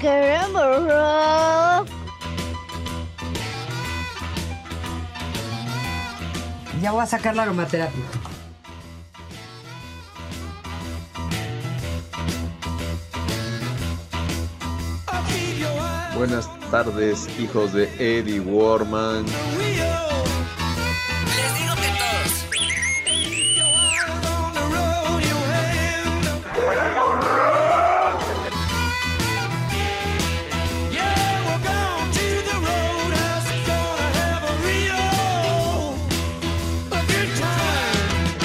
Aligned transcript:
queremos 0.00 0.86
rock. 0.86 1.88
Ya 6.80 6.90
voy 6.92 7.02
a 7.02 7.06
sacar 7.06 7.36
la 7.36 7.44
aromaterapia. 7.44 8.02
Buenas 16.16 16.48
tardes, 16.70 17.28
hijos 17.38 17.72
de 17.72 17.84
Eddie 17.98 18.40
Warman. 18.40 19.26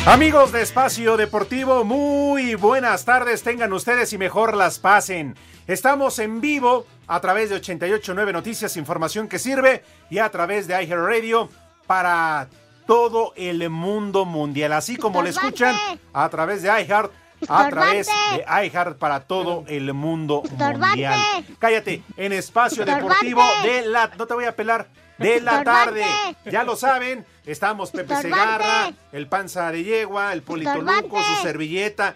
Amigos 0.08 0.54
de 0.54 0.62
Espacio 0.62 1.18
Deportivo, 1.18 1.84
muy 1.84 2.56
buenas 2.56 3.04
tardes, 3.04 3.44
tengan 3.44 3.74
ustedes 3.74 4.14
y 4.14 4.18
mejor 4.18 4.56
las 4.56 4.80
pasen. 4.80 5.36
Estamos 5.68 6.20
en 6.20 6.40
vivo 6.40 6.86
a 7.08 7.20
través 7.20 7.50
de 7.50 7.58
889 7.58 8.32
Noticias, 8.32 8.78
información 8.78 9.28
que 9.28 9.38
sirve 9.38 9.84
y 10.10 10.20
a 10.20 10.30
través 10.32 10.66
de 10.66 10.82
iHeartRadio 10.82 11.50
para 11.88 12.48
todo 12.86 13.34
el 13.36 13.70
mundo 13.70 14.24
mundial, 14.24 14.72
así 14.72 14.96
como 14.96 15.22
le 15.22 15.32
escuchan 15.32 15.76
a 16.14 16.30
través 16.30 16.64
de 16.64 16.70
iHeart, 16.70 17.12
a 17.48 17.70
través 17.70 18.08
de 18.08 18.46
iHeart 18.68 18.98
para 18.98 19.22
todo 19.22 19.64
el 19.68 19.94
mundo 19.94 20.44
mundial. 20.58 21.20
Cállate, 21.60 22.02
en 22.18 22.34
Espacio 22.34 22.86
Deportivo 22.86 23.44
de 23.64 23.86
la 23.88 24.12
no 24.18 24.26
te 24.28 24.34
voy 24.34 24.46
a 24.46 24.56
pelar 24.56 24.88
de 25.18 25.42
la 25.42 25.64
tarde. 25.64 26.06
Ya 26.46 26.64
lo 26.64 26.76
saben, 26.76 27.26
estamos 27.46 27.92
Pepe 27.92 28.16
Segarra, 28.22 28.92
el 29.12 29.28
Panza 29.28 29.72
de 29.72 29.84
Yegua, 29.84 30.34
el 30.34 30.42
Polito 30.44 30.82
Luco, 30.82 31.22
su 31.24 31.44
servilleta. 31.44 32.16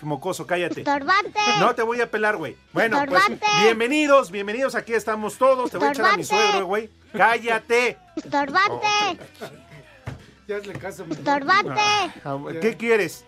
Mocoso, 0.00 0.46
cállate. 0.46 0.84
No 1.58 1.74
te 1.74 1.82
voy 1.82 2.00
a 2.00 2.08
pelar, 2.08 2.36
güey. 2.36 2.56
Bueno, 2.72 3.02
pues 3.08 3.20
bienvenidos, 3.62 4.30
bienvenidos. 4.30 4.76
Aquí 4.76 4.92
estamos 4.94 5.36
todos. 5.38 5.72
Te 5.72 5.78
voy 5.78 5.88
a 5.88 5.90
echar 5.90 6.06
a 6.06 6.16
mi 6.16 6.22
suegro, 6.22 6.66
güey. 6.66 6.88
Cállate. 7.12 7.98
Estorbante, 8.14 8.86
Ya 10.46 10.58
le 10.58 10.72
caso. 10.74 11.04
mi- 11.04 11.14
estorbante. 11.14 11.80
Ah, 12.24 12.38
¿Qué 12.60 12.76
quieres? 12.76 13.24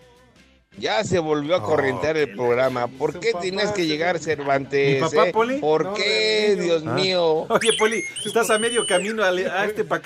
Ya 0.77 1.03
se 1.03 1.19
volvió 1.19 1.55
a 1.57 1.61
correntear 1.61 2.15
el 2.15 2.33
programa. 2.33 2.87
¿Por 2.87 3.19
qué 3.19 3.31
papá 3.31 3.41
tienes 3.41 3.71
que 3.71 3.85
llegar. 3.85 4.19
Cervantes? 4.19 4.95
¿Mi 4.95 5.09
papá, 5.09 5.27
eh? 5.27 5.31
Poli? 5.33 5.57
¿Por 5.59 5.83
No, 5.85 5.93
qué. 5.93 6.57
Dios 6.59 6.83
Ah. 6.87 6.93
mío? 6.93 7.45
Oye, 7.49 7.71
Poli, 7.77 8.01
estás 8.25 8.49
a 8.49 8.57
medio 8.57 8.87
camino 8.87 9.21
a, 9.21 9.27
a 9.29 9.65
este 9.65 9.83
para 9.83 9.99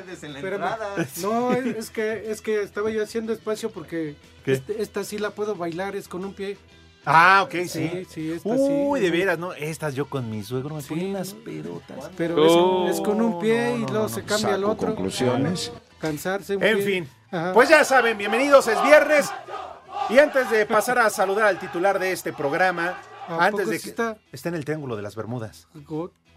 acá. 0.00 0.04
Espérame. 0.12 0.76
No, 1.22 1.52
es, 1.54 1.88
que 1.90 2.30
es 2.30 2.42
que 2.42 2.62
estaba 2.62 2.90
yo 2.90 3.02
haciendo 3.02 3.32
espacio 3.32 3.70
porque 3.70 4.14
este- 4.44 4.82
esta 4.82 5.04
sí 5.04 5.16
la 5.18 5.30
puedo 5.30 5.54
bailar, 5.54 5.96
es 5.96 6.06
con 6.06 6.22
un 6.24 6.34
pie. 6.34 6.58
Ah, 7.06 7.40
ok, 7.46 7.52
Sí, 7.62 7.68
sí. 7.68 8.06
sí, 8.10 8.32
esta 8.32 8.48
Uy, 8.50 9.00
sí. 9.00 9.06
de 9.06 9.10
veras, 9.10 9.38
¿no? 9.38 9.54
Estas 9.54 9.94
yo 9.94 10.04
con 10.10 10.28
mi 10.30 10.42
suegro 10.42 10.74
me 10.74 10.82
Sí, 10.82 10.92
unas 10.92 11.32
pedotas. 11.32 12.10
Pero 12.18 12.86
es, 12.88 12.96
es 12.96 13.00
con 13.00 13.22
un 13.22 13.38
pie 13.40 13.70
no, 13.70 13.76
y 13.76 13.78
luego 13.90 13.92
no, 14.02 14.08
se 14.10 14.22
cambia 14.22 14.52
al 14.54 14.64
otro. 14.64 14.88
conclusiones. 14.88 15.72
Cansarse 15.98 16.56
un 16.56 16.62
En 16.62 16.76
pie. 16.76 16.84
fin, 16.86 17.08
Ajá. 17.30 17.54
pues 17.54 17.70
ya 17.70 17.84
saben, 17.84 18.18
bienvenidos, 18.18 18.66
es 18.68 18.80
viernes. 18.82 19.30
Y 20.10 20.18
antes 20.18 20.50
de 20.50 20.66
pasar 20.66 20.98
a 20.98 21.10
saludar 21.10 21.46
al 21.46 21.58
titular 21.58 21.98
de 21.98 22.12
este 22.12 22.32
programa, 22.32 23.00
¿A 23.28 23.46
antes 23.46 23.68
de 23.68 23.78
que 23.78 23.88
está? 23.90 24.16
está 24.32 24.48
en 24.48 24.56
el 24.56 24.64
Triángulo 24.64 24.96
de 24.96 25.02
las 25.02 25.14
Bermudas. 25.14 25.68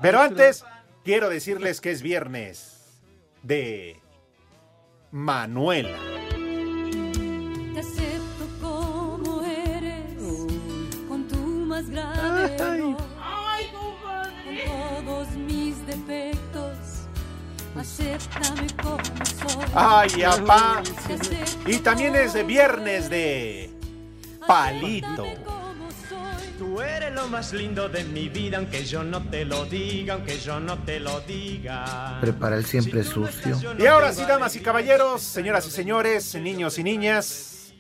Pero 0.02 0.22
antes, 0.22 0.64
quiero 1.04 1.30
decirles 1.30 1.82
que 1.82 1.92
es 1.92 2.02
viernes 2.02 3.02
de 3.42 4.00
Manuela. 5.12 5.98
Te 7.74 7.80
acepto 7.80 8.48
como 8.62 9.44
eres, 9.44 10.14
con 11.08 11.28
tu 11.28 11.38
más 11.38 11.90
grave 11.90 12.56
Ay, 19.74 20.24
apá. 20.24 20.82
Y 21.66 21.78
también 21.78 22.16
es 22.16 22.34
de 22.34 22.44
viernes 22.44 23.10
de 23.10 23.72
Palito. 24.46 25.26
Tú 26.58 26.80
eres 26.82 27.12
lo 27.14 27.28
más 27.28 27.52
lindo 27.52 27.90
de 27.90 28.04
mi 28.04 28.30
vida, 28.30 28.58
aunque 28.58 28.86
yo 28.86 29.04
no 29.04 29.22
te 29.24 29.44
lo 29.44 29.66
diga, 29.66 30.14
aunque 30.14 30.38
yo 30.40 30.60
no 30.60 30.78
te 30.84 31.00
lo 31.00 31.20
diga. 31.22 32.20
Prepara 32.22 32.56
el 32.56 32.66
siempre 32.66 33.04
sucio. 33.04 33.60
Y 33.78 33.86
ahora 33.86 34.14
sí, 34.14 34.24
damas 34.26 34.56
y 34.56 34.60
caballeros, 34.60 35.22
señoras 35.22 35.68
y 35.68 35.72
señores, 35.72 36.36
niños 36.36 36.78
y 36.78 36.84
niñas, 36.84 37.74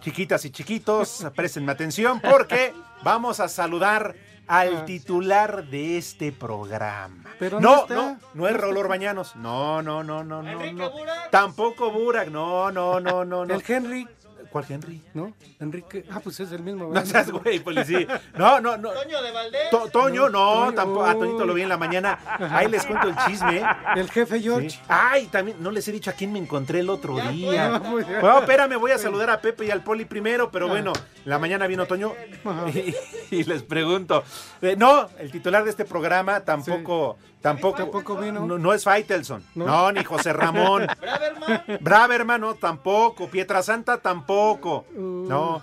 chiquitas 0.00 0.44
y 0.44 0.50
chiquitos, 0.50 1.26
prestenme 1.34 1.72
atención 1.72 2.20
porque 2.20 2.74
vamos 3.02 3.40
a 3.40 3.48
saludar 3.48 4.14
al 4.46 4.84
titular 4.84 5.66
de 5.66 5.98
este 5.98 6.32
programa. 6.32 7.24
Pero 7.38 7.60
no, 7.60 7.76
no 7.76 7.82
está. 7.82 7.94
no, 7.94 8.18
no 8.34 8.48
es 8.48 8.56
Raúl 8.56 8.76
Orbañanos. 8.76 9.36
No, 9.36 9.82
no, 9.82 10.02
no, 10.04 10.22
no, 10.24 10.42
no, 10.42 10.72
no. 10.72 10.90
Tampoco 11.30 11.90
Burak. 11.90 12.28
No, 12.28 12.70
no, 12.70 13.00
no, 13.00 13.24
no, 13.24 13.44
no. 13.46 13.54
El 13.54 13.62
Henry, 13.66 14.08
¿Cuál 14.54 14.66
Henry? 14.68 15.02
¿no? 15.14 15.32
Enrique. 15.58 16.04
Ah, 16.12 16.20
pues 16.22 16.38
es 16.38 16.52
el 16.52 16.60
mismo. 16.62 16.86
No 16.94 17.04
seas 17.04 17.28
güey, 17.28 17.58
policía. 17.58 18.22
No, 18.38 18.60
no, 18.60 18.76
no. 18.76 18.90
Toño 18.92 19.20
de 19.20 19.32
Valdés. 19.32 19.68
To- 19.70 19.88
Toño, 19.88 20.28
no, 20.28 20.66
Toño, 20.66 20.74
tampoco. 20.74 21.04
A. 21.06 21.14
Toñito 21.14 21.44
lo 21.44 21.54
vi 21.54 21.62
en 21.62 21.68
la 21.68 21.76
mañana. 21.76 22.20
Ahí 22.52 22.68
les 22.68 22.86
cuento 22.86 23.08
el 23.08 23.16
chisme. 23.26 23.64
El 23.96 24.08
jefe 24.12 24.40
George. 24.40 24.70
Sí. 24.70 24.78
Ay, 24.86 25.26
también, 25.26 25.56
no 25.60 25.72
les 25.72 25.88
he 25.88 25.90
dicho 25.90 26.08
a 26.08 26.12
quién 26.12 26.32
me 26.32 26.38
encontré 26.38 26.78
el 26.78 26.88
otro 26.88 27.16
día. 27.32 27.74
Ah, 27.74 27.78
muy 27.84 28.04
bien. 28.04 28.20
Bueno, 28.20 28.38
espérame, 28.38 28.78
voy 28.78 28.92
a 28.92 28.98
saludar 28.98 29.28
a 29.30 29.40
Pepe 29.40 29.66
y 29.66 29.72
al 29.72 29.82
Poli 29.82 30.04
primero, 30.04 30.52
pero 30.52 30.68
bueno, 30.68 30.92
la 31.24 31.40
mañana 31.40 31.66
vino 31.66 31.86
Toño 31.86 32.12
y 33.32 33.42
les 33.42 33.64
pregunto. 33.64 34.22
eh, 34.62 34.76
no, 34.78 35.08
el 35.18 35.32
titular 35.32 35.64
de 35.64 35.70
este 35.70 35.84
programa 35.84 36.40
tampoco, 36.44 37.18
tampoco, 37.44 37.76
Tampoco 37.78 38.16
vino. 38.16 38.44
No, 38.46 38.58
no 38.58 38.72
es 38.74 38.82
Faitelson, 38.82 39.44
no. 39.54 39.66
No. 39.66 39.92
ni 39.92 40.02
José 40.02 40.32
Ramón. 40.32 40.86
Braverman. 41.00 41.62
Braverman, 41.80 42.40
no, 42.40 42.54
tampoco. 42.54 43.28
Pietrasanta, 43.28 43.98
tampoco. 43.98 44.86
Uh. 44.96 45.26
No. 45.28 45.62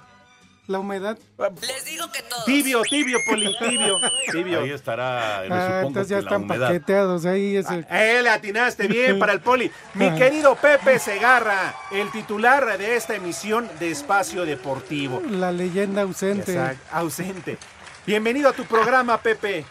La 0.67 0.79
humedad. 0.79 1.17
Les 1.59 1.83
digo 1.85 2.09
que 2.13 2.21
todos. 2.21 2.45
Tibio, 2.45 2.81
tibio, 2.83 3.17
Poli, 3.27 3.53
tibio, 3.57 3.97
tibio. 4.31 4.61
Ahí 4.61 4.69
estará, 4.69 5.43
me 5.49 5.55
Ah, 5.55 5.65
supongo 5.65 5.87
entonces 5.87 6.07
ya 6.09 6.15
que 6.17 6.21
la 6.21 6.29
están 6.29 6.43
humedad. 6.43 6.67
paqueteados 6.67 7.25
ahí. 7.25 7.57
Ese. 7.57 7.85
Eh, 7.89 8.21
le 8.23 8.29
atinaste 8.29 8.87
bien 8.87 9.19
para 9.19 9.33
el 9.33 9.41
poli. 9.41 9.69
Mi 9.95 10.05
Ajá. 10.05 10.15
querido 10.17 10.55
Pepe 10.55 10.97
Segarra, 10.99 11.73
el 11.91 12.09
titular 12.11 12.77
de 12.77 12.95
esta 12.95 13.15
emisión 13.15 13.67
de 13.79 13.91
Espacio 13.91 14.45
Deportivo. 14.45 15.21
La 15.29 15.51
leyenda 15.51 16.03
ausente. 16.03 16.53
Exacto, 16.53 16.83
ausente. 16.91 17.57
Bienvenido 18.05 18.47
a 18.49 18.53
tu 18.53 18.63
programa, 18.63 19.17
Pepe. 19.17 19.65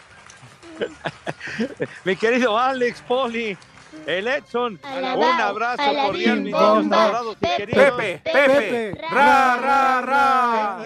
Mi 2.05 2.15
querido 2.15 2.57
Alex 2.57 3.01
Poli, 3.07 3.57
el 4.05 4.27
Edson, 4.27 4.79
un 4.83 5.23
abrazo 5.23 5.83
cordial, 5.83 6.41
mis 6.41 6.53
niños 6.53 6.91
adorados 6.91 7.37
y 7.39 7.45
Pepe, 7.45 7.57
queridos. 7.57 8.17
Pepe. 8.23 8.93
Ra, 9.11 9.57
ra, 9.57 10.01
ra. 10.01 10.83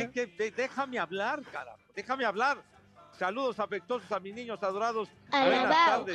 Déjame 0.56 1.00
hablar, 1.00 1.42
carajo, 1.52 1.80
déjame 1.96 2.26
hablar. 2.26 2.58
Saludos 3.18 3.60
afectuosos 3.60 4.12
a 4.12 4.20
mis 4.20 4.34
niños 4.34 4.62
adorados. 4.62 5.08
Buenas 5.30 5.66
Alabao, 5.66 6.06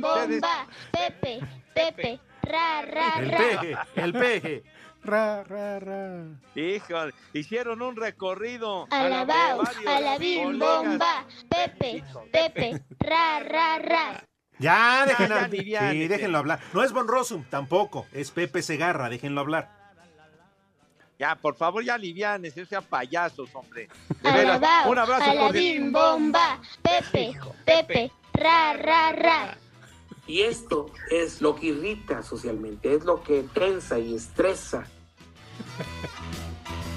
bomba. 0.00 0.66
Pepe, 0.90 1.40
Pepe, 1.74 2.20
ra, 2.46 2.82
ra, 2.82 3.14
El 3.18 3.30
ra. 3.30 3.38
peje, 3.38 3.76
el 3.96 4.12
peje. 4.12 4.62
Ra, 5.04 5.44
ra, 5.44 5.78
ra. 5.78 6.24
Híjole, 6.54 7.14
hicieron 7.32 7.80
un 7.80 7.94
recorrido. 7.94 8.88
Alabao, 8.90 9.62
alabim, 9.86 10.58
bomba. 10.58 11.24
Pepe, 11.48 12.02
Pepe, 12.32 12.82
ra, 12.98 13.40
ra, 13.40 13.78
ra. 13.78 14.24
Ya, 14.58 15.04
déjenlo, 15.06 15.36
Ya, 15.64 15.90
sí, 15.92 16.08
déjenlo 16.08 16.38
hablar. 16.38 16.60
No 16.72 16.82
es 16.82 16.92
Von 16.92 17.06
Rossum, 17.06 17.44
tampoco. 17.44 18.06
Es 18.12 18.30
Pepe 18.30 18.62
Segarra, 18.62 19.08
déjenlo 19.08 19.42
hablar. 19.42 19.70
Ya, 21.18 21.34
por 21.36 21.56
favor, 21.56 21.82
ya 21.84 21.94
alivianes, 21.94 22.56
no 22.56 22.64
sean 22.66 22.84
payasos, 22.84 23.48
hombre. 23.54 23.88
De 24.22 24.32
veras, 24.32 24.56
Alabao, 24.56 24.90
un 24.90 24.98
abrazo 24.98 25.30
alabim, 25.30 25.92
bomba. 25.92 26.60
Pepe, 26.82 27.32
Pepe, 27.64 28.12
ra, 28.34 28.72
ra, 28.74 29.12
ra. 29.12 29.58
Y 30.26 30.42
esto 30.42 30.90
es 31.10 31.40
lo 31.40 31.54
que 31.54 31.68
irrita 31.68 32.22
socialmente, 32.22 32.94
es 32.94 33.04
lo 33.04 33.22
que 33.22 33.44
tensa 33.54 33.98
y 33.98 34.14
estresa. 34.14 34.84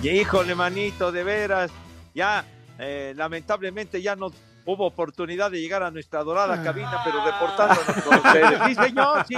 Y 0.01 0.09
híjole, 0.21 0.55
manito, 0.55 1.11
de 1.11 1.23
veras, 1.23 1.71
ya 2.15 2.43
eh, 2.79 3.13
lamentablemente 3.15 4.01
ya 4.01 4.15
no 4.15 4.31
hubo 4.65 4.85
oportunidad 4.85 5.51
de 5.51 5.61
llegar 5.61 5.83
a 5.83 5.91
nuestra 5.91 6.23
dorada 6.23 6.61
cabina, 6.63 7.01
pero 7.03 7.23
reportándonos 7.25 8.03
con 8.03 8.17
ustedes. 8.17 8.59
Sí, 8.67 8.75
señor, 8.75 9.25
sí. 9.27 9.35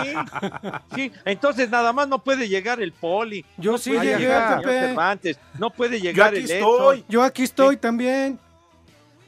Sí, 0.95 1.11
entonces 1.25 1.69
nada 1.69 1.93
más 1.93 2.07
no 2.07 2.19
puede 2.19 2.47
llegar 2.49 2.81
el 2.81 2.91
poli. 2.91 3.45
Yo 3.57 3.73
no 3.73 3.77
sí 3.77 3.91
puede 3.91 4.05
llegué, 4.05 4.19
llegar 4.19 4.59
el 4.59 4.63
Cervantes, 4.69 5.39
no 5.57 5.69
puede 5.69 5.97
Yo 5.99 6.03
llegar 6.03 6.29
aquí 6.29 6.39
el 6.39 6.51
estoy. 6.51 6.97
Edson. 6.99 7.05
Yo 7.09 7.23
aquí 7.23 7.43
estoy 7.43 7.77
también. 7.77 8.39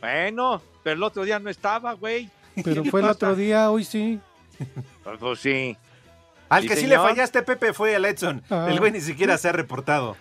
Bueno, 0.01 0.61
pero 0.83 0.95
el 0.95 1.03
otro 1.03 1.23
día 1.23 1.39
no 1.39 1.49
estaba, 1.49 1.93
güey. 1.93 2.29
Pero 2.63 2.83
¿Qué 2.83 2.91
fue 2.91 3.01
el 3.01 3.07
otro 3.07 3.35
día, 3.35 3.71
hoy 3.71 3.83
sí. 3.83 4.19
Sí. 5.39 5.77
Al 6.49 6.67
que 6.67 6.75
sí 6.75 6.81
señor. 6.81 7.01
le 7.03 7.09
fallaste, 7.09 7.41
Pepe, 7.41 7.73
fue 7.73 7.95
el 7.95 8.05
Edson. 8.05 8.43
Ah. 8.49 8.67
El 8.69 8.79
güey 8.79 8.91
ni 8.91 9.01
siquiera 9.01 9.37
se 9.37 9.49
ha 9.49 9.51
reportado. 9.51 10.15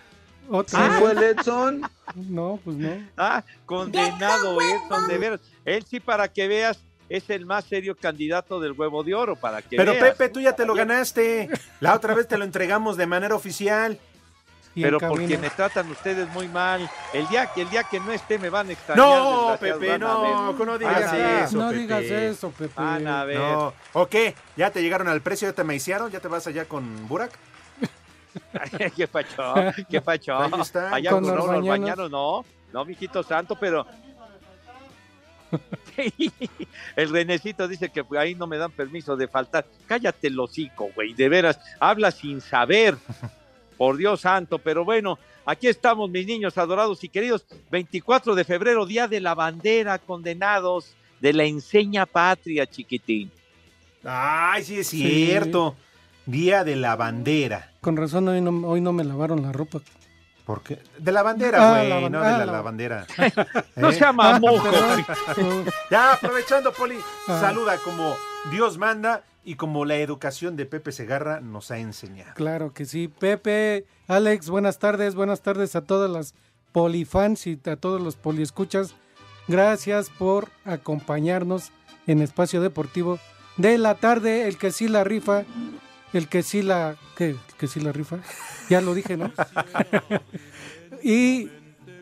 ¿Otra 0.49 0.83
¿Sí 0.83 0.89
vez? 0.89 0.99
fue 0.99 1.11
el 1.11 1.23
Edson? 1.23 1.81
No, 2.15 2.59
pues 2.63 2.75
no. 2.77 2.91
Ah, 3.17 3.43
condenado 3.65 4.59
Edson, 4.61 5.07
de 5.07 5.17
veras. 5.17 5.39
Él 5.65 5.83
sí, 5.89 5.99
para 5.99 6.27
que 6.27 6.47
veas, 6.47 6.79
es 7.09 7.27
el 7.31 7.45
más 7.45 7.65
serio 7.65 7.95
candidato 7.95 8.59
del 8.59 8.73
huevo 8.73 9.03
de 9.03 9.15
oro, 9.15 9.35
para 9.35 9.61
que 9.63 9.77
Pero 9.77 9.93
veas. 9.93 10.03
Pepe, 10.15 10.29
tú 10.29 10.39
ya 10.41 10.55
te 10.55 10.65
lo 10.65 10.75
ganaste. 10.75 11.49
La 11.79 11.95
otra 11.95 12.13
vez 12.13 12.27
te 12.27 12.37
lo 12.37 12.43
entregamos 12.43 12.97
de 12.97 13.07
manera 13.07 13.33
oficial. 13.35 13.97
Pero 14.75 14.99
porque 14.99 15.37
me 15.37 15.49
tratan 15.49 15.89
ustedes 15.91 16.27
muy 16.29 16.47
mal. 16.47 16.89
El 17.13 17.27
día 17.27 17.45
que 17.53 17.61
el 17.61 17.69
día 17.69 17.83
que 17.83 17.99
no 17.99 18.11
esté 18.11 18.39
me 18.39 18.49
van 18.49 18.69
a 18.69 18.71
extrañar. 18.73 19.05
No, 19.05 19.57
Pepe, 19.59 19.99
no, 19.99 20.53
no 20.53 20.77
digas 20.79 21.01
Van 21.01 21.09
a 21.09 21.11
ver. 21.13 21.43
eso, 21.43 21.57
No 21.57 21.69
Pepe. 21.69 21.79
digas 21.79 22.03
eso, 22.03 22.49
Pepe. 22.51 22.73
Van 22.75 23.07
a 23.07 23.23
ver. 23.25 23.37
No. 23.37 23.73
¿O 23.93 24.07
qué? 24.07 24.33
¿Ya 24.57 24.71
te 24.71 24.81
llegaron 24.81 25.07
al 25.07 25.21
precio? 25.21 25.47
¿Ya 25.47 25.53
te 25.53 25.63
maiciaron? 25.63 26.09
¿Ya 26.11 26.19
te 26.19 26.27
vas 26.27 26.47
allá 26.47 26.65
con 26.65 27.07
Burak? 27.07 27.31
qué 28.95 29.07
pacho, 29.07 29.53
qué 29.89 30.01
pacho. 30.01 30.35
Ahí 30.37 30.51
está. 30.59 30.95
Allá 30.95 31.11
Con 31.11 31.23
con, 31.23 31.35
los 31.35 31.45
no, 31.45 31.51
los 31.53 31.61
bañanos. 31.67 31.79
bañanos, 31.79 32.11
no. 32.11 32.45
No, 32.73 32.85
mijito 32.85 33.21
santo, 33.21 33.55
pero. 33.59 33.85
El 36.95 37.09
Renecito 37.11 37.67
dice 37.67 37.89
que 37.89 38.03
ahí 38.17 38.33
no 38.33 38.47
me 38.47 38.57
dan 38.57 38.71
permiso 38.71 39.15
de 39.15 39.27
faltar. 39.27 39.65
Cállate 39.85 40.27
el 40.27 40.39
hocico, 40.39 40.89
güey, 40.95 41.13
de 41.13 41.29
veras. 41.29 41.59
Habla 41.79 42.09
sin 42.11 42.41
saber. 42.41 42.97
Por 43.77 43.97
Dios 43.97 44.21
santo, 44.21 44.59
pero 44.59 44.85
bueno, 44.85 45.17
aquí 45.45 45.67
estamos, 45.67 46.09
mis 46.09 46.25
niños 46.25 46.57
adorados 46.57 47.03
y 47.03 47.09
queridos. 47.09 47.45
24 47.71 48.35
de 48.35 48.43
febrero, 48.43 48.85
Día 48.85 49.07
de 49.07 49.19
la 49.19 49.33
Bandera, 49.35 49.99
condenados 49.99 50.93
de 51.19 51.33
la 51.33 51.43
enseña 51.45 52.05
patria, 52.05 52.65
chiquitín. 52.67 53.31
Ay, 54.03 54.63
sí 54.63 54.79
es 54.79 54.87
cierto. 54.87 55.75
Día 56.25 56.63
de 56.63 56.75
la 56.77 56.95
bandera. 56.95 57.71
Con 57.81 57.97
razón, 57.97 58.27
hoy 58.29 58.39
no, 58.41 58.67
hoy 58.67 58.79
no 58.81 58.93
me 58.93 59.03
lavaron 59.03 59.41
la 59.41 59.51
ropa. 59.51 59.79
¿Por 60.45 60.61
qué? 60.61 60.79
De 60.97 61.11
la 61.13 61.23
bandera, 61.23 61.57
Ah, 61.61 61.69
güey, 61.85 62.09
no 62.09 62.19
ah, 62.21 62.25
de 62.25 62.31
la, 62.31 62.45
la- 62.45 62.51
la 62.51 62.61
bandera. 62.61 63.07
No 63.77 63.89
¿Eh? 63.89 63.93
sea. 63.93 64.13
Ya, 65.89 66.13
aprovechando, 66.13 66.71
Poli, 66.73 66.97
Ah. 67.27 67.39
saluda 67.39 67.77
como 67.77 68.15
Dios 68.51 68.77
manda 68.77 69.23
y 69.43 69.55
como 69.55 69.85
la 69.85 69.97
educación 69.97 70.55
de 70.55 70.65
Pepe 70.65 70.91
Segarra 70.91 71.41
nos 71.41 71.71
ha 71.71 71.77
enseñado. 71.77 72.33
Claro 72.35 72.73
que 72.73 72.85
sí. 72.85 73.07
Pepe, 73.07 73.85
Alex, 74.07 74.49
buenas 74.49 74.79
tardes. 74.79 75.15
Buenas 75.15 75.41
tardes 75.41 75.75
a 75.75 75.81
todas 75.81 76.09
las 76.09 76.33
polifans 76.71 77.47
y 77.47 77.59
a 77.65 77.75
todos 77.75 78.01
los 78.01 78.15
poliescuchas. 78.15 78.95
Gracias 79.47 80.09
por 80.09 80.49
acompañarnos 80.65 81.71
en 82.07 82.21
Espacio 82.21 82.61
Deportivo 82.61 83.19
de 83.57 83.77
la 83.77 83.95
tarde. 83.95 84.47
El 84.47 84.57
que 84.57 84.71
sí 84.71 84.87
la 84.87 85.03
rifa, 85.03 85.43
el 86.13 86.27
que 86.29 86.43
sí 86.43 86.61
la... 86.61 86.95
¿Qué? 87.17 87.31
¿El 87.31 87.39
que 87.57 87.67
sí 87.67 87.79
la 87.79 87.91
rifa? 87.91 88.19
Ya 88.69 88.81
lo 88.81 88.93
dije, 88.93 89.17
¿no? 89.17 89.31
y 91.03 91.49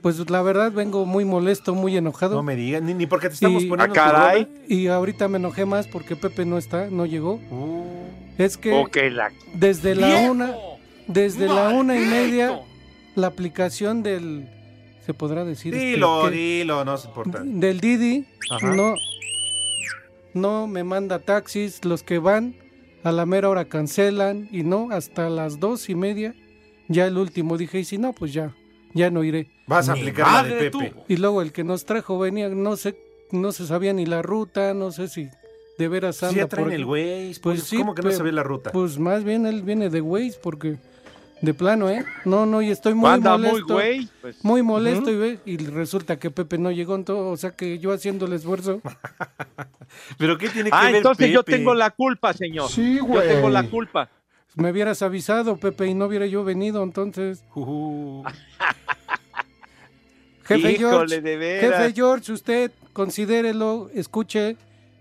pues 0.01 0.29
la 0.29 0.41
verdad 0.41 0.71
vengo 0.71 1.05
muy 1.05 1.25
molesto, 1.25 1.75
muy 1.75 1.95
enojado. 1.97 2.35
No 2.35 2.43
me 2.43 2.55
digas, 2.55 2.81
ni, 2.81 2.93
ni 2.93 3.05
porque 3.05 3.27
te 3.29 3.35
estamos 3.35 3.63
Y- 3.63 3.67
poniendo 3.67 3.93
Ah, 3.93 4.11
caray. 4.11 4.47
Y 4.67 4.87
ahorita 4.87 5.27
me 5.27 5.37
enojé 5.37 5.65
más 5.65 5.87
porque 5.87 6.15
Pepe 6.15 6.45
no 6.45 6.57
está, 6.57 6.89
no 6.89 7.05
llegó. 7.05 7.39
Es 8.37 8.57
que 8.57 8.71
la 9.11 9.31
desde 9.53 9.95
la 9.95 10.07
¡Viejo! 10.07 10.31
una, 10.31 10.55
desde 11.07 11.47
la 11.47 11.69
una 11.69 11.95
y 11.99 12.05
media, 12.05 12.59
la 13.15 13.27
aplicación 13.27 14.01
del, 14.03 14.47
se 15.05 15.13
podrá 15.13 15.43
decir, 15.45 15.73
este, 15.75 15.85
Dilo, 15.85 16.29
dilo, 16.29 16.83
no 16.85 16.97
se 16.97 17.07
importa. 17.07 17.41
del 17.43 17.79
Didi, 17.79 18.25
Ajá. 18.49 18.73
no, 18.73 18.95
no 20.33 20.67
me 20.67 20.83
manda 20.83 21.19
taxis, 21.19 21.83
los 21.85 22.03
que 22.03 22.17
van 22.19 22.55
a 23.03 23.11
la 23.11 23.25
mera 23.25 23.49
hora 23.49 23.65
cancelan 23.65 24.47
y 24.51 24.63
no, 24.63 24.89
hasta 24.91 25.29
las 25.29 25.59
dos 25.59 25.89
y 25.89 25.95
media, 25.95 26.33
ya 26.87 27.05
el 27.05 27.17
último 27.17 27.57
dije, 27.57 27.79
y 27.79 27.83
si 27.85 27.97
no, 27.97 28.13
pues 28.13 28.31
ya, 28.33 28.55
ya 28.93 29.09
no 29.09 29.23
iré. 29.23 29.49
Vas 29.67 29.89
a 29.89 29.93
aplicar 29.93 30.27
la 30.31 30.43
de 30.43 30.69
Pepe. 30.69 30.69
tú. 30.71 31.03
Y 31.07 31.17
luego 31.17 31.41
el 31.41 31.51
que 31.51 31.63
nos 31.63 31.85
trajo 31.85 32.17
venía, 32.19 32.49
no 32.49 32.75
sé, 32.77 32.95
no 33.31 33.51
se 33.51 33.65
sabía 33.67 33.93
ni 33.93 34.05
la 34.05 34.21
ruta, 34.21 34.73
no 34.73 34.91
sé 34.91 35.07
si 35.07 35.29
de 35.77 35.87
veras 35.87 36.17
Sí, 36.17 36.25
anda 36.25 36.37
ya 36.37 36.47
traen 36.47 36.65
por 36.67 36.73
el. 36.73 36.85
Waze, 36.85 37.25
Pues 37.25 37.39
pues, 37.39 37.63
sí, 37.63 37.77
¿cómo 37.77 37.95
que 37.95 38.01
no 38.01 38.11
sabía 38.11 38.33
la 38.33 38.43
ruta? 38.43 38.71
Pues 38.71 38.99
más 38.99 39.23
bien 39.23 39.45
él 39.45 39.61
viene 39.63 39.89
de 39.89 40.01
Waze 40.01 40.37
porque 40.41 40.77
de 41.41 41.53
plano, 41.55 41.89
¿eh? 41.89 42.05
No, 42.23 42.45
no, 42.45 42.61
y 42.61 42.69
estoy 42.69 42.93
muy 42.93 43.09
Anda 43.09 43.35
muy 43.35 43.47
molesto. 43.47 43.73
güey, 43.73 44.07
pues. 44.21 44.45
muy 44.45 44.61
molesto 44.61 45.09
y 45.09 45.15
ve, 45.15 45.39
y 45.45 45.57
resulta 45.57 46.19
que 46.19 46.29
Pepe 46.29 46.59
no 46.59 46.69
llegó 46.69 46.93
en 46.93 47.03
todo, 47.03 47.29
o 47.29 47.37
sea 47.37 47.51
que 47.55 47.79
yo 47.79 47.91
haciendo 47.93 48.27
el 48.27 48.33
esfuerzo. 48.33 48.79
¿Pero 50.19 50.37
qué 50.37 50.49
tiene 50.49 50.69
que 50.69 50.75
Ah, 50.77 50.85
ver 50.85 50.95
entonces 50.97 51.31
yo 51.31 51.41
tengo 51.43 51.73
la 51.73 51.89
culpa, 51.89 52.33
señor. 52.33 52.69
Sí, 52.69 52.97
Yo 52.97 53.05
güey. 53.05 53.27
tengo 53.27 53.49
la 53.49 53.63
culpa. 53.63 54.09
Me 54.55 54.69
hubieras 54.69 55.01
avisado, 55.01 55.57
Pepe, 55.57 55.87
y 55.87 55.93
no 55.93 56.05
hubiera 56.05 56.25
yo 56.27 56.43
venido, 56.43 56.83
entonces. 56.83 57.43
Ujú. 57.55 58.23
Jefe 60.55 60.71
Híjole, 60.73 60.77
George, 60.77 61.21
de 61.21 61.59
jefe 61.61 61.93
George, 61.93 62.31
usted 62.31 62.71
considérelo, 62.93 63.89
escuche, 63.93 64.57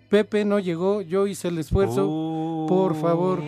Pepe 0.09 0.45
no 0.45 0.59
llegó, 0.59 1.03
yo 1.03 1.27
hice 1.27 1.49
el 1.49 1.59
esfuerzo, 1.59 2.07
Uh. 2.09 2.67
por 2.69 3.01
favor. 3.01 3.41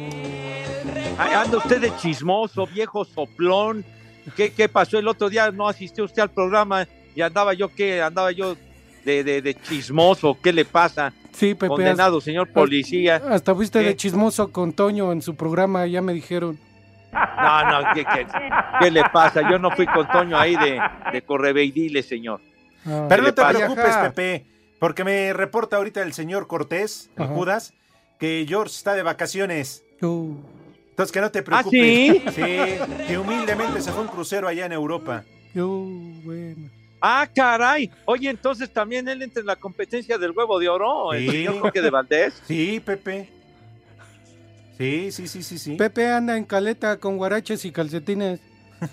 Anda 1.19 1.59
usted 1.59 1.81
de 1.81 1.95
chismoso, 1.97 2.67
viejo 2.67 3.05
soplón. 3.05 3.85
¿Qué, 4.37 4.53
¿Qué 4.53 4.69
pasó 4.69 4.99
el 4.99 5.09
otro 5.09 5.29
día? 5.29 5.51
No 5.51 5.69
asistió 5.69 6.05
usted 6.05 6.23
al 6.23 6.31
programa 6.31 6.87
y 7.15 7.21
andaba 7.23 7.55
yo, 7.55 7.69
¿qué? 7.69 8.01
Andaba 8.01 8.31
yo 8.33 8.57
de, 9.05 9.25
de, 9.25 9.43
de 9.43 9.55
chismoso. 9.55 10.37
¿Qué 10.41 10.53
le 10.53 10.65
pasa? 10.65 11.13
Sí, 11.33 11.55
Pepe. 11.55 11.69
Condenado, 11.69 12.21
señor 12.21 12.49
policía. 12.53 13.21
Hasta 13.29 13.55
fuiste 13.55 13.81
¿Qué? 13.81 13.87
de 13.87 13.97
chismoso 13.97 14.53
con 14.53 14.73
Toño 14.73 15.11
en 15.13 15.23
su 15.23 15.35
programa, 15.35 15.87
ya 15.87 16.03
me 16.03 16.13
dijeron. 16.13 16.59
No, 17.13 17.71
no, 17.83 17.95
¿qué, 17.95 18.05
qué, 18.05 18.27
qué 18.81 18.91
le 18.91 19.03
pasa? 19.13 19.49
Yo 19.51 19.59
no 19.59 19.71
fui 19.71 19.87
con 19.87 20.09
Toño 20.09 20.39
ahí 20.39 20.57
de, 20.57 20.81
de 21.13 21.23
correveidile, 21.23 22.03
señor. 22.03 22.41
Ah. 22.87 23.07
Pero 23.09 23.23
¿Qué 23.23 23.29
no 23.29 23.35
te 23.35 23.43
pasa? 23.43 23.59
preocupes, 23.59 23.97
Pepe, 23.97 24.47
porque 24.79 25.05
me 25.05 25.33
reporta 25.33 25.77
ahorita 25.77 26.03
el 26.03 26.13
señor 26.15 26.47
Cortés, 26.47 27.11
el 27.17 27.25
Ajá. 27.25 27.35
Judas, 27.35 27.75
que 28.19 28.45
George 28.49 28.75
está 28.75 28.95
de 28.95 29.03
vacaciones. 29.03 29.85
Uh, 30.01 30.35
Entonces 30.91 31.13
que 31.13 31.21
no 31.21 31.31
te 31.31 31.41
¿Ah, 31.41 31.45
preocupes. 31.45 31.71
sí? 31.73 32.23
Sí, 32.31 33.05
que 33.07 33.19
humildemente 33.19 33.81
se 33.81 33.93
fue 33.93 34.03
un 34.03 34.09
crucero 34.09 34.49
allá 34.49 34.67
en 34.67 34.73
Europa. 34.73 35.23
uh, 35.55 36.21
bueno. 36.25 36.71
Ah, 37.05 37.29
caray. 37.35 37.91
Oye, 38.05 38.31
entonces 38.31 38.73
también 38.73 39.09
él 39.09 39.23
entra 39.23 39.41
en 39.41 39.47
la 39.47 39.57
competencia 39.57 40.19
del 40.19 40.31
huevo 40.31 40.59
de 40.61 40.69
oro, 40.69 41.13
el 41.13 41.23
Sí. 41.29 41.31
señor 41.39 41.59
Jorge 41.61 41.83
de 41.83 41.91
Valdés. 41.91 42.41
Sí, 42.47 42.81
Pepe. 42.85 43.29
Sí, 44.83 45.13
sí, 45.13 45.29
sí, 45.29 45.43
sí, 45.45 45.59
sí. 45.59 45.77
Pepe 45.77 46.09
anda 46.11 46.37
en 46.37 46.45
caleta 46.45 46.97
con 46.97 47.17
guaraches 47.17 47.65
y 47.65 47.71
calcetines. 47.73 48.41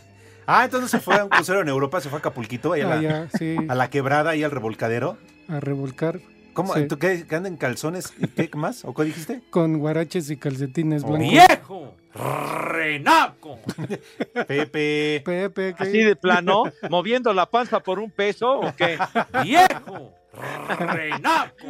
Ah, 0.51 0.65
entonces 0.65 0.89
se 0.89 1.00
fue 1.00 1.15
a 1.15 1.24
un 1.25 1.29
crucero 1.29 1.62
en 1.62 1.67
Europa, 1.67 2.01
se 2.01 2.10
fue 2.10 2.17
a 2.17 2.22
Acapulquito, 2.22 2.74
ahí 2.74 2.81
a, 2.81 2.88
la, 2.88 3.01
ya, 3.01 3.29
sí, 3.38 3.55
a 3.67 3.75
la 3.75 3.91
quebrada 3.91 4.36
y 4.36 4.43
al 4.43 4.50
revolcadero. 4.50 5.15
a 5.48 5.60
revolcar. 5.60 6.22
¿Cómo? 6.53 6.74
Sí. 6.74 6.88
¿Tú 6.88 6.98
qué? 6.98 7.27
¿Que 7.27 7.36
anda 7.36 7.48
en 7.50 7.55
calzones? 7.55 8.12
¿Y 8.17 8.25
qué 8.27 8.50
más? 8.58 8.84
¿O 8.84 8.96
qué 8.96 9.03
dijiste? 9.03 9.41
Con 9.51 9.77
guaraches 9.77 10.27
y 10.31 10.38
calcetines 10.38 11.03
Oh. 11.03 11.10
blancos. 11.10 11.29
¡Viejo! 11.29 11.96
¡Renaco! 12.15 13.60
Pepe. 14.48 15.22
Pepe, 15.24 15.75
¿qué? 15.77 15.84
Así 15.84 16.03
de 16.03 16.15
plano, 16.15 16.63
moviendo 16.89 17.31
la 17.34 17.46
panza 17.48 17.79
por 17.81 18.00
un 18.00 18.10
peso, 18.10 18.60
¿o 18.60 18.75
qué? 18.75 18.98
¡Viejo! 19.43 20.13
¡Renaco! 20.79 21.67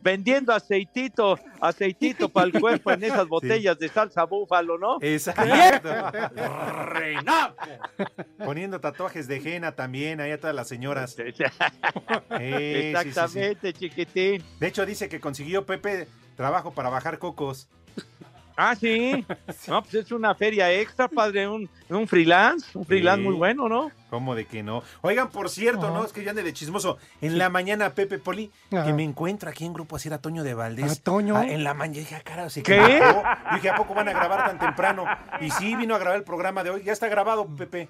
Vendiendo 0.00 0.52
aceitito, 0.52 1.38
aceitito 1.60 2.28
para 2.28 2.46
el 2.46 2.60
cuerpo 2.60 2.90
en 2.92 3.04
esas 3.04 3.26
botellas 3.28 3.78
de 3.78 3.88
salsa 3.88 4.24
búfalo, 4.24 4.78
¿no? 4.78 4.98
Exacto. 5.00 5.42
¡Renaco! 6.86 7.56
Poniendo 8.44 8.80
tatuajes 8.80 9.28
de 9.28 9.36
henna 9.36 9.72
también 9.72 10.20
ahí 10.20 10.30
a 10.30 10.40
todas 10.40 10.56
las 10.56 10.68
señoras. 10.68 11.16
Eh, 11.18 11.32
sí, 11.36 11.44
sí, 11.44 11.52
sí. 12.30 12.98
Exactamente, 12.98 13.72
chiquitín. 13.72 14.44
De 14.58 14.66
hecho, 14.66 14.86
dice 14.86 15.08
que 15.08 15.20
consiguió 15.20 15.66
Pepe 15.66 16.08
trabajo 16.36 16.72
para 16.72 16.88
bajar 16.88 17.18
cocos. 17.18 17.68
Ah, 18.56 18.74
sí. 18.74 19.24
No, 19.68 19.82
pues 19.82 19.94
es 19.94 20.12
una 20.12 20.34
feria 20.34 20.72
extra, 20.72 21.08
padre, 21.08 21.48
un, 21.48 21.68
un 21.88 22.06
freelance, 22.06 22.66
un 22.76 22.84
freelance 22.84 23.22
muy 23.22 23.34
bueno, 23.34 23.68
¿no? 23.68 23.90
¿Cómo 24.10 24.34
de 24.34 24.44
que 24.44 24.62
no? 24.62 24.82
Oigan, 25.02 25.30
por 25.30 25.48
cierto, 25.48 25.86
Ajá. 25.86 25.94
¿no? 25.94 26.04
Es 26.04 26.12
que 26.12 26.22
yo 26.24 26.30
ande 26.30 26.42
de 26.42 26.52
chismoso. 26.52 26.98
En 27.20 27.38
la 27.38 27.48
mañana, 27.48 27.90
Pepe 27.94 28.18
Poli, 28.18 28.50
Ajá. 28.72 28.84
que 28.84 28.92
me 28.92 29.04
encuentro 29.04 29.48
aquí 29.48 29.64
en 29.64 29.72
grupo 29.72 29.96
así 29.96 30.08
era 30.08 30.18
Toño 30.18 30.42
de 30.42 30.52
Valdés. 30.54 30.90
¿A 30.92 31.02
Toño? 31.02 31.36
Ah, 31.36 31.46
en 31.46 31.62
la 31.64 31.74
mañana, 31.74 32.00
dije, 32.00 32.16
ah, 32.16 32.22
cara, 32.24 32.50
se 32.50 32.62
¿Qué? 32.62 32.76
equivocó. 32.96 33.22
Dije, 33.54 33.70
¿a 33.70 33.76
poco 33.76 33.94
van 33.94 34.08
a 34.08 34.12
grabar 34.12 34.44
tan 34.46 34.58
temprano? 34.58 35.04
Y 35.40 35.50
sí, 35.50 35.76
vino 35.76 35.94
a 35.94 35.98
grabar 35.98 36.18
el 36.18 36.24
programa 36.24 36.64
de 36.64 36.70
hoy. 36.70 36.82
Ya 36.82 36.92
está 36.92 37.08
grabado, 37.08 37.46
Pepe. 37.46 37.88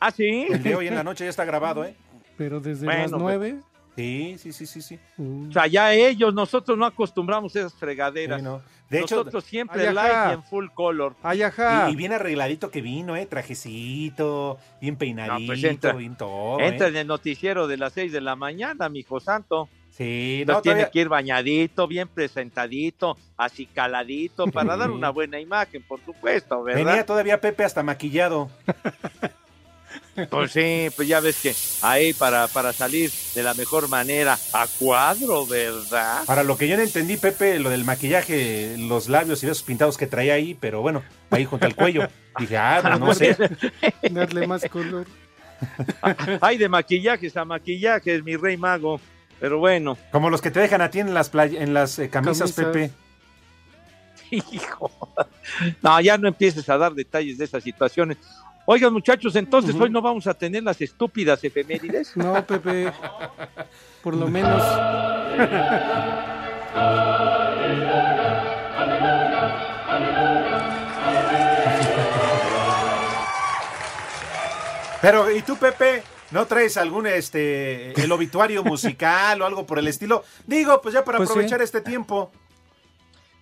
¿Ah, 0.00 0.10
sí? 0.10 0.48
El 0.50 0.62
de 0.62 0.74
hoy 0.74 0.88
en 0.88 0.96
la 0.96 1.04
noche 1.04 1.24
ya 1.24 1.30
está 1.30 1.44
grabado, 1.44 1.84
¿eh? 1.84 1.94
Pero 2.36 2.58
desde 2.60 2.84
Bueno, 2.86 3.02
las 3.02 3.10
pues- 3.12 3.22
nueve. 3.22 3.60
Sí, 3.96 4.36
sí, 4.38 4.52
sí, 4.52 4.66
sí, 4.66 4.80
sí. 4.80 4.98
uh, 5.18 5.48
O 5.48 5.52
sea, 5.52 5.66
ya 5.66 5.92
ellos, 5.92 6.32
nosotros 6.32 6.78
no 6.78 6.86
acostumbramos 6.86 7.54
esas 7.54 7.74
fregaderas. 7.74 8.38
Sí, 8.40 8.44
no. 8.44 8.62
De 8.88 9.00
hecho, 9.00 9.16
nosotros 9.16 9.44
siempre 9.44 9.88
Ay, 9.88 9.94
light 9.94 10.12
ajá. 10.12 10.30
y 10.30 10.34
en 10.34 10.42
full 10.42 10.66
color. 10.74 11.14
Ay, 11.22 11.42
ajá. 11.42 11.88
y, 11.88 11.92
y 11.92 11.96
bien 11.96 12.12
arregladito 12.12 12.70
que 12.70 12.80
vino, 12.82 13.16
¿eh? 13.16 13.24
Trajecito, 13.26 14.58
bien 14.80 14.96
peinadito, 14.96 15.38
No, 15.40 15.46
pues 15.46 15.62
entra- 15.64 15.92
bien 15.96 16.16
todo. 16.16 16.60
Entra 16.60 16.86
¿eh? 16.86 16.90
en 16.90 16.96
el 16.96 17.06
noticiero 17.06 17.66
de 17.66 17.76
las 17.78 17.92
6 17.94 18.12
de 18.12 18.20
la 18.20 18.36
mañana, 18.36 18.88
mi 18.88 19.00
hijo 19.00 19.20
santo. 19.20 19.68
Sí, 19.90 20.42
no, 20.46 20.62
tiene 20.62 20.76
todavía- 20.80 20.90
que 20.90 21.00
ir 21.00 21.08
bañadito, 21.08 21.86
bien 21.86 22.08
presentadito, 22.08 23.16
acicaladito, 23.36 24.46
para 24.46 24.76
dar 24.76 24.90
una 24.90 25.10
buena 25.10 25.38
imagen, 25.38 25.82
por 25.86 26.00
supuesto, 26.04 26.62
¿verdad? 26.62 26.84
Venía 26.84 27.04
todavía 27.06 27.40
Pepe 27.40 27.64
hasta 27.64 27.82
maquillado. 27.82 28.50
Pues 30.30 30.52
sí, 30.52 30.88
pues 30.94 31.08
ya 31.08 31.20
ves 31.20 31.36
que 31.40 31.54
ahí 31.82 32.12
para, 32.12 32.46
para 32.48 32.72
salir 32.72 33.10
de 33.34 33.42
la 33.42 33.54
mejor 33.54 33.88
manera, 33.88 34.38
a 34.52 34.66
cuadro, 34.78 35.46
¿verdad? 35.46 36.24
Para 36.26 36.42
lo 36.42 36.56
que 36.56 36.68
yo 36.68 36.76
no 36.76 36.82
entendí, 36.82 37.16
Pepe, 37.16 37.58
lo 37.58 37.70
del 37.70 37.84
maquillaje, 37.84 38.76
los 38.78 39.08
labios 39.08 39.42
y 39.42 39.46
besos 39.46 39.62
pintados 39.62 39.96
que 39.96 40.06
traía 40.06 40.34
ahí, 40.34 40.54
pero 40.54 40.82
bueno, 40.82 41.02
ahí 41.30 41.44
junto 41.44 41.66
al 41.66 41.74
cuello. 41.74 42.08
Dije, 42.38 42.56
ah, 42.58 42.80
pues 42.82 43.00
no 43.00 43.14
sé. 43.14 43.36
darle 44.10 44.46
más 44.46 44.62
color. 44.70 45.06
Hay 46.40 46.58
de 46.58 46.68
maquillajes 46.68 47.36
a 47.36 47.44
maquillajes, 47.44 48.22
mi 48.24 48.36
rey 48.36 48.56
mago. 48.56 49.00
Pero 49.40 49.58
bueno, 49.58 49.98
Como 50.12 50.30
los 50.30 50.40
que 50.40 50.50
te 50.50 50.60
dejan 50.60 50.82
a 50.82 50.90
ti 50.90 51.00
en 51.00 51.14
las, 51.14 51.28
play- 51.30 51.56
en 51.56 51.74
las 51.74 51.98
eh, 51.98 52.08
camisas, 52.08 52.52
Camisas. 52.52 52.64
Pepe. 52.72 52.90
hijo. 54.52 54.90
No, 55.82 56.00
ya 56.00 56.16
no 56.18 56.28
empieces 56.28 56.68
a 56.68 56.78
dar 56.78 56.94
detalles 56.94 57.38
de 57.38 57.44
esas 57.44 57.62
situaciones. 57.62 58.18
Oigan, 58.64 58.92
muchachos, 58.92 59.34
entonces 59.36 59.74
hoy 59.74 59.90
no 59.90 60.00
vamos 60.00 60.26
a 60.26 60.34
tener 60.34 60.62
las 60.62 60.80
estúpidas 60.80 61.42
efemérides. 61.42 62.16
No, 62.16 62.44
Pepe. 62.46 62.92
Por 64.02 64.14
lo 64.16 64.28
menos. 64.28 64.62
Pero, 75.00 75.30
¿y 75.32 75.42
tú, 75.42 75.56
Pepe? 75.56 76.02
¿No 76.30 76.46
traes 76.46 76.76
algún, 76.76 77.06
este, 77.06 77.92
el 78.00 78.12
obituario 78.12 78.62
musical 78.64 79.42
o 79.42 79.46
algo 79.46 79.66
por 79.66 79.78
el 79.78 79.88
estilo? 79.88 80.24
Digo, 80.46 80.80
pues 80.80 80.94
ya 80.94 81.04
para 81.04 81.18
Pues 81.18 81.28
sí. 81.28 81.32
aprovechar 81.32 81.60
este 81.60 81.80
tiempo. 81.80 82.30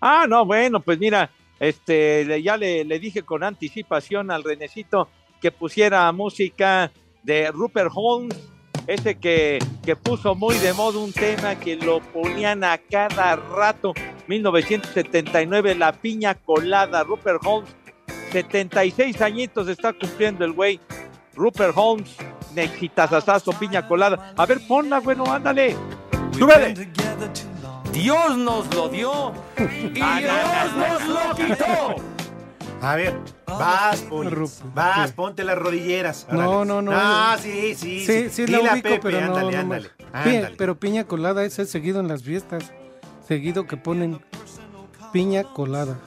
Ah, 0.01 0.25
no, 0.29 0.45
bueno, 0.47 0.81
pues 0.81 0.99
mira, 0.99 1.31
este, 1.61 2.43
ya 2.43 2.57
le, 2.57 2.85
le 2.85 2.99
dije 2.99 3.23
con 3.23 3.45
anticipación 3.45 4.31
al 4.31 4.43
Renecito 4.43 5.09
que 5.41 5.53
pusiera 5.53 6.11
música 6.11 6.91
de 7.23 7.51
Rupert 7.51 7.91
Holmes, 7.95 8.37
ese 8.87 9.17
que, 9.17 9.59
que 9.85 9.95
puso 9.95 10.35
muy 10.35 10.57
de 10.59 10.73
moda 10.73 10.99
un 10.99 11.13
tema 11.13 11.55
que 11.55 11.77
lo 11.77 12.01
ponían 12.01 12.65
a 12.65 12.79
cada 12.79 13.37
rato, 13.37 13.93
1979, 14.27 15.75
La 15.75 15.93
Piña 15.93 16.35
Colada, 16.35 17.05
Rupert 17.05 17.41
Holmes, 17.45 17.71
76 18.33 19.21
añitos 19.21 19.69
está 19.69 19.93
cumpliendo 19.93 20.45
el 20.45 20.53
güey, 20.53 20.81
Rupert 21.35 21.73
Holmes, 21.77 22.17
Nexitazazazo, 22.55 23.53
Piña 23.53 23.87
Colada. 23.87 24.35
A 24.37 24.47
ver, 24.47 24.61
ponla, 24.67 25.01
bueno, 25.01 25.25
ándale. 25.31 25.77
¡Súbele! 26.37 26.89
Dios 27.93 28.37
nos 28.37 28.73
lo 28.75 28.89
dio 28.89 29.33
y 29.59 29.89
Dios 29.89 30.77
nos 30.77 31.09
lo 31.09 31.35
quitó. 31.37 31.95
A 32.83 32.97
ver, 32.97 33.15
vas, 33.47 34.01
Poli, 34.03 34.35
vas, 34.75 35.13
ponte 35.13 35.45
las 35.45 35.59
rodilleras. 35.59 36.27
No, 36.31 36.65
no, 36.65 36.81
no. 36.81 36.93
Ah, 36.95 37.37
sí, 37.39 37.75
sí, 37.75 38.07
Sí, 38.07 38.31
sí, 38.31 38.47
la 38.47 38.59
Dile 38.59 38.71
a 38.71 38.73
ubico, 38.73 38.89
Pepe, 38.89 39.01
pero 39.03 39.21
no, 39.21 39.27
ándale, 39.27 39.53
no 39.53 39.61
ándale, 39.61 39.91
ándale. 40.13 40.55
pero 40.57 40.79
piña 40.79 41.05
colada, 41.05 41.45
ese 41.45 41.63
es 41.63 41.71
seguido 41.71 42.01
en 42.01 42.09
las 42.09 42.23
fiestas. 42.23 42.73
Seguido 43.27 43.67
que 43.67 43.77
ponen 43.77 44.21
piña 45.13 45.45
colada. 45.45 45.99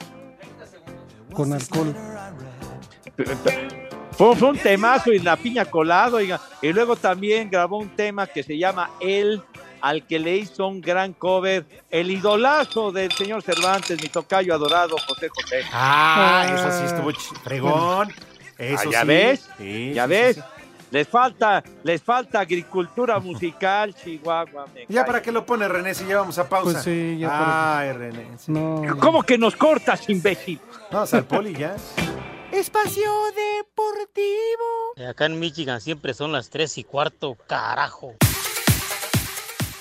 Con 1.32 1.52
alcohol. 1.52 1.94
Fue, 4.12 4.36
fue 4.36 4.48
un 4.50 4.58
temazo 4.58 5.12
y 5.12 5.18
la 5.20 5.36
piña 5.36 5.64
colado, 5.64 6.16
oiga. 6.16 6.40
Y 6.60 6.72
luego 6.72 6.96
también 6.96 7.50
grabó 7.50 7.78
un 7.78 7.90
tema 7.90 8.26
que 8.26 8.42
se 8.42 8.58
llama 8.58 8.90
El, 9.00 9.42
al 9.84 10.06
que 10.06 10.18
le 10.18 10.36
hizo 10.36 10.66
un 10.66 10.80
gran 10.80 11.12
cover, 11.12 11.66
el 11.90 12.10
idolazo 12.10 12.90
del 12.90 13.12
señor 13.12 13.42
Cervantes, 13.42 14.00
mi 14.02 14.08
tocayo 14.08 14.54
adorado, 14.54 14.96
José 15.06 15.28
José. 15.28 15.60
Ah, 15.72 16.46
Ah. 16.46 16.54
eso 16.54 16.78
sí 16.80 16.84
estuvo 16.86 17.12
fregón. 17.42 18.08
Eso 18.56 18.88
Ah, 18.88 18.90
¿ya 18.90 19.00
sí. 19.02 19.06
ves? 19.06 19.48
Sí, 19.58 19.92
ya 19.92 20.04
sí, 20.04 20.08
ves, 20.10 20.36
sí, 20.36 20.42
sí. 20.42 20.86
les 20.90 21.06
falta, 21.08 21.62
les 21.82 22.02
falta 22.02 22.40
agricultura 22.40 23.18
musical, 23.18 23.94
Chihuahua. 24.02 24.66
¿Ya 24.88 25.04
para 25.04 25.20
qué 25.20 25.30
lo 25.30 25.44
pone 25.44 25.68
René 25.68 25.94
si 25.94 26.06
ya 26.06 26.16
vamos 26.18 26.38
a 26.38 26.48
pausa? 26.48 26.72
Pues 26.72 26.84
sí, 26.84 27.18
ya 27.18 27.28
para 27.28 27.78
Ay, 27.80 27.92
René. 27.92 28.26
sí. 28.38 28.52
No. 28.52 28.80
¿Cómo 29.00 29.22
que 29.22 29.36
nos 29.36 29.54
cortas, 29.54 30.08
imbécil? 30.08 30.60
Vamos 30.90 31.12
al 31.12 31.24
poli 31.24 31.52
ya. 31.54 31.76
Espacio 32.52 33.10
Deportivo. 33.34 35.08
Acá 35.10 35.26
en 35.26 35.38
Michigan 35.40 35.80
siempre 35.80 36.14
son 36.14 36.32
las 36.32 36.48
3 36.50 36.78
y 36.78 36.84
cuarto, 36.84 37.36
carajo. 37.46 38.14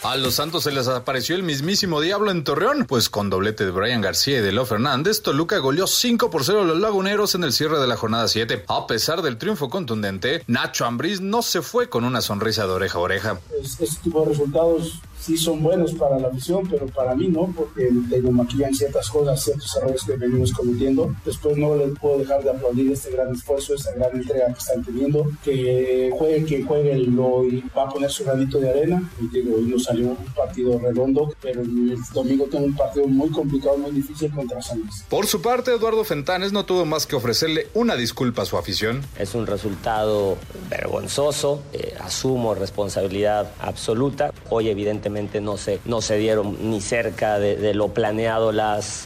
A 0.04 0.18
los 0.18 0.36
Santos 0.36 0.64
se 0.64 0.72
les 0.74 0.90
apareció 0.90 1.34
el 1.36 1.44
mismísimo 1.44 2.02
diablo 2.02 2.30
en 2.30 2.44
Torreón, 2.44 2.86
pues 2.86 3.08
con 3.08 3.30
doblete 3.30 3.64
de 3.64 3.72
Brian 3.72 4.02
García 4.02 4.40
y 4.40 4.42
de 4.42 4.52
Leo 4.52 4.66
Fernández, 4.66 5.22
Toluca 5.22 5.58
goleó 5.60 5.88
5 5.88 6.30
por 6.30 6.44
0 6.44 6.62
a 6.62 6.66
los 6.66 6.78
laguneros 6.78 7.36
en 7.36 7.46
el 7.46 7.54
cierre 7.54 7.80
de 7.80 7.88
la 7.88 7.96
jornada 7.96 8.28
7. 8.28 8.66
A 8.68 8.86
pesar 8.86 9.22
del 9.22 9.38
triunfo 9.38 9.70
contundente, 9.70 10.44
Nacho 10.48 10.86
Ambriz 10.86 11.22
no 11.22 11.42
se 11.42 11.62
fue 11.62 11.88
con 11.88 12.04
una 12.04 12.20
sonrisa 12.20 12.66
de 12.68 12.74
oreja 12.74 12.98
a 12.98 13.02
oreja. 13.02 13.40
Es- 13.64 13.80
Este 13.80 14.10
resultados 14.28 15.00
sí 15.24 15.38
son 15.38 15.64
buenos 15.64 15.94
para 15.94 16.20
la 16.20 16.28
afición, 16.28 16.68
pero 16.70 16.86
para 16.88 17.16
mí 17.16 17.30
no, 17.30 17.54
porque 17.56 17.90
te 18.10 18.22
maquillan 18.22 18.74
ciertas 18.74 19.10
cosas, 19.10 19.42
ciertos 19.42 19.74
errores 19.78 20.04
que 20.04 20.18
venimos 20.18 20.52
cometiendo. 20.52 21.16
Después 21.24 21.58
no 21.58 21.76
les 21.76 21.98
puedo 21.98 22.18
dejar 22.18 22.44
de 22.44 22.50
aplaudir 22.50 22.92
este 22.92 23.12
gran 23.12 23.34
esfuerzo, 23.34 23.74
esta 23.74 23.94
gran 23.94 24.14
entrega 24.16 24.48
que 24.48 24.60
están 24.60 24.84
teniendo. 24.84 25.26
Que 25.44 26.12
juegue 26.18 26.44
quien 26.44 26.68
juegue, 26.68 26.98
lo 26.98 27.44
va 27.76 27.84
a 27.84 27.90
poner 27.90 28.12
su 28.12 28.26
granito 28.26 28.60
de 28.60 28.70
arena. 28.70 29.10
Y 29.22 29.28
digo, 29.28 29.56
hoy 29.56 29.64
nos 29.64 29.86
salió 29.86 30.08
un 30.08 30.34
partido 30.36 30.78
redondo, 30.78 31.34
pero 31.42 31.62
el 31.62 31.98
domingo 32.14 32.46
tengo 32.52 32.66
un 32.66 32.76
partido 32.76 33.08
muy 33.08 33.30
complicado, 33.30 33.78
muy 33.78 33.92
difícil 33.92 34.30
contra 34.32 34.62
San 34.62 34.80
Luis. 34.80 35.06
Por 35.10 35.26
su 35.26 35.42
parte, 35.42 35.72
Eduardo 35.72 36.04
Fentanes 36.04 36.52
no 36.52 36.66
tuvo 36.66 36.84
más 36.86 37.06
que 37.06 37.16
ofrecerle 37.16 37.68
una 37.74 37.96
disculpa 37.96 38.42
a 38.42 38.46
su 38.46 38.58
afición. 38.58 39.02
Es 39.18 39.36
un 39.36 39.48
resultado 39.48 40.38
vergonzoso, 40.70 41.64
eh, 41.72 41.96
asumo 42.02 42.56
responsabilidad 42.56 43.52
absoluta. 43.62 44.34
Hoy 44.50 44.70
evidentemente 44.70 45.13
no 45.42 45.58
se, 45.58 45.80
no 45.86 46.02
se 46.02 46.18
dieron 46.18 46.70
ni 46.70 46.82
cerca 46.82 47.40
de, 47.40 47.74
lo 47.74 47.90
planeado 47.90 48.52
las, 48.52 49.06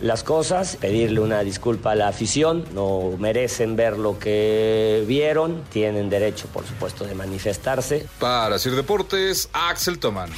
las 0.00 0.22
cosas. 0.22 0.76
Pedirle 0.80 1.20
una 1.20 1.40
disculpa 1.40 1.92
a 1.92 1.94
la 1.94 2.08
afición, 2.08 2.64
no 2.74 3.12
merecen 3.18 3.76
ver 3.76 3.98
lo 3.98 4.18
que 4.18 5.04
vieron, 5.06 5.62
tienen 5.70 6.10
derecho 6.10 6.48
por 6.52 6.66
supuesto 6.66 7.04
de 7.04 7.14
manifestarse. 7.14 8.06
Para 8.18 8.58
Sir 8.58 8.74
Deportes, 8.74 9.48
Axel 9.52 9.98
Toman. 9.98 10.30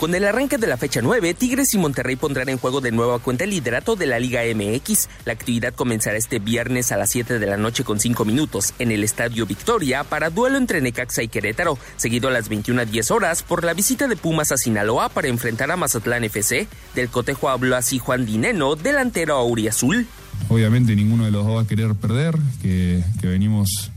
Con 0.00 0.12
el 0.14 0.24
arranque 0.24 0.58
de 0.58 0.66
la 0.66 0.76
fecha 0.76 1.00
9, 1.00 1.34
Tigres 1.34 1.72
y 1.72 1.78
Monterrey 1.78 2.16
pondrán 2.16 2.48
en 2.48 2.58
juego 2.58 2.80
de 2.80 2.90
nueva 2.90 3.20
cuenta 3.20 3.44
el 3.44 3.50
liderato 3.50 3.94
de 3.94 4.06
la 4.06 4.18
Liga 4.18 4.42
MX. 4.42 5.08
La 5.24 5.32
actividad 5.32 5.72
comenzará 5.72 6.18
este 6.18 6.40
viernes 6.40 6.90
a 6.90 6.96
las 6.96 7.10
7 7.10 7.38
de 7.38 7.46
la 7.46 7.56
noche 7.56 7.84
con 7.84 8.00
5 8.00 8.24
minutos 8.24 8.74
en 8.80 8.90
el 8.90 9.04
Estadio 9.04 9.46
Victoria 9.46 10.02
para 10.02 10.30
duelo 10.30 10.58
entre 10.58 10.80
Necaxa 10.80 11.22
y 11.22 11.28
Querétaro, 11.28 11.78
seguido 11.96 12.28
a 12.28 12.32
las 12.32 12.48
21 12.48 12.82
a 12.82 12.84
10 12.84 13.10
horas 13.12 13.42
por 13.44 13.64
la 13.64 13.72
visita 13.72 14.08
de 14.08 14.16
Pumas 14.16 14.50
a 14.50 14.56
Sinaloa 14.56 15.10
para 15.10 15.28
enfrentar 15.28 15.70
a 15.70 15.76
Mazatlán 15.76 16.24
FC. 16.24 16.66
Del 16.96 17.08
cotejo 17.08 17.48
habló 17.48 17.76
así 17.76 17.98
Juan 17.98 18.26
Dineno, 18.26 18.74
delantero 18.74 19.36
auriazul. 19.36 20.06
Obviamente 20.48 20.96
ninguno 20.96 21.24
de 21.24 21.30
los 21.30 21.46
dos 21.46 21.56
va 21.58 21.62
a 21.62 21.66
querer 21.66 21.94
perder, 21.94 22.36
que, 22.60 23.02
venimos 23.22 23.92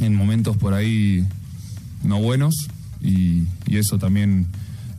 en 0.00 0.14
momentos 0.16 0.56
por 0.56 0.74
ahí 0.74 1.24
no 2.02 2.20
buenos 2.20 2.54
y 3.00 3.46
eso 3.70 3.96
también 3.96 4.48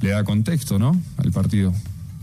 le 0.01 0.09
da 0.09 0.23
contexto 0.23 0.79
¿no? 0.79 0.99
al 1.17 1.31
partido. 1.31 1.73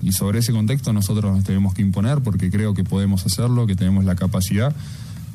Y 0.00 0.12
sobre 0.12 0.38
ese 0.38 0.52
contexto 0.52 0.92
nosotros 0.92 1.34
nos 1.34 1.44
tenemos 1.44 1.74
que 1.74 1.82
imponer 1.82 2.20
porque 2.20 2.50
creo 2.50 2.74
que 2.74 2.84
podemos 2.84 3.26
hacerlo, 3.26 3.66
que 3.66 3.74
tenemos 3.74 4.04
la 4.04 4.14
capacidad 4.14 4.74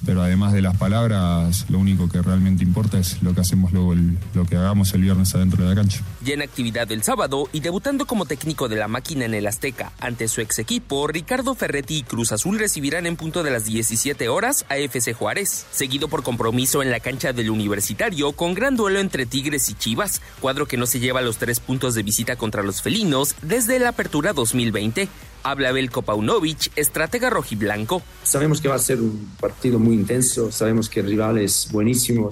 pero 0.05 0.21
además 0.21 0.53
de 0.53 0.61
las 0.61 0.75
palabras, 0.77 1.65
lo 1.69 1.79
único 1.79 2.09
que 2.09 2.21
realmente 2.21 2.63
importa 2.63 2.97
es 2.99 3.21
lo 3.21 3.33
que 3.33 3.41
hacemos 3.41 3.71
luego, 3.71 3.93
el- 3.93 4.17
lo 4.33 4.45
que 4.45 4.55
hagamos 4.57 4.93
el 4.93 5.01
viernes 5.01 5.33
adentro 5.35 5.63
de 5.63 5.69
la 5.69 5.75
cancha. 5.75 6.01
Ya 6.23 6.33
en 6.33 6.41
actividad 6.41 6.91
el 6.91 7.03
sábado 7.03 7.47
y 7.53 7.59
debutando 7.59 8.05
como 8.05 8.25
técnico 8.25 8.67
de 8.69 8.75
la 8.75 8.87
máquina 8.87 9.25
en 9.25 9.33
el 9.33 9.47
Azteca 9.47 9.91
ante 9.99 10.27
su 10.27 10.41
ex 10.41 10.59
equipo, 10.59 11.07
Ricardo 11.07 11.55
Ferretti 11.55 11.97
y 11.97 12.03
Cruz 12.03 12.31
Azul 12.31 12.59
recibirán 12.59 13.05
en 13.05 13.15
punto 13.15 13.43
de 13.43 13.51
las 13.51 13.65
17 13.65 14.29
horas 14.29 14.65
a 14.69 14.77
FC 14.77 15.13
Juárez, 15.13 15.65
seguido 15.71 16.07
por 16.07 16.23
compromiso 16.23 16.81
en 16.81 16.91
la 16.91 16.99
cancha 16.99 17.33
del 17.33 17.49
Universitario 17.49 18.31
con 18.33 18.53
gran 18.53 18.75
duelo 18.75 18.99
entre 18.99 19.25
Tigres 19.25 19.69
y 19.69 19.73
Chivas, 19.73 20.21
cuadro 20.39 20.67
que 20.67 20.77
no 20.77 20.85
se 20.85 20.99
lleva 20.99 21.21
los 21.21 21.37
tres 21.37 21.59
puntos 21.59 21.95
de 21.95 22.03
visita 22.03 22.35
contra 22.35 22.63
los 22.63 22.81
felinos 22.81 23.35
desde 23.41 23.79
la 23.79 23.89
apertura 23.89 24.33
2020. 24.33 25.07
Habla 25.43 25.71
Belko 25.73 26.01
Paunovic, 26.03 26.71
estratega 26.77 27.29
rojiblanco. 27.29 28.01
Sabemos 28.23 28.61
que 28.61 28.69
va 28.69 28.75
a 28.75 28.79
ser 28.79 29.01
un 29.01 29.29
partido 29.39 29.77
muy 29.77 29.93
intenso, 29.95 30.51
sabemos 30.51 30.87
que 30.89 31.01
el 31.01 31.07
rival 31.07 31.37
es 31.37 31.67
buenísimo, 31.71 32.29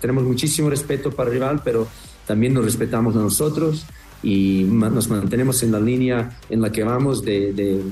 tenemos 0.00 0.22
muchísimo 0.24 0.70
respeto 0.70 1.10
para 1.10 1.30
el 1.30 1.34
rival, 1.34 1.62
pero 1.64 1.88
también 2.26 2.54
nos 2.54 2.64
respetamos 2.64 3.16
a 3.16 3.18
nosotros 3.18 3.84
y 4.22 4.62
nos 4.64 5.08
mantenemos 5.08 5.62
en 5.62 5.72
la 5.72 5.80
línea 5.80 6.38
en 6.48 6.60
la 6.62 6.70
que 6.72 6.82
vamos 6.84 7.22
de- 7.22 7.82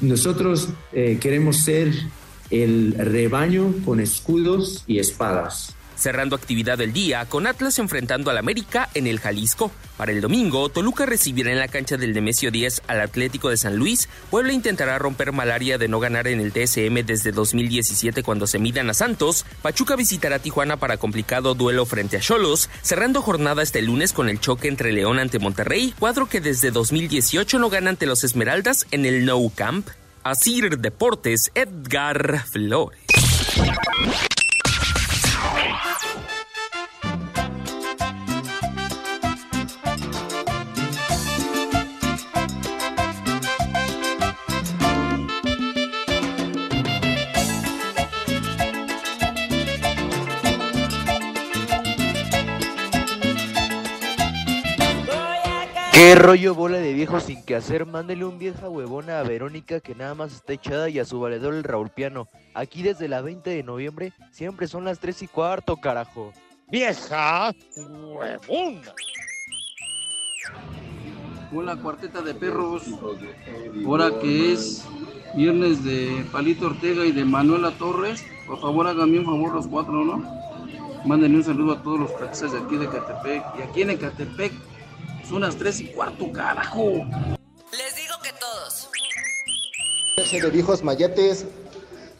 nosotros 0.00 0.68
eh, 0.92 1.18
queremos 1.20 1.58
ser 1.58 1.92
el 2.50 2.94
rebaño 2.98 3.74
con 3.84 3.98
escudos 4.00 4.84
y 4.86 4.98
espadas. 4.98 5.74
Cerrando 5.96 6.36
actividad 6.36 6.78
del 6.78 6.92
día 6.92 7.24
con 7.26 7.46
Atlas 7.46 7.78
enfrentando 7.78 8.30
al 8.30 8.38
América 8.38 8.88
en 8.94 9.06
el 9.06 9.18
Jalisco. 9.18 9.72
Para 9.96 10.12
el 10.12 10.20
domingo, 10.20 10.68
Toluca 10.68 11.06
recibirá 11.06 11.50
en 11.50 11.58
la 11.58 11.68
cancha 11.68 11.96
del 11.96 12.12
Nemesio 12.12 12.50
10 12.50 12.82
al 12.86 13.00
Atlético 13.00 13.48
de 13.48 13.56
San 13.56 13.76
Luis. 13.76 14.08
Puebla 14.30 14.52
intentará 14.52 14.98
romper 14.98 15.32
malaria 15.32 15.78
de 15.78 15.88
no 15.88 15.98
ganar 16.00 16.28
en 16.28 16.40
el 16.40 16.52
TSM 16.52 17.04
desde 17.04 17.32
2017 17.32 18.22
cuando 18.22 18.46
se 18.46 18.58
midan 18.58 18.90
a 18.90 18.94
Santos. 18.94 19.46
Pachuca 19.62 19.96
visitará 19.96 20.38
Tijuana 20.38 20.76
para 20.76 20.98
complicado 20.98 21.54
duelo 21.54 21.86
frente 21.86 22.18
a 22.18 22.20
Cholos, 22.20 22.68
cerrando 22.82 23.22
jornada 23.22 23.62
este 23.62 23.80
lunes 23.80 24.12
con 24.12 24.28
el 24.28 24.38
choque 24.38 24.68
entre 24.68 24.92
León 24.92 25.18
ante 25.18 25.38
Monterrey, 25.38 25.94
cuadro 25.98 26.26
que 26.26 26.40
desde 26.40 26.70
2018 26.70 27.58
no 27.58 27.70
gana 27.70 27.90
ante 27.90 28.06
los 28.06 28.22
Esmeraldas 28.22 28.86
en 28.90 29.06
el 29.06 29.24
No 29.24 29.36
Camp. 29.54 29.88
Asir 30.22 30.78
Deportes, 30.78 31.52
Edgar 31.54 32.44
Flores. 32.46 32.98
¿Qué 55.96 56.14
rollo 56.14 56.54
bola 56.54 56.76
de 56.76 56.92
viejo 56.92 57.20
sin 57.20 57.42
que 57.42 57.54
hacer? 57.54 57.86
Mándele 57.86 58.26
un 58.26 58.38
vieja 58.38 58.68
huevona 58.68 59.18
a 59.18 59.22
Verónica 59.22 59.80
que 59.80 59.94
nada 59.94 60.14
más 60.14 60.34
está 60.34 60.52
echada 60.52 60.90
y 60.90 60.98
a 60.98 61.06
su 61.06 61.18
valedor 61.18 61.54
el 61.54 61.64
Raúl 61.64 61.88
Piano. 61.88 62.28
Aquí 62.52 62.82
desde 62.82 63.08
la 63.08 63.22
20 63.22 63.48
de 63.48 63.62
noviembre 63.62 64.12
siempre 64.30 64.66
son 64.66 64.84
las 64.84 64.98
3 64.98 65.22
y 65.22 65.26
cuarto, 65.26 65.78
carajo. 65.78 66.34
¡Vieja 66.70 67.50
huevona! 67.78 68.92
Hola, 71.54 71.76
cuarteta 71.76 72.20
de 72.20 72.34
perros. 72.34 72.82
Ahora 73.86 74.10
que 74.20 74.52
es 74.52 74.84
viernes 75.34 75.82
de 75.82 76.26
Palito 76.30 76.66
Ortega 76.66 77.06
y 77.06 77.12
de 77.12 77.24
Manuela 77.24 77.70
Torres, 77.70 78.22
por 78.46 78.60
favor 78.60 78.86
háganme 78.86 79.20
un 79.20 79.24
favor 79.24 79.54
los 79.54 79.66
cuatro, 79.66 80.04
¿no? 80.04 80.22
Mándenle 81.06 81.38
un 81.38 81.44
saludo 81.44 81.72
a 81.72 81.82
todos 81.82 82.00
los 82.00 82.18
taxistas 82.18 82.52
de 82.52 82.58
aquí 82.58 82.76
de 82.76 82.86
Catepec. 82.86 83.42
Y 83.58 83.62
aquí 83.62 83.80
en 83.80 83.90
Ecatepec 83.92 84.52
son 85.28 85.42
las 85.42 85.56
tres 85.56 85.80
y 85.80 85.88
cuarto, 85.88 86.30
carajo. 86.32 86.84
Les 87.72 87.96
digo 87.96 88.14
que 88.22 88.30
todos. 88.38 88.88
de 90.40 90.50
viejos 90.50 90.82
mayates. 90.82 91.46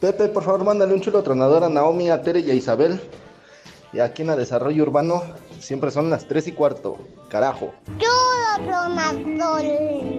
Pepe, 0.01 0.29
por 0.29 0.43
favor, 0.43 0.65
mándale 0.65 0.93
un 0.95 1.01
chulo 1.01 1.23
tronador 1.23 1.65
a 1.65 1.69
Naomi, 1.69 2.11
a 2.11 2.23
Tere 2.23 2.41
y 2.41 2.51
a 2.51 2.55
Isabel. 2.55 3.01
Y 3.93 4.01
aquí 4.01 4.23
en 4.23 4.29
la 4.29 4.37
Desarrollo 4.37 4.83
Urbano 4.83 5.23
siempre 5.59 5.91
son 5.91 6.11
las 6.11 6.29
3 6.29 6.49
y 6.49 6.53
cuarto. 6.53 6.99
Carajo. 7.29 7.73
Yo 7.99 8.09
tronador 8.65 9.63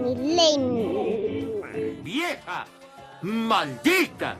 Milenio. 0.04 1.62
¡Vieja! 2.02 2.66
¡Maldita! 3.22 4.36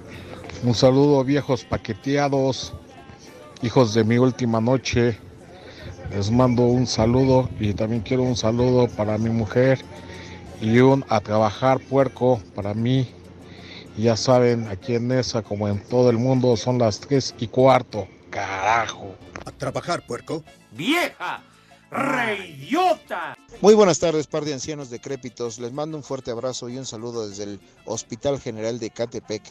Un 0.62 0.74
saludo 0.74 1.22
viejos 1.24 1.64
paqueteados, 1.64 2.72
hijos 3.62 3.94
de 3.94 4.04
mi 4.04 4.18
última 4.18 4.60
noche. 4.60 5.18
Les 6.10 6.30
mando 6.30 6.62
un 6.62 6.86
saludo 6.86 7.48
y 7.60 7.74
también 7.74 8.02
quiero 8.02 8.22
un 8.22 8.36
saludo 8.36 8.88
para 8.88 9.18
mi 9.18 9.30
mujer 9.30 9.84
y 10.60 10.78
un 10.78 11.04
a 11.08 11.20
trabajar 11.20 11.80
puerco 11.80 12.40
para 12.54 12.74
mí. 12.74 13.08
Y 13.96 14.04
ya 14.04 14.16
saben, 14.16 14.68
aquí 14.68 14.94
en 14.94 15.12
esa 15.12 15.42
como 15.42 15.68
en 15.68 15.82
todo 15.84 16.08
el 16.10 16.18
mundo 16.18 16.56
son 16.56 16.78
las 16.78 17.00
tres 17.00 17.34
y 17.38 17.48
cuarto. 17.48 18.08
Carajo. 18.30 19.14
A 19.44 19.50
trabajar, 19.52 20.06
puerco. 20.06 20.42
¡Vieja! 20.72 21.42
¡Reidiota! 21.90 23.36
Muy 23.60 23.74
buenas 23.74 23.98
tardes, 23.98 24.26
par 24.26 24.44
de 24.44 24.54
ancianos 24.54 24.90
decrépitos. 24.90 25.58
Les 25.58 25.72
mando 25.72 25.96
un 25.96 26.04
fuerte 26.04 26.30
abrazo 26.30 26.68
y 26.68 26.78
un 26.78 26.86
saludo 26.86 27.28
desde 27.28 27.44
el 27.44 27.60
Hospital 27.86 28.40
General 28.40 28.78
de 28.78 28.90
Catepec. 28.90 29.42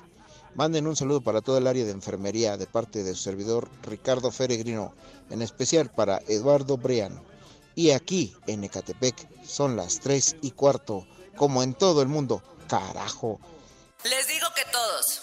Manden 0.57 0.87
un 0.87 0.95
saludo 0.95 1.21
para 1.21 1.41
todo 1.41 1.59
el 1.59 1.67
área 1.67 1.85
de 1.85 1.91
enfermería 1.91 2.57
de 2.57 2.65
parte 2.65 3.03
de 3.03 3.13
su 3.13 3.21
servidor 3.21 3.69
Ricardo 3.83 4.31
Feregrino, 4.31 4.91
en 5.29 5.43
especial 5.43 5.91
para 5.91 6.19
Eduardo 6.27 6.77
Brean. 6.77 7.21
Y 7.75 7.91
aquí 7.91 8.35
en 8.47 8.63
Ecatepec 8.63 9.15
son 9.45 9.75
las 9.75 9.99
3 9.99 10.37
y 10.41 10.49
cuarto, 10.49 11.05
como 11.35 11.61
en 11.61 11.75
todo 11.75 12.01
el 12.01 12.07
mundo. 12.07 12.41
Carajo. 12.67 13.39
Les 14.03 14.27
digo 14.27 14.47
que 14.55 14.63
todos. 14.71 15.21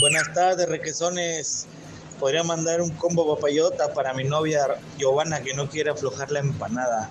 Buenas 0.00 0.34
tardes, 0.34 0.68
requesones. 0.68 1.66
Podría 2.18 2.42
mandar 2.42 2.80
un 2.80 2.90
combo 2.90 3.36
papayota 3.36 3.94
para 3.94 4.14
mi 4.14 4.24
novia 4.24 4.66
Giovanna 4.98 5.44
que 5.44 5.54
no 5.54 5.70
quiere 5.70 5.90
aflojar 5.90 6.32
la 6.32 6.40
empanada. 6.40 7.08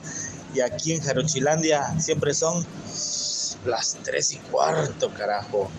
Y 0.53 0.59
aquí 0.59 0.91
en 0.91 1.01
Jarochilandia 1.01 1.97
siempre 2.01 2.33
son 2.33 2.67
las 3.63 3.97
tres 4.03 4.33
y 4.33 4.39
cuarto, 4.39 5.09
carajo. 5.13 5.71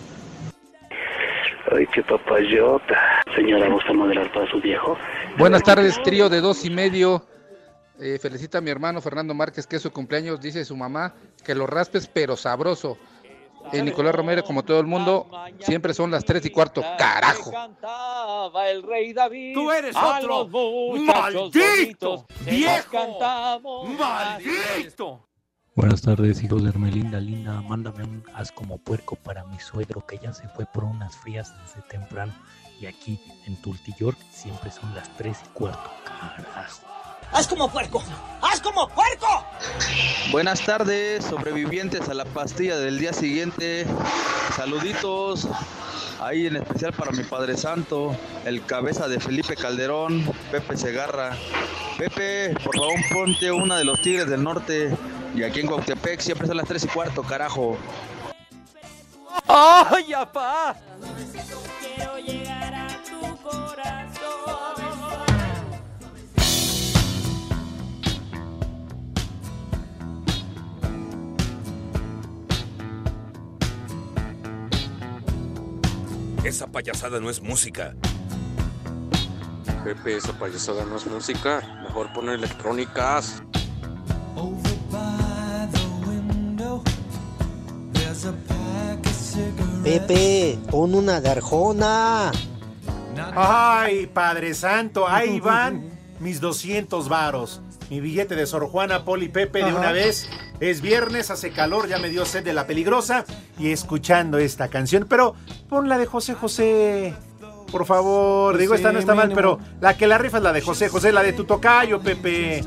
Ay, 1.75 1.87
qué 1.87 2.03
papayota. 2.03 3.23
Señora, 3.35 3.67
¿gusta 3.69 3.93
modelar 3.93 4.31
para 4.31 4.49
su 4.49 4.59
viejo? 4.61 4.97
Buenas 5.37 5.63
tardes, 5.63 6.01
trío 6.03 6.29
de 6.29 6.41
dos 6.41 6.65
y 6.65 6.69
medio. 6.69 7.25
Eh, 7.99 8.19
felicita 8.19 8.57
a 8.57 8.61
mi 8.61 8.69
hermano 8.69 9.01
Fernando 9.01 9.33
Márquez 9.33 9.65
que 9.65 9.77
es 9.77 9.81
su 9.81 9.91
cumpleaños. 9.91 10.41
Dice 10.41 10.65
su 10.65 10.75
mamá 10.75 11.13
que 11.43 11.55
lo 11.55 11.65
raspes, 11.65 12.07
pero 12.07 12.35
sabroso. 12.35 12.97
Eh, 13.71 13.81
Nicolás 13.81 14.13
Romero, 14.13 14.43
como 14.43 14.63
todo 14.63 14.79
el 14.79 14.87
mundo, 14.87 15.27
siempre 15.59 15.93
son 15.93 16.11
las 16.11 16.25
tres 16.25 16.45
y 16.45 16.49
cuarto. 16.49 16.83
¡Carajo! 16.97 17.51
Cantaba 17.51 18.69
el 18.69 18.83
rey 18.83 19.13
David. 19.13 19.53
Tú 19.53 19.71
eres 19.71 19.95
otro 19.95 20.47
maldito, 20.47 22.25
viejo. 22.45 23.87
¡Maldito! 23.97 25.27
Buenas 25.75 26.03
tardes, 26.03 26.43
hijos 26.43 26.61
de 26.61 26.69
Hermelinda 26.69 27.19
Linda. 27.19 27.59
Mándame 27.63 28.03
un 28.03 28.23
haz 28.35 28.51
como 28.51 28.77
puerco 28.77 29.15
para 29.15 29.43
mi 29.45 29.59
suegro 29.59 30.05
que 30.05 30.19
ya 30.19 30.31
se 30.31 30.47
fue 30.49 30.67
por 30.67 30.83
unas 30.83 31.17
frías 31.17 31.51
desde 31.63 31.81
temprano. 31.89 32.31
Y 32.79 32.85
aquí 32.85 33.19
en 33.47 33.59
Tultiyork 33.59 34.17
siempre 34.31 34.69
son 34.69 34.93
las 34.93 35.09
tres 35.17 35.39
y 35.43 35.47
cuarto. 35.49 35.89
Carajo. 36.05 36.83
¡Haz 37.31 37.47
como 37.47 37.71
puerco! 37.71 38.03
¡Haz 38.39 38.61
como 38.61 38.87
puerco! 38.87 39.25
Buenas 40.31 40.61
tardes, 40.63 41.25
sobrevivientes 41.25 42.07
a 42.07 42.13
la 42.13 42.25
pastilla 42.25 42.77
del 42.77 42.99
día 42.99 43.11
siguiente. 43.11 43.87
Saluditos. 44.55 45.47
Ahí 46.21 46.45
en 46.45 46.57
especial 46.57 46.93
para 46.93 47.11
mi 47.11 47.23
Padre 47.23 47.57
Santo, 47.57 48.15
el 48.45 48.63
cabeza 48.63 49.07
de 49.07 49.19
Felipe 49.19 49.55
Calderón, 49.55 50.23
Pepe 50.51 50.77
Segarra. 50.77 51.35
Pepe, 51.97 52.53
por 52.63 52.75
favor 52.75 52.99
ponte 53.11 53.51
una 53.51 53.75
de 53.75 53.85
los 53.85 53.99
Tigres 54.03 54.29
del 54.29 54.43
Norte. 54.43 54.95
Y 55.35 55.41
aquí 55.41 55.61
en 55.61 55.67
Cuautepec 55.67 56.19
siempre 56.19 56.47
son 56.47 56.57
las 56.57 56.67
3 56.67 56.83
y 56.83 56.87
cuarto, 56.87 57.23
carajo. 57.23 57.77
¡Ay, 59.47 60.13
apá! 60.13 60.75
Quiero 61.81 62.19
llegar 62.19 62.73
a 62.73 62.87
tu 63.03 63.37
corazón. 63.37 64.03
Esa 76.43 76.67
payasada 76.67 77.19
no 77.19 77.29
es 77.31 77.41
música. 77.41 77.95
Pepe, 79.83 80.17
esa 80.17 80.37
payasada 80.37 80.85
no 80.85 80.97
es 80.97 81.07
música. 81.07 81.81
Mejor 81.83 82.13
poner 82.13 82.35
electrónicas. 82.35 83.41
Pepe, 89.83 90.57
pon 90.71 90.95
una 90.95 91.19
garjona. 91.19 92.31
Ay, 93.35 94.07
Padre 94.07 94.53
Santo, 94.53 95.07
ahí 95.07 95.39
van 95.41 95.89
mis 96.19 96.39
200 96.39 97.09
varos. 97.09 97.61
Mi 97.89 97.99
billete 97.99 98.35
de 98.35 98.45
Sor 98.45 98.67
Juana, 98.67 99.03
Poli 99.03 99.27
Pepe 99.27 99.59
de 99.59 99.65
Ajá. 99.65 99.77
una 99.79 99.91
vez. 99.91 100.29
Es 100.59 100.81
viernes, 100.81 101.29
hace 101.29 101.51
calor, 101.51 101.89
ya 101.89 101.99
me 101.99 102.09
dio 102.09 102.25
sed 102.25 102.43
de 102.43 102.53
la 102.53 102.65
peligrosa. 102.65 103.25
Y 103.59 103.71
escuchando 103.71 104.37
esta 104.37 104.69
canción. 104.69 105.05
Pero 105.09 105.35
pon 105.67 105.89
la 105.89 105.97
de 105.97 106.05
José 106.05 106.33
José. 106.33 107.13
Por 107.71 107.85
favor, 107.85 108.57
digo, 108.57 108.75
esta 108.75 108.91
no 108.91 108.99
está 108.99 109.15
mal, 109.15 109.31
pero 109.33 109.59
la 109.81 109.97
que 109.97 110.05
la 110.07 110.17
rifa 110.19 110.37
es 110.37 110.43
la 110.43 110.53
de 110.53 110.61
José 110.61 110.89
José, 110.89 111.11
la 111.11 111.23
de 111.23 111.33
tu 111.33 111.43
tocayo, 111.43 111.99
Pepe. 111.99 112.63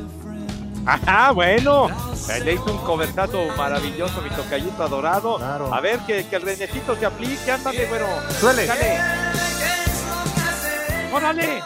Ajá, 0.86 1.32
bueno. 1.32 1.88
Eh, 2.30 2.40
Le 2.44 2.54
hizo 2.54 2.64
un 2.72 2.78
cobertazo 2.78 3.44
maravilloso, 3.56 4.20
mi 4.22 4.30
tocayito 4.30 4.82
adorado. 4.82 5.38
A 5.74 5.80
ver, 5.80 5.98
que, 6.00 6.26
que 6.26 6.36
el 6.36 6.42
renecito 6.42 6.96
se 6.96 7.06
aplique, 7.06 7.50
ándale, 7.50 7.86
bueno. 7.86 8.06
Suele. 8.40 8.66
Dale. 8.66 8.98
¡Órale! 11.12 11.62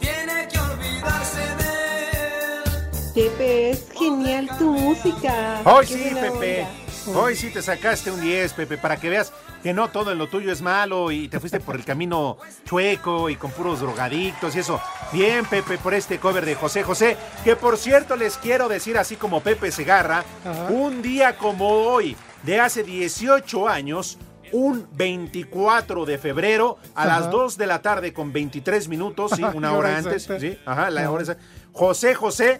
Tiene 0.00 0.48
que 0.48 0.58
olvidarse 0.58 1.40
de 1.40 3.12
Pepe, 3.14 3.70
es 3.70 3.84
genial 3.96 4.48
tu 4.58 4.72
música. 4.72 5.60
Hoy 5.64 5.86
Qué 5.86 5.94
sí, 5.94 6.14
Pepe. 6.14 6.66
onda. 7.06 7.20
Hoy 7.20 7.36
sí 7.36 7.50
te 7.50 7.62
sacaste 7.62 8.10
un 8.10 8.20
10, 8.20 8.52
Pepe, 8.54 8.78
para 8.78 8.96
que 8.96 9.08
veas 9.10 9.32
que 9.64 9.72
no 9.72 9.88
todo 9.88 10.12
en 10.12 10.18
lo 10.18 10.28
tuyo 10.28 10.52
es 10.52 10.60
malo 10.60 11.10
y 11.10 11.26
te 11.26 11.40
fuiste 11.40 11.58
por 11.58 11.74
el 11.74 11.86
camino 11.86 12.36
chueco 12.66 13.30
y 13.30 13.36
con 13.36 13.50
puros 13.50 13.80
drogadictos 13.80 14.54
y 14.54 14.58
eso. 14.58 14.78
Bien, 15.10 15.46
Pepe, 15.46 15.78
por 15.78 15.94
este 15.94 16.18
cover 16.18 16.44
de 16.44 16.54
José 16.54 16.82
José, 16.82 17.16
que 17.42 17.56
por 17.56 17.78
cierto 17.78 18.14
les 18.14 18.36
quiero 18.36 18.68
decir 18.68 18.98
así 18.98 19.16
como 19.16 19.40
Pepe 19.40 19.72
Segarra, 19.72 20.22
Ajá. 20.44 20.66
un 20.68 21.00
día 21.00 21.38
como 21.38 21.66
hoy, 21.66 22.14
de 22.42 22.60
hace 22.60 22.82
18 22.82 23.66
años, 23.66 24.18
un 24.52 24.86
24 24.92 26.04
de 26.04 26.18
febrero 26.18 26.76
a 26.94 27.04
Ajá. 27.04 27.20
las 27.20 27.30
2 27.30 27.56
de 27.56 27.66
la 27.66 27.80
tarde 27.80 28.12
con 28.12 28.34
23 28.34 28.86
minutos, 28.88 29.32
sí, 29.34 29.42
una 29.42 29.70
¿Qué 29.70 29.76
hora 29.76 29.96
antes, 29.96 30.28
sí, 30.40 30.58
ajá, 30.66 30.90
la 30.90 31.10
hora 31.10 31.22
exacta. 31.22 31.42
José 31.72 32.14
José 32.14 32.58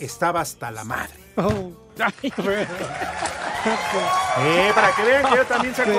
estaba 0.00 0.42
hasta 0.42 0.70
la 0.70 0.84
madre. 0.84 1.18
Oh. 1.36 1.72
Eh, 4.38 4.70
para 4.74 4.92
que 4.94 5.02
vean 5.02 5.24
que 5.28 5.36
yo 5.36 5.44
también 5.46 5.74
saco. 5.74 5.90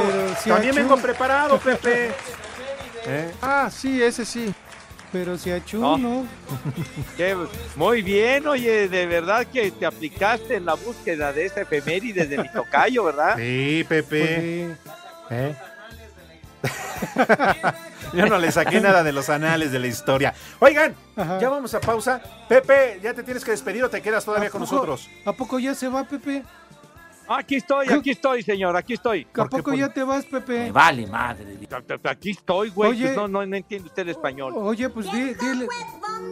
Si 0.41 0.49
también 0.49 0.75
vengo 0.75 0.97
preparado, 0.97 1.60
Pepe. 1.60 2.12
¿Eh? 3.06 3.32
Ah, 3.41 3.69
sí, 3.71 4.01
ese 4.01 4.25
sí. 4.25 4.53
Pero 5.12 5.38
si 5.38 5.51
a 5.51 5.63
Chu, 5.63 5.80
No. 5.80 5.97
no. 5.97 6.25
Qué- 7.17 7.36
muy 7.75 8.01
bien, 8.01 8.45
oye, 8.47 8.89
de 8.89 9.06
verdad 9.06 9.45
que 9.47 9.71
te 9.71 9.86
aplicaste 9.86 10.56
en 10.56 10.65
la 10.65 10.73
búsqueda 10.73 11.32
de 11.32 11.45
esa 11.45 11.62
efeméride 11.62 12.25
de 12.25 12.38
mi 12.38 12.51
tocayo, 12.51 13.03
¿verdad? 13.06 13.36
Sí, 13.38 13.86
Pepe. 13.88 14.75
Pues 15.30 15.39
¿Eh? 15.39 15.56
Yo 18.13 18.25
no 18.25 18.38
le 18.38 18.51
saqué 18.51 18.80
nada 18.82 19.03
de 19.03 19.12
los 19.13 19.30
anales 19.30 19.71
de 19.71 19.80
la 19.80 19.88
historia. 19.88 20.34
Oigan, 20.60 20.95
Ajá. 21.15 21.39
ya 21.39 21.49
vamos 21.49 21.73
a 21.73 21.80
pausa. 21.80 22.21
Pepe, 22.47 22.99
¿ya 23.01 23.13
te 23.13 23.23
tienes 23.23 23.43
que 23.43 23.51
despedir 23.51 23.84
o 23.84 23.89
te 23.89 24.01
quedas 24.01 24.23
todavía 24.25 24.47
¿A 24.49 24.51
con 24.51 24.62
nosotros? 24.62 25.10
¿A 25.25 25.34
poco 25.34 25.60
ya 25.60 25.75
se 25.75 25.88
va, 25.88 26.03
Pepe? 26.06 26.43
Aquí 27.29 27.55
estoy, 27.55 27.87
aquí 27.89 28.11
estoy, 28.11 28.41
señor, 28.43 28.75
aquí 28.77 28.93
estoy. 28.93 29.27
¿A 29.35 29.45
poco 29.45 29.73
ya 29.73 29.91
te 29.93 30.03
vas, 30.03 30.25
Pepe? 30.25 30.71
vale 30.71 31.05
madre. 31.07 31.57
Aquí 32.03 32.31
estoy, 32.31 32.69
güey. 32.69 32.91
Oye. 32.91 33.05
pues 33.05 33.17
no, 33.17 33.27
no, 33.27 33.45
no 33.45 33.55
entiende 33.55 33.87
usted 33.89 34.03
el 34.03 34.09
español. 34.09 34.53
Oye, 34.55 34.89
pues 34.89 35.11
di- 35.11 35.33
dile, 35.33 35.67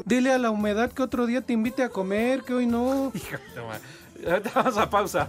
dile 0.06 0.32
a 0.32 0.38
la 0.38 0.50
humedad 0.52 0.92
que 0.92 1.02
otro 1.04 1.26
día 1.26 1.42
te 1.42 1.54
invite 1.54 1.84
a 1.84 1.90
comer, 1.90 2.44
que 2.44 2.54
hoy 2.54 2.66
no. 2.66 3.12
Ahorita 4.28 4.52
Vamos 4.56 4.78
a 4.78 4.90
pausa. 4.90 5.28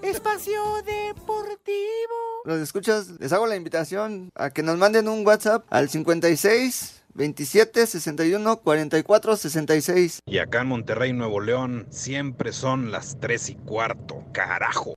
Espacio 0.00 0.62
Deportivo. 0.84 2.42
Los 2.44 2.60
escuchas, 2.60 3.08
les 3.20 3.32
hago 3.32 3.46
la 3.46 3.56
invitación 3.56 4.30
a 4.34 4.50
que 4.50 4.62
nos 4.62 4.78
manden 4.78 5.06
un 5.06 5.26
WhatsApp 5.26 5.64
al 5.70 5.88
56 5.90 7.01
27 7.14 7.86
61 7.86 8.56
44 8.58 9.36
66. 9.36 10.20
Y 10.26 10.38
acá 10.38 10.62
en 10.62 10.68
Monterrey, 10.68 11.12
Nuevo 11.12 11.40
León, 11.40 11.86
siempre 11.90 12.52
son 12.52 12.90
las 12.90 13.18
tres 13.20 13.50
y 13.50 13.54
cuarto, 13.54 14.24
carajo. 14.32 14.94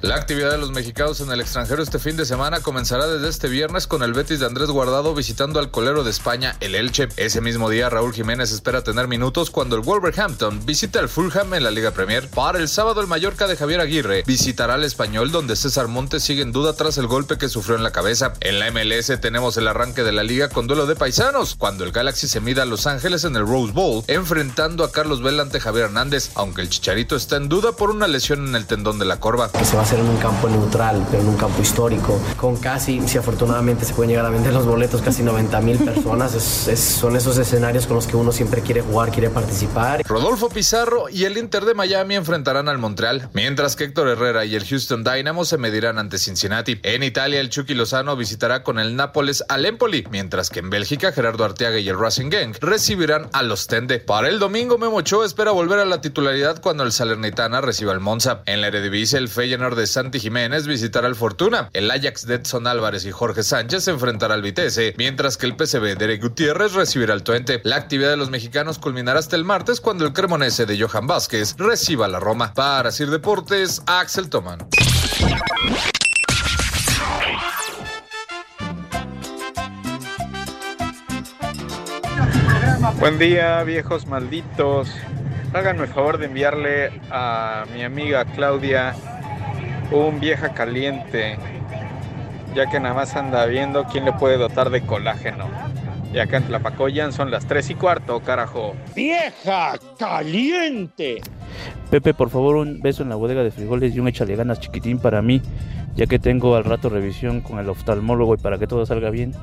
La 0.00 0.14
actividad 0.14 0.52
de 0.52 0.58
los 0.58 0.70
mexicanos 0.70 1.20
en 1.20 1.32
el 1.32 1.40
extranjero 1.40 1.82
este 1.82 1.98
fin 1.98 2.16
de 2.16 2.24
semana 2.24 2.60
comenzará 2.60 3.08
desde 3.08 3.28
este 3.28 3.48
viernes 3.48 3.88
con 3.88 4.04
el 4.04 4.12
Betis 4.12 4.38
de 4.38 4.46
Andrés 4.46 4.70
Guardado 4.70 5.12
visitando 5.12 5.58
al 5.58 5.72
colero 5.72 6.04
de 6.04 6.10
España, 6.10 6.56
el 6.60 6.76
Elche. 6.76 7.08
Ese 7.16 7.40
mismo 7.40 7.68
día, 7.68 7.90
Raúl 7.90 8.14
Jiménez 8.14 8.52
espera 8.52 8.84
tener 8.84 9.08
minutos 9.08 9.50
cuando 9.50 9.74
el 9.74 9.82
Wolverhampton 9.82 10.64
visita 10.64 11.00
al 11.00 11.08
Fulham 11.08 11.52
en 11.54 11.64
la 11.64 11.72
Liga 11.72 11.90
Premier. 11.90 12.28
Para 12.28 12.60
el 12.60 12.68
sábado, 12.68 13.00
el 13.00 13.08
Mallorca 13.08 13.48
de 13.48 13.56
Javier 13.56 13.80
Aguirre 13.80 14.22
visitará 14.24 14.74
al 14.74 14.84
Español, 14.84 15.32
donde 15.32 15.56
César 15.56 15.88
Montes 15.88 16.22
sigue 16.22 16.42
en 16.42 16.52
duda 16.52 16.74
tras 16.74 16.96
el 16.98 17.08
golpe 17.08 17.36
que 17.36 17.48
sufrió 17.48 17.76
en 17.76 17.82
la 17.82 17.90
cabeza. 17.90 18.34
En 18.38 18.60
la 18.60 18.70
MLS 18.70 19.20
tenemos 19.20 19.56
el 19.56 19.66
arranque 19.66 20.04
de 20.04 20.12
la 20.12 20.22
liga 20.22 20.48
con 20.48 20.68
duelo 20.68 20.86
de 20.86 20.94
paisanos, 20.94 21.56
cuando 21.56 21.82
el 21.82 21.90
Galaxy 21.90 22.28
se 22.28 22.40
mida 22.40 22.62
a 22.62 22.66
Los 22.66 22.86
Ángeles 22.86 23.24
en 23.24 23.34
el 23.34 23.48
Rose 23.48 23.72
Bowl, 23.72 24.04
enfrentando 24.06 24.84
a 24.84 24.92
Carlos 24.92 25.22
Vela 25.22 25.42
ante 25.42 25.58
Javier 25.58 25.86
Hernández, 25.86 26.30
aunque 26.36 26.62
el 26.62 26.68
Chicharito 26.68 27.16
está 27.16 27.36
en 27.36 27.48
duda 27.48 27.72
por 27.72 27.90
una 27.90 28.06
lesión 28.06 28.46
en 28.46 28.54
el 28.54 28.66
tendón 28.66 29.00
de 29.00 29.04
la 29.04 29.18
corva. 29.18 29.50
Hacer 29.88 30.00
en 30.00 30.10
un 30.10 30.18
campo 30.18 30.50
neutral, 30.50 31.06
pero 31.10 31.22
en 31.22 31.30
un 31.30 31.36
campo 31.38 31.62
histórico, 31.62 32.20
con 32.36 32.56
casi, 32.58 33.00
si 33.08 33.16
afortunadamente 33.16 33.86
se 33.86 33.94
pueden 33.94 34.10
llegar 34.10 34.26
a 34.26 34.28
vender 34.28 34.52
los 34.52 34.66
boletos, 34.66 35.00
casi 35.00 35.22
90 35.22 35.62
mil 35.62 35.78
personas. 35.78 36.32
Son 36.32 37.16
esos 37.16 37.38
escenarios 37.38 37.86
con 37.86 37.96
los 37.96 38.06
que 38.06 38.14
uno 38.14 38.30
siempre 38.30 38.60
quiere 38.60 38.82
jugar, 38.82 39.10
quiere 39.10 39.30
participar. 39.30 40.02
Rodolfo 40.06 40.50
Pizarro 40.50 41.08
y 41.08 41.24
el 41.24 41.38
Inter 41.38 41.64
de 41.64 41.72
Miami 41.72 42.16
enfrentarán 42.16 42.68
al 42.68 42.76
Montreal, 42.76 43.30
mientras 43.32 43.76
que 43.76 43.84
Héctor 43.84 44.08
Herrera 44.08 44.44
y 44.44 44.56
el 44.56 44.66
Houston 44.66 45.04
Dynamo 45.04 45.46
se 45.46 45.56
medirán 45.56 45.98
ante 45.98 46.18
Cincinnati. 46.18 46.78
En 46.82 47.02
Italia, 47.02 47.40
el 47.40 47.48
Chucky 47.48 47.72
Lozano 47.72 48.14
visitará 48.14 48.62
con 48.62 48.78
el 48.78 48.94
Nápoles 48.94 49.42
al 49.48 49.64
Empoli, 49.64 50.06
mientras 50.10 50.50
que 50.50 50.58
en 50.58 50.68
Bélgica, 50.68 51.12
Gerardo 51.12 51.46
Arteaga 51.46 51.78
y 51.78 51.88
el 51.88 51.98
Racing 51.98 52.28
Gang 52.28 52.54
recibirán 52.60 53.30
a 53.32 53.42
los 53.42 53.68
Tende. 53.68 54.00
Para 54.00 54.28
el 54.28 54.38
domingo, 54.38 54.76
Memo 54.76 54.96
Ochoa 54.96 55.24
espera 55.24 55.52
volver 55.52 55.78
a 55.78 55.86
la 55.86 56.02
titularidad 56.02 56.60
cuando 56.60 56.82
el 56.82 56.92
Salernitana 56.92 57.62
reciba 57.62 57.92
al 57.92 58.00
Monza. 58.00 58.42
En 58.44 58.60
la 58.60 58.66
Eredivisie, 58.66 59.18
el 59.18 59.30
Feyenoord 59.30 59.77
de 59.78 59.86
Santi 59.86 60.20
Jiménez 60.20 60.66
visitará 60.66 61.06
al 61.06 61.14
Fortuna. 61.14 61.70
El 61.72 61.90
Ajax 61.90 62.26
de 62.26 62.34
Edson 62.34 62.66
Álvarez 62.66 63.06
y 63.06 63.12
Jorge 63.12 63.42
Sánchez 63.42 63.84
se 63.84 63.92
enfrentará 63.92 64.34
al 64.34 64.42
Vitesse, 64.42 64.94
mientras 64.98 65.38
que 65.38 65.46
el 65.46 65.56
PSV 65.56 65.96
de 65.96 66.04
Eric 66.04 66.22
Gutiérrez 66.22 66.74
recibirá 66.74 67.14
al 67.14 67.22
Twente. 67.22 67.60
La 67.64 67.76
actividad 67.76 68.10
de 68.10 68.16
los 68.16 68.28
mexicanos 68.28 68.78
culminará 68.78 69.20
hasta 69.20 69.36
el 69.36 69.44
martes 69.44 69.80
cuando 69.80 70.04
el 70.04 70.12
Cremonese 70.12 70.66
de 70.66 70.78
Johan 70.78 71.06
Vázquez 71.06 71.54
reciba 71.56 72.08
la 72.08 72.20
Roma. 72.20 72.52
Para 72.54 72.90
Sir 72.90 73.08
Deportes, 73.08 73.82
Axel 73.86 74.28
Toman. 74.28 74.66
Buen 82.98 83.18
día, 83.18 83.62
viejos 83.62 84.06
malditos. 84.06 84.88
Háganme 85.54 85.84
el 85.84 85.88
favor 85.88 86.18
de 86.18 86.26
enviarle 86.26 87.00
a 87.10 87.64
mi 87.72 87.82
amiga 87.84 88.24
Claudia 88.24 88.94
un 89.90 90.20
vieja 90.20 90.52
caliente, 90.52 91.38
ya 92.54 92.68
que 92.70 92.80
nada 92.80 92.94
más 92.94 93.16
anda 93.16 93.46
viendo 93.46 93.84
quién 93.84 94.04
le 94.04 94.12
puede 94.12 94.36
dotar 94.36 94.70
de 94.70 94.82
colágeno. 94.82 95.46
Y 96.12 96.18
acá 96.18 96.38
en 96.38 96.44
Tlapacoyan 96.44 97.12
son 97.12 97.30
las 97.30 97.46
3 97.46 97.70
y 97.70 97.74
cuarto, 97.74 98.20
carajo. 98.20 98.74
¡Vieja 98.94 99.74
caliente! 99.98 101.20
Pepe, 101.90 102.14
por 102.14 102.30
favor, 102.30 102.56
un 102.56 102.80
beso 102.80 103.02
en 103.02 103.10
la 103.10 103.16
bodega 103.16 103.42
de 103.42 103.50
frijoles 103.50 103.94
y 103.94 104.00
un 104.00 104.08
échale 104.08 104.36
ganas 104.36 104.60
chiquitín 104.60 104.98
para 104.98 105.20
mí, 105.20 105.42
ya 105.96 106.06
que 106.06 106.18
tengo 106.18 106.56
al 106.56 106.64
rato 106.64 106.88
revisión 106.88 107.40
con 107.40 107.58
el 107.58 107.68
oftalmólogo 107.68 108.34
y 108.34 108.38
para 108.38 108.58
que 108.58 108.66
todo 108.66 108.86
salga 108.86 109.10
bien. 109.10 109.34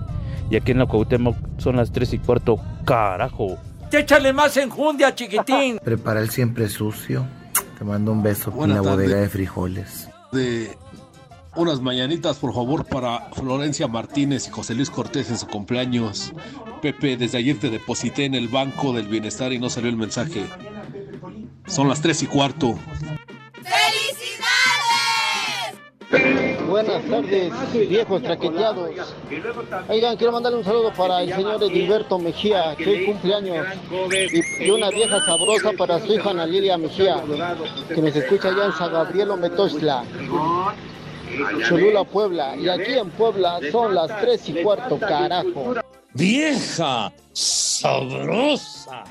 Y 0.49 0.55
aquí 0.55 0.71
en 0.71 0.79
la 0.79 0.85
Cuauhtémoc 0.85 1.35
son 1.57 1.75
las 1.75 1.91
3 1.91 2.13
y 2.13 2.19
cuarto, 2.19 2.59
carajo. 2.83 3.57
Échale 3.91 4.33
más 4.33 4.57
enjundia, 4.57 5.15
chiquitín. 5.15 5.79
Prepara 5.83 6.19
el 6.19 6.29
siempre 6.29 6.67
sucio. 6.67 7.25
Te 7.77 7.85
mando 7.85 8.11
un 8.11 8.23
beso 8.23 8.53
en 8.63 8.73
la 8.73 8.81
bodega 8.81 9.17
de 9.17 9.29
frijoles. 9.29 10.09
De 10.35 10.77
unas 11.55 11.81
mañanitas, 11.81 12.37
por 12.37 12.53
favor, 12.53 12.85
para 12.85 13.31
Florencia 13.31 13.87
Martínez 13.87 14.47
y 14.47 14.51
José 14.51 14.75
Luis 14.75 14.89
Cortés 14.89 15.29
en 15.29 15.37
su 15.37 15.47
cumpleaños. 15.47 16.33
Pepe, 16.81 17.17
desde 17.17 17.37
ayer 17.37 17.57
te 17.57 17.69
deposité 17.69 18.25
en 18.25 18.35
el 18.35 18.49
Banco 18.49 18.93
del 18.93 19.07
Bienestar 19.07 19.53
y 19.53 19.59
no 19.59 19.69
salió 19.69 19.89
el 19.89 19.97
mensaje. 19.97 20.45
Son 21.65 21.87
las 21.87 22.01
tres 22.01 22.21
y 22.21 22.27
cuarto. 22.27 22.77
Buenas 26.75 27.05
tardes, 27.05 27.53
viejos 27.87 28.21
traqueteados. 28.21 28.89
Oigan, 29.87 30.17
quiero 30.17 30.33
mandarle 30.33 30.57
un 30.57 30.65
saludo 30.65 30.91
para 30.91 31.23
el 31.23 31.33
señor 31.33 31.63
Edilberto 31.63 32.19
Mejía, 32.19 32.75
que 32.75 32.89
hoy 32.89 33.05
cumpleaños, 33.05 33.65
y, 34.59 34.69
una 34.69 34.89
vieja 34.89 35.23
sabrosa 35.23 35.71
para 35.77 36.01
su 36.01 36.11
hija 36.11 36.31
Ana 36.31 36.45
Mejía, 36.45 37.23
que 37.87 38.01
nos 38.01 38.13
escucha 38.13 38.49
allá 38.49 38.65
en 38.65 38.73
San 38.73 38.91
Gabriel 38.91 39.29
Metosla, 39.39 40.03
Cholula, 41.65 42.03
Puebla. 42.03 42.57
Y 42.57 42.67
aquí 42.67 42.91
en 42.91 43.09
Puebla 43.11 43.59
son 43.71 43.95
las 43.95 44.19
tres 44.19 44.49
y 44.49 44.61
cuarto, 44.61 44.99
carajo. 44.99 45.75
¡Vieja 46.15 47.11
sabrosa. 47.33 49.03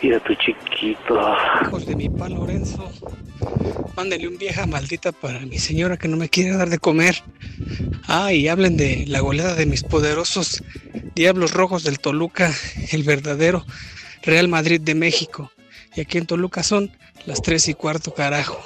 Mira 0.00 0.20
tu 0.20 0.32
chiquito. 0.34 1.20
Hijos 1.62 1.86
de 1.86 1.96
mi 1.96 2.08
pa 2.08 2.28
Lorenzo, 2.28 2.88
mándele 3.96 4.28
un 4.28 4.38
vieja 4.38 4.64
maldita 4.64 5.10
para 5.10 5.40
mi 5.40 5.58
señora 5.58 5.96
que 5.96 6.06
no 6.06 6.16
me 6.16 6.28
quiere 6.28 6.56
dar 6.56 6.70
de 6.70 6.78
comer. 6.78 7.20
Ah, 8.06 8.32
y 8.32 8.46
hablen 8.46 8.76
de 8.76 9.06
la 9.08 9.18
goleada 9.20 9.56
de 9.56 9.66
mis 9.66 9.82
poderosos 9.82 10.62
Diablos 11.16 11.52
Rojos 11.52 11.82
del 11.82 11.98
Toluca, 11.98 12.54
el 12.92 13.02
verdadero 13.02 13.64
Real 14.22 14.46
Madrid 14.46 14.80
de 14.80 14.94
México. 14.94 15.50
Y 15.96 16.02
aquí 16.02 16.18
en 16.18 16.26
Toluca 16.26 16.62
son 16.62 16.92
las 17.24 17.42
tres 17.42 17.66
y 17.66 17.74
cuarto, 17.74 18.14
carajo. 18.14 18.64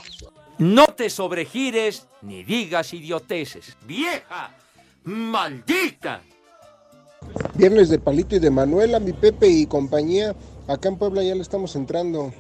No 0.59 0.89
te 0.89 1.09
sobregires 1.09 2.07
ni 2.21 2.45
digas 2.45 2.93
idioteces. 2.93 3.79
¡Vieja! 3.87 4.55
¡Maldita! 5.05 6.21
Viernes 7.55 7.91
de 7.91 7.99
Palito 7.99 8.37
y 8.37 8.39
de 8.39 8.51
Manuela, 8.51 9.01
mi 9.01 9.13
Pepe 9.13 9.49
y 9.49 9.67
compañía. 9.67 10.35
Acá 10.67 10.89
en 10.89 10.97
Puebla 10.97 11.23
ya 11.23 11.35
le 11.35 11.43
estamos 11.43 11.77
entrando. 11.77 12.33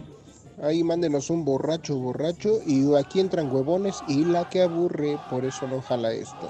Ahí 0.62 0.82
mándenos 0.82 1.30
un 1.30 1.44
borracho, 1.44 1.96
borracho. 1.96 2.60
Y 2.66 2.94
aquí 2.96 3.20
entran 3.20 3.54
huevones 3.54 4.02
y 4.08 4.24
la 4.24 4.48
que 4.48 4.62
aburre, 4.62 5.18
por 5.28 5.44
eso 5.44 5.66
no 5.68 5.82
jala 5.82 6.12
esto. 6.12 6.48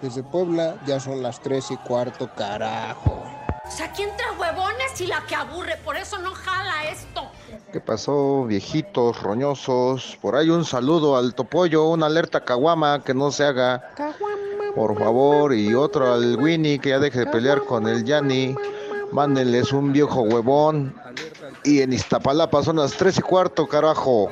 Desde 0.00 0.22
Puebla 0.22 0.76
ya 0.86 1.00
son 1.00 1.22
las 1.22 1.40
tres 1.40 1.70
y 1.70 1.76
cuarto, 1.76 2.30
carajo. 2.36 3.22
O 3.66 3.70
sea, 3.70 3.86
aquí 3.86 4.02
entra 4.02 4.26
huevones 4.38 5.00
y 5.00 5.06
la 5.06 5.24
que 5.26 5.34
aburre, 5.34 5.78
por 5.84 5.96
eso 5.96 6.18
no 6.18 6.34
jala 6.34 6.90
esto. 6.90 7.22
¿Qué 7.72 7.80
pasó, 7.80 8.44
viejitos, 8.44 9.22
roñosos? 9.22 10.18
Por 10.20 10.36
ahí 10.36 10.50
un 10.50 10.64
saludo 10.64 11.16
al 11.16 11.34
Topollo, 11.34 11.88
una 11.88 12.06
alerta 12.06 12.44
Caguama 12.44 13.02
que 13.02 13.14
no 13.14 13.32
se 13.32 13.44
haga. 13.44 13.90
Por 14.74 14.98
favor, 14.98 15.54
y 15.54 15.74
otro 15.74 16.12
al 16.12 16.36
Winnie 16.36 16.78
que 16.78 16.90
ya 16.90 16.98
deje 16.98 17.20
de 17.20 17.26
pelear 17.26 17.64
con 17.64 17.86
el 17.86 18.04
Yanni. 18.04 18.54
Mándenles 19.12 19.72
un 19.72 19.92
viejo 19.92 20.22
huevón. 20.22 20.94
Y 21.62 21.80
en 21.80 21.92
Iztapalapa 21.92 22.62
son 22.62 22.76
las 22.76 22.92
tres 22.92 23.18
y 23.18 23.22
cuarto, 23.22 23.66
carajo. 23.66 24.30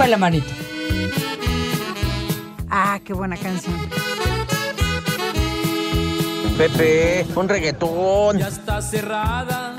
Sube 0.00 0.08
la 0.08 0.16
manito. 0.16 0.50
Ah, 2.70 2.98
qué 3.04 3.12
buena 3.12 3.36
canción. 3.36 3.76
Pepe, 6.56 7.26
un 7.36 7.46
reggaetón. 7.46 8.38
Ya 8.38 8.48
está 8.48 8.80
cerrada 8.80 9.76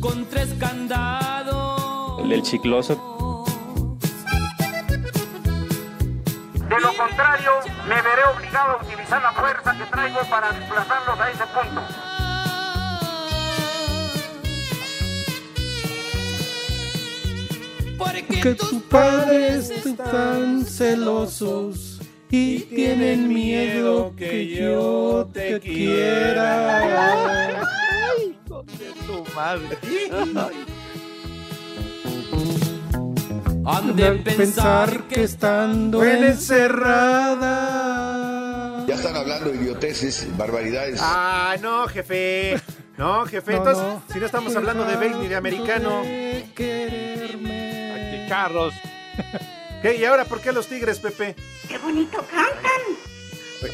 con 0.00 0.26
tres 0.26 0.52
candados. 0.58 2.22
El 2.22 2.30
del 2.30 2.42
chicloso. 2.42 3.44
De 6.68 6.80
lo 6.80 6.96
contrario, 6.96 7.52
me 7.88 8.02
veré 8.02 8.24
obligado 8.36 8.72
a 8.72 8.82
utilizar 8.82 9.22
la 9.22 9.30
fuerza 9.30 9.78
que 9.78 9.84
traigo 9.84 10.18
para 10.28 10.50
desplazarlos 10.50 11.20
a 11.20 11.30
ese 11.30 11.44
punto. 11.46 12.05
Que 18.42 18.54
tus 18.54 18.82
padres 18.84 19.70
están 19.70 20.64
celosos 20.64 22.00
y 22.30 22.60
tienen 22.60 23.28
miedo 23.28 24.14
que 24.16 24.46
yo 24.48 25.28
te 25.32 25.58
quiera. 25.60 27.60
tu 29.06 29.24
madre. 29.34 29.76
Han 33.64 33.96
de 33.96 34.12
pensar 34.12 35.02
que 35.08 35.24
estando 35.24 36.04
encerrada. 36.04 37.46
Ya 38.86 38.94
están 38.94 39.16
hablando 39.16 39.50
de 39.50 39.56
idioteces, 39.56 40.28
barbaridades. 40.36 41.00
Ah, 41.02 41.56
no, 41.60 41.88
jefe. 41.88 42.60
No, 42.96 43.26
jefe. 43.26 43.52
No, 43.56 43.58
Entonces, 43.58 43.82
no. 43.84 44.02
si 44.12 44.20
no 44.20 44.26
estamos 44.26 44.54
hablando 44.56 44.84
de 44.84 44.94
base 44.96 45.14
ni 45.20 45.28
de 45.28 45.36
americano. 45.36 46.02
Quererme. 46.54 47.65
Charros. 48.28 48.74
¿Qué? 49.82 49.96
¿Y 49.96 50.04
ahora 50.04 50.24
por 50.24 50.40
qué 50.40 50.52
los 50.52 50.66
tigres, 50.66 50.98
Pepe? 50.98 51.34
¡Qué 51.68 51.78
bonito 51.78 52.18
cantan! 52.30 53.70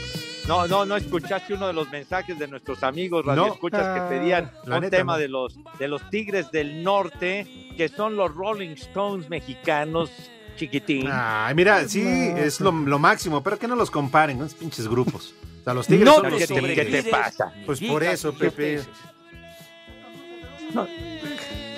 No, 0.48 0.66
no, 0.66 0.84
no 0.84 0.96
escuchaste 0.96 1.54
uno 1.54 1.68
de 1.68 1.72
los 1.72 1.88
mensajes 1.90 2.36
de 2.36 2.48
nuestros 2.48 2.82
amigos 2.82 3.24
No. 3.24 3.32
radioescuchas 3.34 3.80
Ah, 3.84 3.94
que 4.08 4.16
pedían 4.18 4.50
la 4.66 4.76
un 4.76 4.82
neta, 4.82 4.96
tema 4.96 5.12
no. 5.12 5.18
de 5.20 5.28
los 5.28 5.54
de 5.78 5.86
los 5.88 6.10
Tigres 6.10 6.50
del 6.50 6.82
Norte, 6.82 7.46
que 7.76 7.88
son 7.88 8.16
los 8.16 8.34
Rolling 8.34 8.70
Stones 8.74 9.28
mexicanos, 9.30 10.10
chiquitín. 10.56 11.08
Ay, 11.10 11.54
mira, 11.54 11.86
sí, 11.88 12.02
No, 12.02 12.36
es 12.38 12.60
lo, 12.60 12.72
lo 12.72 12.98
máximo, 12.98 13.40
pero 13.42 13.56
que 13.58 13.68
no 13.68 13.76
los 13.76 13.90
comparen 13.92 14.38
con 14.38 14.46
esos 14.46 14.58
pinches 14.58 14.88
grupos. 14.88 15.32
O 15.60 15.64
sea, 15.64 15.74
los 15.74 15.86
tigres 15.86 16.06
No 16.06 16.14
son 16.14 16.22
te 16.24 16.30
los 16.30 16.40
¿Qué 16.40 16.46
te, 16.48 16.54
tigres. 16.60 16.86
qué 16.88 17.02
te 17.04 17.10
pasa? 17.10 17.52
Pues 17.64 17.80
por 17.80 18.02
eso, 18.02 18.32
Pepe. 18.34 18.72
idioteces. 18.72 18.88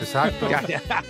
Exacto. 0.05 0.49
Ya, 0.49 0.63
ya. 0.67 0.83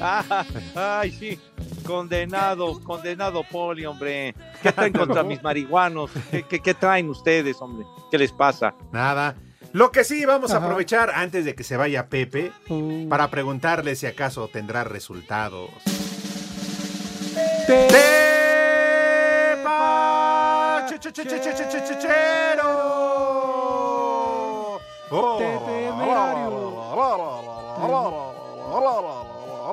Ah, 0.00 0.44
Ay, 0.74 1.10
sí. 1.10 1.40
Condenado, 1.84 2.80
condenado 2.84 3.42
Poli, 3.42 3.84
hombre. 3.84 4.34
¿Qué 4.62 4.70
traen 4.72 4.92
contra 5.02 5.22
mis 5.24 5.42
marihuanos? 5.42 6.10
¿Qué, 6.30 6.44
qué, 6.44 6.60
qué 6.60 6.74
traen 6.74 7.08
ustedes, 7.08 7.56
hombre? 7.60 7.84
¿Qué 8.10 8.18
les 8.18 8.30
pasa? 8.32 8.74
Nada. 8.92 9.34
Lo 9.72 9.90
que 9.90 10.04
sí, 10.04 10.24
vamos 10.24 10.52
a 10.52 10.58
aprovechar 10.58 11.10
antes 11.10 11.44
de 11.44 11.54
que 11.54 11.64
se 11.64 11.76
vaya 11.76 12.08
Pepe 12.08 12.52
Uh, 12.68 13.08
para 13.08 13.28
preguntarle 13.28 13.96
si 13.96 14.06
acaso 14.06 14.48
tendrá 14.48 14.84
resultados. 14.84 15.70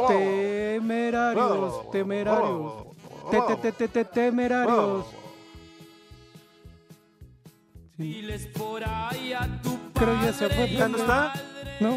Temerarios, 0.08 1.92
temerarios. 1.92 2.74
Te, 3.32 3.72
te, 3.72 3.88
te, 3.88 4.06
temerarios. 4.06 5.06
Diles 7.98 8.48
por 8.48 8.84
ahí 8.84 9.34
a 9.34 9.48
tu 9.62 9.80
ya 9.96 10.34
se 10.34 10.50
fue. 10.50 10.68
No 10.90 10.98
está? 10.98 11.34
No. 11.80 11.96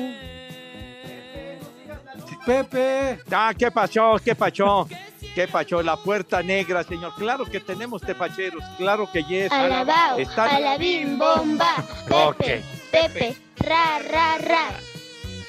Pepe. 2.46 3.20
Ah, 3.30 3.52
qué 3.56 3.70
pachó, 3.70 4.16
qué 4.24 4.34
pachó. 4.34 4.88
¿Qué 5.34 5.46
pacho? 5.46 5.82
La 5.82 5.96
puerta 5.96 6.42
negra, 6.42 6.82
señor. 6.82 7.14
Claro 7.16 7.44
que 7.44 7.60
tenemos 7.60 8.02
tepacheros, 8.02 8.64
claro 8.76 9.08
que 9.12 9.22
yes. 9.24 9.52
Alabao, 9.52 10.18
Están... 10.18 10.48
alabim, 10.48 11.18
bomba. 11.18 11.76
Pepe, 12.06 12.14
okay. 12.14 12.64
Pepe, 12.90 13.36
ra, 13.58 13.98
ra, 13.98 14.38
ra. 14.38 14.87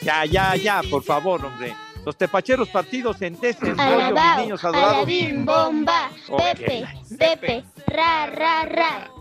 Ya, 0.01 0.25
ya, 0.25 0.55
ya, 0.55 0.81
por 0.89 1.03
favor, 1.03 1.45
hombre. 1.45 1.75
Los 2.05 2.15
tepacheros 2.15 2.69
partidos 2.69 3.21
en 3.21 3.37
Alabao, 3.77 4.41
niños 4.41 4.63
adorados. 4.63 5.07
bomba. 5.45 6.09
Pepe, 6.37 6.87
Pepe, 7.17 7.63
ra, 7.87 8.25
ra, 8.27 8.65
ra. 8.65 9.11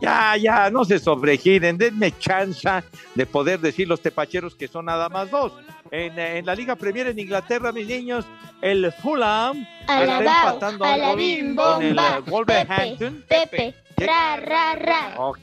Ya, 0.00 0.36
ya, 0.36 0.70
no 0.70 0.84
se 0.84 0.98
sobregiren, 0.98 1.78
denme 1.78 2.16
chance 2.18 2.68
de 3.14 3.26
poder 3.26 3.60
decir 3.60 3.86
los 3.86 4.00
tepacheros 4.00 4.54
que 4.54 4.66
son 4.66 4.86
nada 4.86 5.08
más 5.08 5.30
dos. 5.30 5.52
En, 5.90 6.18
en 6.18 6.46
la 6.46 6.54
Liga 6.54 6.74
Premier 6.74 7.08
en 7.08 7.18
Inglaterra, 7.18 7.70
mis 7.70 7.86
niños, 7.86 8.24
el 8.62 8.90
Fulham 8.92 9.66
está 9.80 9.98
Alabao, 9.98 10.48
empatando 10.48 10.84
a 10.84 10.94
alabim, 10.94 11.54
con 11.54 11.82
el 11.82 11.94
bomba, 11.94 12.20
Wolverhampton. 12.26 13.24
Pepe, 13.28 13.74
Pepe, 13.94 14.06
ra, 14.06 14.36
ra, 14.36 14.74
ra. 14.74 15.14
Ok. 15.18 15.38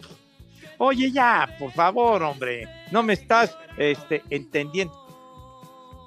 Oye, 0.80 1.12
ya, 1.12 1.56
por 1.60 1.72
favor, 1.74 2.24
hombre, 2.24 2.68
no 2.92 3.04
me 3.04 3.14
estás 3.14 3.56
este, 3.78 4.24
entendiendo. 4.30 4.94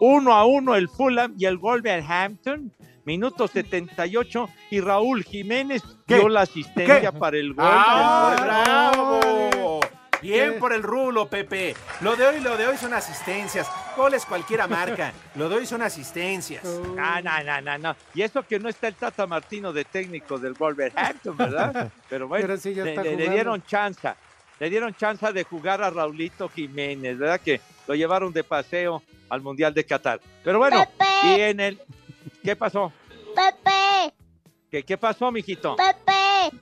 Uno 0.00 0.32
a 0.32 0.44
uno 0.46 0.74
el 0.74 0.88
Fulham 0.88 1.34
y 1.38 1.44
el 1.44 1.58
Wolverhampton, 1.58 2.72
minuto 3.04 3.46
78, 3.46 4.48
y 4.70 4.80
Raúl 4.80 5.22
Jiménez 5.24 5.82
¿Qué? 6.06 6.16
dio 6.16 6.28
la 6.28 6.40
asistencia 6.42 7.12
¿Qué? 7.12 7.18
para 7.18 7.36
el 7.36 7.54
gol. 7.54 7.64
¡Ah, 7.68 8.34
bravo! 8.40 9.80
Bien 10.22 10.58
por 10.60 10.72
el 10.72 10.82
rulo, 10.84 11.26
Pepe. 11.28 11.74
Lo 12.00 12.14
de 12.16 12.24
hoy, 12.26 12.40
lo 12.40 12.56
de 12.56 12.68
hoy 12.68 12.76
son 12.78 12.94
asistencias. 12.94 13.68
Goles 13.96 14.24
cualquiera 14.24 14.68
marca. 14.68 15.12
Lo 15.34 15.48
de 15.48 15.56
hoy 15.56 15.66
son 15.66 15.82
asistencias. 15.82 16.64
Ah, 16.96 17.20
no, 17.22 17.42
no, 17.42 17.60
no, 17.60 17.76
no. 17.78 17.96
Y 18.14 18.22
eso 18.22 18.42
que 18.44 18.60
no 18.60 18.68
está 18.68 18.86
el 18.86 18.94
Tata 18.94 19.26
Martino 19.26 19.72
de 19.72 19.84
técnico 19.84 20.38
del 20.38 20.52
Wolverhampton, 20.54 21.36
¿verdad? 21.36 21.90
Pero 22.08 22.28
bueno, 22.28 22.46
Pero 22.46 22.56
sí 22.56 22.72
ya 22.72 22.84
le, 22.84 22.90
está 22.90 23.02
le- 23.02 23.10
le 23.10 23.14
jugando. 23.16 23.32
dieron 23.34 23.62
chance. 23.66 24.08
Le 24.62 24.70
dieron 24.70 24.94
chance 24.94 25.32
de 25.32 25.42
jugar 25.42 25.82
a 25.82 25.90
Raulito 25.90 26.48
Jiménez, 26.48 27.18
¿verdad? 27.18 27.40
Que 27.40 27.60
lo 27.88 27.96
llevaron 27.96 28.32
de 28.32 28.44
paseo 28.44 29.02
al 29.28 29.40
Mundial 29.40 29.74
de 29.74 29.84
Qatar. 29.84 30.20
Pero 30.44 30.60
bueno, 30.60 30.78
Pepe. 30.78 31.04
y 31.24 31.40
en 31.40 31.58
el... 31.58 31.80
¿Qué 32.44 32.54
pasó? 32.54 32.92
Pepe, 33.34 34.14
¿Qué, 34.70 34.84
qué 34.84 34.96
pasó, 34.96 35.32
mijito? 35.32 35.74
Pepe, 35.74 36.56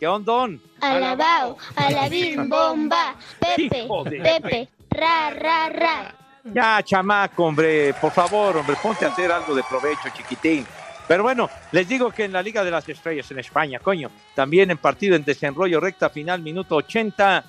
¿Qué 0.00 0.08
ondón? 0.08 0.60
Alabao, 0.80 1.56
alabim, 1.76 2.48
bomba. 2.48 3.14
Pepe, 3.38 3.86
Pepe, 4.24 4.68
ra, 4.90 5.30
ra, 5.30 5.68
ra. 5.68 6.14
Ya, 6.52 6.82
chamaco, 6.82 7.44
hombre, 7.44 7.94
por 7.94 8.10
favor, 8.10 8.56
hombre, 8.56 8.74
ponte 8.82 9.04
a 9.04 9.08
hacer 9.08 9.30
algo 9.30 9.54
de 9.54 9.62
provecho, 9.62 10.08
chiquitín. 10.12 10.66
Pero 11.08 11.22
bueno, 11.22 11.48
les 11.72 11.88
digo 11.88 12.10
que 12.10 12.24
en 12.24 12.32
la 12.32 12.42
Liga 12.42 12.64
de 12.64 12.70
las 12.70 12.88
Estrellas 12.88 13.30
en 13.30 13.38
España, 13.38 13.78
coño, 13.78 14.10
también 14.34 14.70
en 14.70 14.78
partido 14.78 15.14
en 15.14 15.24
desenrollo, 15.24 15.78
recta 15.80 16.10
final, 16.10 16.42
minuto 16.42 16.74
80, 16.76 17.44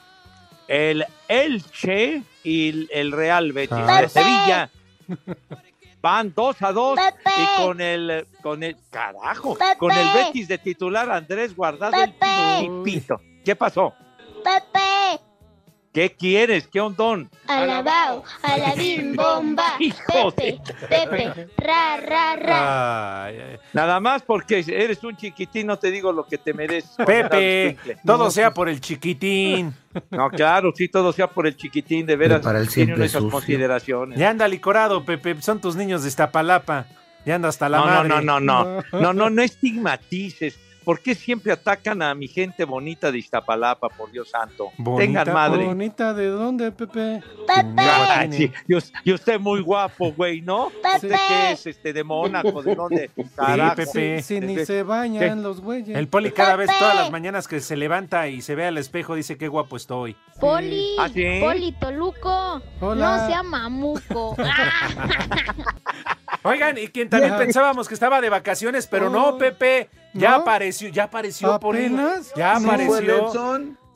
el 0.67 1.03
Elche 1.27 2.21
y 2.43 2.87
el- 2.91 3.11
Real 3.11 3.51
Betis 3.53 3.77
Ah. 3.87 4.01
de 4.01 4.09
Sevilla 4.09 4.69
van 6.01 6.33
2 6.35 6.61
a 6.61 6.71
2 6.71 6.95
Pepe. 6.99 7.31
y 7.35 7.61
con 7.63 7.81
el, 7.81 8.27
con 8.43 8.61
el, 8.63 8.77
carajo, 8.91 9.55
Pepe. 9.57 9.77
con 9.77 9.91
el 9.91 10.07
Betis 10.13 10.47
de 10.47 10.57
titular 10.59 11.09
Andrés 11.09 11.55
Guardado 11.55 11.95
el 12.03 12.13
Pipito. 12.83 13.19
¿Qué 13.43 13.55
pasó? 13.55 13.93
¿Qué 15.97 16.11
quieres? 16.15 16.67
¿Qué 16.67 16.79
ondón? 16.79 17.27
alabao, 17.47 18.23
alabim, 18.43 19.15
bomba. 19.15 19.63
Hijo 19.79 20.29
Pepe, 20.29 20.61
Pepe, 20.87 21.47
ra, 21.57 21.97
ra, 21.97 22.35
ra. 22.35 23.23
Ay, 23.25 23.39
ay. 23.39 23.57
Nada 23.73 23.99
más 23.99 24.21
porque 24.21 24.63
eres 24.67 25.03
un 25.03 25.17
chiquitín, 25.17 25.65
no 25.65 25.79
te 25.79 25.89
digo 25.89 26.11
lo 26.11 26.27
que 26.27 26.37
te 26.37 26.53
mereces. 26.53 26.91
Pepe, 27.03 27.77
todo 28.05 28.29
sea 28.29 28.53
por 28.53 28.69
el 28.69 28.79
chiquitín. 28.79 29.73
No, 30.11 30.29
claro, 30.29 30.71
sí, 30.75 30.87
todo 30.89 31.11
sea 31.11 31.25
por 31.25 31.47
el 31.47 31.57
chiquitín, 31.57 32.05
de 32.05 32.15
veras. 32.15 32.41
Para 32.41 32.59
el 32.59 32.69
Tiene 32.69 32.93
esas 32.93 33.13
sucio. 33.13 33.31
consideraciones. 33.31 34.19
Ya 34.19 34.29
anda 34.29 34.47
licorado, 34.47 35.03
Pepe. 35.03 35.41
Son 35.41 35.59
tus 35.59 35.75
niños 35.75 36.03
de 36.03 36.09
Iztapalapa. 36.09 36.85
Ya 37.25 37.33
anda 37.33 37.49
hasta 37.49 37.67
la 37.67 37.79
No, 37.79 37.85
no, 37.85 37.91
madre. 37.91 38.09
no, 38.09 38.21
no, 38.21 38.39
no, 38.39 38.83
no, 38.91 39.13
no, 39.13 39.29
no 39.31 39.41
estigmatices. 39.41 40.59
¿Por 40.87 41.01
qué 41.01 41.15
siempre 41.15 41.51
atacan 41.51 42.01
a 42.01 42.15
mi 42.15 42.29
gente 42.29 42.63
bonita 42.63 43.11
de 43.11 43.17
Iztapalapa, 43.17 43.89
por 43.89 44.09
Dios 44.09 44.29
santo? 44.29 44.69
Bonita, 44.77 45.25
Tengan 45.25 45.33
madre. 45.33 45.65
¿Bonita 45.65 46.13
de 46.13 46.27
dónde, 46.27 46.71
Pepe? 46.71 47.21
Sí, 48.31 48.49
Y, 48.69 48.73
us- 48.73 48.93
y 49.03 49.11
usted 49.11 49.37
muy 49.37 49.59
guapo, 49.59 50.13
güey, 50.13 50.39
¿no? 50.39 50.67
¿Usted 50.67 51.09
qué 51.27 51.51
es? 51.51 51.67
Este, 51.67 51.91
¿De 51.91 52.05
Mónaco? 52.05 52.63
¿De 52.63 52.73
dónde? 52.73 53.11
Carajo. 53.35 53.75
Pepe. 53.75 54.21
Si 54.21 54.39
ni 54.39 54.63
se 54.65 54.83
bañan 54.83 55.35
¿Qué? 55.37 55.41
los 55.43 55.59
güeyes. 55.59 55.97
El 55.97 56.07
poli 56.07 56.31
cada 56.31 56.55
vez, 56.55 56.69
todas 56.79 56.95
las 56.95 57.11
mañanas 57.11 57.49
que 57.49 57.59
se 57.59 57.75
levanta 57.75 58.29
y 58.29 58.41
se 58.41 58.55
ve 58.55 58.65
al 58.67 58.77
espejo, 58.77 59.13
dice 59.15 59.37
qué 59.37 59.49
guapo 59.49 59.75
estoy. 59.75 60.15
Poli, 60.39 60.95
¿Ah, 60.99 61.09
sí? 61.13 61.25
Poli 61.41 61.73
Toluco. 61.73 62.61
Hola. 62.79 63.17
No 63.17 63.27
sea 63.27 63.43
mamuco. 63.43 64.37
Oigan, 66.47 66.77
y 66.77 66.87
quien 66.87 67.09
también 67.09 67.37
pensábamos 67.37 67.87
que 67.87 67.93
estaba 67.93 68.21
de 68.21 68.29
vacaciones, 68.29 68.87
pero 68.87 69.09
no, 69.09 69.29
Oh. 69.29 69.37
Pepe. 69.37 69.89
Ya 70.13 70.31
¿No? 70.31 70.35
apareció, 70.37 70.89
ya 70.89 71.03
apareció. 71.03 71.53
¿Apenas? 71.53 72.33
Ya 72.35 72.57
¿Sí 72.57 72.65
apareció. 72.65 73.31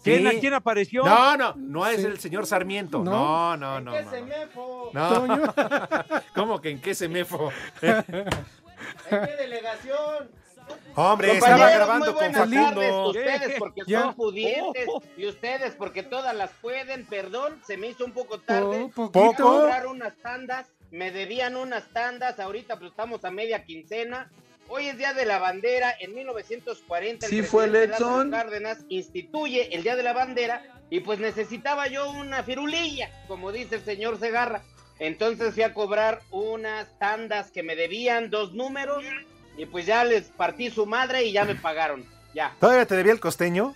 ¿Quién, 0.03 0.31
Sí. 0.31 0.37
¿Quién 0.39 0.53
apareció? 0.55 1.03
No, 1.05 1.37
no, 1.37 1.53
no 1.57 1.85
es 1.87 2.01
Sí. 2.01 2.05
el 2.07 2.19
señor 2.19 2.45
Sarmiento. 2.47 3.03
¿No? 3.03 3.55
No, 3.55 3.79
no, 3.79 3.79
no. 3.79 3.91
no, 4.93 5.09
Toño. 5.09 5.35
no. 5.37 5.53
¿Cómo 6.35 6.59
que 6.61 6.71
en 6.71 6.81
qué 6.81 6.95
se 6.95 7.07
me 7.07 7.23
fue? 7.23 7.49
¿En 7.81 8.25
qué 9.09 9.35
delegación? 9.37 10.29
Hombre, 10.95 11.29
Compañeros, 11.29 11.43
estaba 11.61 11.69
grabando 11.71 12.13
muy 12.13 12.21
con. 12.21 12.33
Facundo. 12.33 13.07
Ustedes 13.09 13.55
porque 13.59 13.81
Ya. 13.87 14.01
son 14.03 14.13
pudientes 14.15 14.87
Oh. 14.89 15.01
y 15.17 15.27
ustedes 15.27 15.75
porque 15.75 16.03
todas 16.03 16.35
las 16.35 16.49
pueden. 16.61 17.05
Perdón, 17.05 17.59
se 17.65 17.77
me 17.77 17.87
hizo 17.87 18.05
un 18.05 18.11
poco 18.13 18.39
tarde. 18.39 18.89
Oh, 18.95 19.03
a 19.05 19.11
comprar 19.35 19.87
unas 19.87 20.15
tandas, 20.17 20.67
me 20.91 21.11
debían 21.11 21.55
unas 21.55 21.87
tandas. 21.89 22.39
Ahorita 22.39 22.77
pues 22.77 22.91
estamos 22.91 23.25
a 23.25 23.31
media 23.31 23.63
quincena. 23.63 24.29
Hoy 24.67 24.87
es 24.87 24.97
Día 24.97 25.13
de 25.13 25.25
la 25.25 25.39
Bandera. 25.39 25.95
En 25.99 26.13
1940 26.13 27.25
el 27.25 27.31
Sí 27.31 27.41
fue 27.41 27.67
Letson. 27.67 28.31
Cárdenas 28.31 28.79
instituye 28.89 29.73
el 29.75 29.83
Día 29.83 29.95
de 29.95 30.03
la 30.03 30.13
Bandera 30.13 30.63
y 30.89 30.99
pues 30.99 31.19
necesitaba 31.19 31.87
yo 31.87 32.09
una 32.11 32.43
firulilla, 32.43 33.09
como 33.27 33.51
dice 33.51 33.75
el 33.75 33.85
señor 33.85 34.19
Segarra. 34.19 34.61
Entonces 34.99 35.53
fui 35.53 35.63
a 35.63 35.73
cobrar 35.73 36.21
unas 36.29 36.87
tandas 36.99 37.49
que 37.49 37.63
me 37.63 37.75
debían 37.75 38.29
dos 38.29 38.53
números 38.53 39.03
y 39.57 39.65
pues 39.65 39.85
ya 39.85 40.03
les 40.03 40.25
partí 40.29 40.69
su 40.69 40.85
madre 40.85 41.23
y 41.23 41.31
ya 41.31 41.43
me 41.43 41.55
pagaron. 41.55 42.05
Ya. 42.33 42.55
¿Todavía 42.59 42.85
te 42.85 42.95
debía 42.95 43.11
el 43.13 43.19
costeño? 43.19 43.75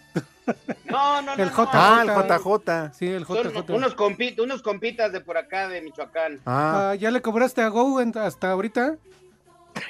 No, 0.86 1.22
no, 1.22 1.36
no. 1.36 1.44
El 1.44 1.50
no. 1.50 1.56
JJ. 1.56 1.70
Ah, 1.74 2.04
el 2.04 2.10
JJ. 2.10 2.94
Sí, 2.94 3.08
el 3.08 3.26
Son 3.26 3.38
JJ. 3.44 3.74
unos, 3.74 3.96
compi- 3.96 4.40
unos 4.42 4.62
compitas 4.62 5.12
de 5.12 5.22
por 5.22 5.38
acá, 5.38 5.68
de 5.68 5.82
Michoacán. 5.82 6.40
Ah, 6.46 6.92
Ah, 6.92 6.96
¿Ya 6.96 7.12
le 7.12 7.22
cobraste 7.22 7.62
a 7.62 7.70
Go 7.70 8.00
hasta 8.16 8.52
ahorita? 8.52 8.98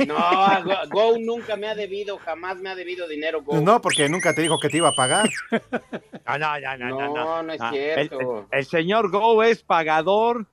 No, 0.07 0.15
Go, 0.63 0.73
Go 1.11 1.17
nunca 1.19 1.55
me 1.55 1.67
ha 1.67 1.75
debido, 1.75 2.17
jamás 2.17 2.57
me 2.57 2.69
ha 2.69 2.75
debido 2.75 3.07
dinero 3.07 3.43
Go. 3.43 3.61
no, 3.61 3.81
porque 3.81 4.09
nunca 4.09 4.33
te 4.33 4.41
dijo 4.41 4.57
que 4.59 4.69
te 4.69 4.77
iba 4.77 4.89
a 4.89 4.93
pagar. 4.93 5.29
Ah, 6.27 6.39
no, 6.39 6.59
no, 6.59 6.77
no, 6.77 6.89
no, 6.89 6.99
No, 6.99 7.13
no. 7.15 7.43
no 7.43 7.53
es 7.53 7.61
Ah, 7.61 7.69
cierto. 7.71 8.19
El, 8.19 8.27
el- 8.27 8.43
el 8.59 8.65
señor 8.65 9.11
Go 9.11 9.43
es 9.43 9.61
pagador. 9.61 10.47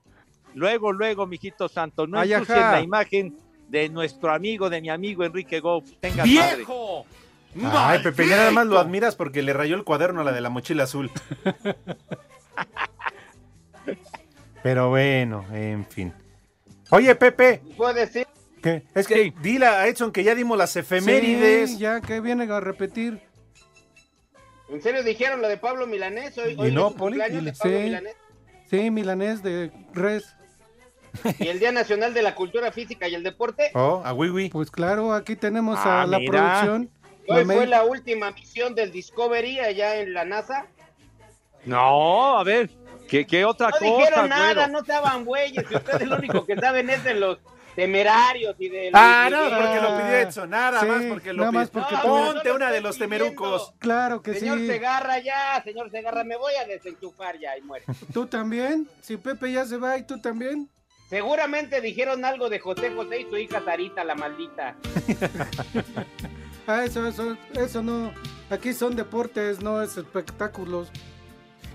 Luego, 0.55 0.93
luego, 0.93 1.27
mijito 1.27 1.67
santo, 1.67 2.07
no 2.07 2.23
ensucien 2.23 2.61
la 2.61 2.83
imagen 2.83 3.35
de 3.69 3.88
nuestro 3.88 4.35
amigo, 4.35 4.69
de 4.69 4.83
mi 4.83 4.91
amigo 4.91 5.25
Enrique 5.25 5.61
Go. 5.61 5.83
Tenga. 6.01 6.25
¡Viejo! 6.25 7.07
Ay, 7.61 7.99
Pepe, 8.03 8.27
ya 8.29 8.37
nada 8.37 8.51
más 8.51 8.67
lo 8.67 8.79
admiras 8.79 9.15
porque 9.17 9.43
le 9.43 9.53
rayó 9.53 9.77
el 9.77 9.85
cuaderno 9.85 10.23
a 10.23 10.25
la 10.25 10.33
de 10.33 10.41
la 10.41 10.49
mochila 10.49 10.85
azul. 10.85 11.11
Pero 14.62 14.91
bueno, 14.91 15.45
en 15.53 15.85
fin. 15.87 16.12
Oye, 16.91 17.15
Pepe, 17.15 17.61
¿Puedo 17.77 17.93
decir? 17.95 18.27
¿qué? 18.62 18.85
es 18.95 19.07
que 19.09 19.33
dile 19.43 19.67
a 19.67 19.87
Edson 19.88 20.12
que 20.12 20.23
ya 20.25 20.35
dimos 20.35 20.57
las 20.57 20.77
efemérides. 20.77 21.71
Sí, 21.71 21.79
ya 21.79 22.01
que 22.01 22.21
viene 22.21 22.45
a 22.51 22.61
repetir. 22.61 23.21
¿En 24.69 24.81
serio 24.81 25.03
dijeron 25.03 25.43
lo 25.43 25.49
de 25.49 25.57
Pablo 25.57 25.87
Milanés? 25.87 26.38
Hoy, 26.38 26.55
Y 26.57 26.61
hoy 26.61 26.73
no, 26.73 26.93
Poli, 26.93 27.19
de 27.19 27.53
Pablo 27.53 27.53
Sí. 27.62 27.69
Milanés. 27.85 28.17
Sí, 28.71 28.91
milanés 28.91 29.43
de 29.43 29.71
res. 29.93 30.35
Y 31.38 31.49
el 31.49 31.59
Día 31.59 31.73
Nacional 31.73 32.15
de 32.15 32.23
la 32.23 32.35
Cultura 32.35 32.73
Física 32.73 33.07
y 33.09 33.15
el 33.15 33.23
Deporte. 33.23 33.71
Oh, 33.75 34.01
a 34.03 34.15
Wiwi. 34.15 34.49
Pues 34.49 34.71
claro, 34.71 35.12
aquí 35.12 35.37
tenemos 35.37 35.79
Ah, 35.83 36.03
a 36.03 36.07
la 36.07 36.19
mira. 36.19 36.31
producción. 36.62 36.91
Hoy 37.29 37.45
La 37.45 37.55
fue 37.55 37.67
la 37.67 37.85
última 37.85 38.31
misión 38.33 38.75
del 38.75 38.91
Discovery 38.93 39.61
allá 39.61 39.97
en 39.97 40.13
la 40.15 40.25
NASA. 40.25 40.67
No, 41.65 42.39
a 42.39 42.45
ver, 42.45 42.71
¿qué, 43.09 43.27
qué 43.27 43.45
otra 43.45 43.69
No 43.69 43.73
cosa? 43.79 43.85
dijeron 43.85 44.29
nada, 44.29 44.53
güero? 44.55 44.69
no 44.73 44.79
estaban 44.81 45.25
güeyes. 45.25 45.65
Y 45.71 45.75
ustedes 45.77 46.09
lo 46.09 46.17
único 46.17 46.45
que 46.45 46.57
saben 46.57 46.91
es 46.91 47.05
de 47.05 47.15
los 47.15 47.39
temerarios 47.77 48.55
y 48.59 48.69
de 48.69 48.91
Ah, 48.93 49.29
no, 49.31 49.45
porque 49.49 49.81
lo 49.81 49.97
pidió 49.97 50.15
Edson, 50.17 50.51
nada 50.51 50.81
Sí, 50.81 50.87
más 50.87 51.05
porque 51.05 51.33
lo 51.33 51.49
pidió. 51.51 51.69
porque 51.71 51.95
No, 51.95 52.03
no, 52.03 52.33
Ponte 52.33 52.49
no 52.49 52.55
una 52.57 52.71
de 52.73 52.81
los 52.81 52.97
pidiendo. 52.97 53.17
temerucos. 53.19 53.73
Claro 53.79 54.21
que 54.23 54.35
Señor 54.35 54.59
sí. 54.59 54.67
Segarra, 54.67 55.21
ya, 55.21 55.63
señor 55.65 55.91
Segarra, 55.91 56.25
me 56.25 56.37
voy 56.37 56.55
a 56.57 56.65
desenchufar 56.67 57.39
ya 57.39 57.57
y 57.57 57.63
muere. 57.63 57.85
¿Tú 58.13 58.27
también? 58.27 58.89
Si 59.01 59.17
Pepe 59.17 59.53
ya 59.53 59.65
se 59.65 59.77
va 59.77 59.97
y 59.97 60.03
tú 60.03 60.21
también. 60.21 60.69
Seguramente 61.09 61.81
dijeron 61.81 62.25
algo 62.25 62.49
de 62.49 62.59
José 62.59 62.91
José 62.91 63.21
y 63.21 63.25
su 63.31 63.37
hija 63.37 63.63
Sarita, 63.65 64.03
la 64.03 64.15
maldita. 64.17 64.75
Ah, 66.66 66.85
eso, 66.85 67.07
eso, 67.07 67.37
eso 67.55 67.83
no. 67.83 68.12
Aquí 68.51 68.72
son 68.72 68.94
deportes, 68.96 69.61
no 69.62 69.81
es 69.83 69.96
espectáculos. 69.96 70.90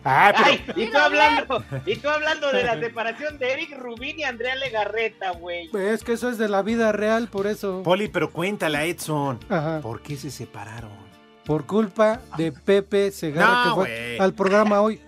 Ah, 0.04 0.32
pero 0.36 0.50
Ay, 0.52 0.84
y 0.84 0.88
tú 0.90 0.98
hablando, 0.98 1.64
y 1.86 1.96
tú 1.98 2.08
hablando 2.08 2.50
de 2.52 2.64
la 2.64 2.80
separación 2.80 3.38
de 3.40 3.52
Eric 3.52 3.78
Rubín 3.78 4.20
y 4.20 4.24
Andrea 4.24 4.56
Legarreta, 4.56 5.32
güey. 5.32 5.68
Pues 5.70 5.86
es 5.92 6.04
que 6.04 6.14
eso 6.14 6.30
es 6.30 6.38
de 6.38 6.48
la 6.48 6.62
vida 6.62 6.92
real, 6.94 7.28
por 7.28 7.48
eso. 7.48 7.82
Poli, 7.84 8.08
pero 8.08 8.32
cuéntale 8.32 8.78
a 8.78 8.86
Edson. 8.86 9.40
Ajá. 9.50 9.82
¿Por 9.82 10.02
qué 10.02 10.16
se 10.16 10.32
separaron? 10.32 10.92
Por 11.46 11.66
culpa 11.66 12.22
de 12.38 12.52
Pepe 12.52 13.12
Segarra, 13.12 13.64
No, 13.64 13.64
que 13.64 13.76
fue 13.76 14.18
al 14.20 14.34
programa 14.34 14.82
hoy. 14.82 15.02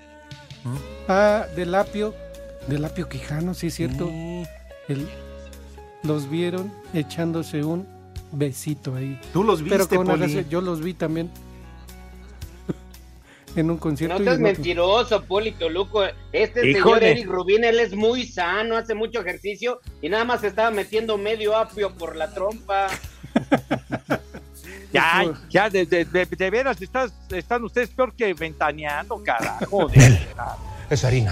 Ah, 1.07 1.45
de 1.55 1.65
Lapio. 1.65 2.13
De 2.67 2.77
Lapio 2.79 3.07
Quijano, 3.09 3.53
sí 3.53 3.67
es 3.67 3.75
cierto. 3.75 4.05
Sí. 4.07 4.43
El- 4.89 5.07
los 6.03 6.29
vieron 6.29 6.73
echándose 6.93 7.63
un 7.63 7.87
besito 8.31 8.95
ahí. 8.95 9.19
Tú 9.33 9.43
los 9.43 9.61
viste, 9.61 9.77
Pero 9.77 9.89
con 9.89 10.07
Poli. 10.07 10.45
yo 10.49 10.61
los 10.61 10.81
vi 10.81 10.93
también. 10.93 11.29
en 13.55 13.69
un 13.69 13.75
No 13.77 13.81
concierto. 13.81 14.21
y 14.21 14.25
seas 14.25 14.39
mentiroso, 14.39 15.23
Polito 15.25 15.69
Luco. 15.69 16.03
Este 16.31 16.61
señor 16.61 16.77
Híjole. 16.77 17.11
Eric 17.11 17.27
Rubín, 17.27 17.63
él 17.63 17.79
es 17.79 17.93
muy 17.95 18.25
sano, 18.25 18.77
hace 18.77 18.93
mucho 18.95 19.19
ejercicio 19.21 19.79
y 20.01 20.09
nada 20.09 20.23
más 20.25 20.41
se 20.41 20.47
estaba 20.47 20.71
metiendo 20.71 21.17
medio 21.17 21.55
apio 21.57 21.93
por 21.95 22.15
la 22.15 22.31
trompa. 22.33 22.87
Ya, 24.91 25.23
ya, 25.51 25.69
de, 25.69 25.85
de, 25.85 26.03
de, 26.03 26.25
de 26.25 26.49
veras, 26.49 26.81
estás, 26.81 27.13
están 27.29 27.63
ustedes 27.63 27.91
peor 27.91 28.11
que 28.15 28.33
ventaneando, 28.33 29.21
carajo. 29.23 29.87
de- 29.87 30.17
Es 30.89 31.03
harina. 31.03 31.31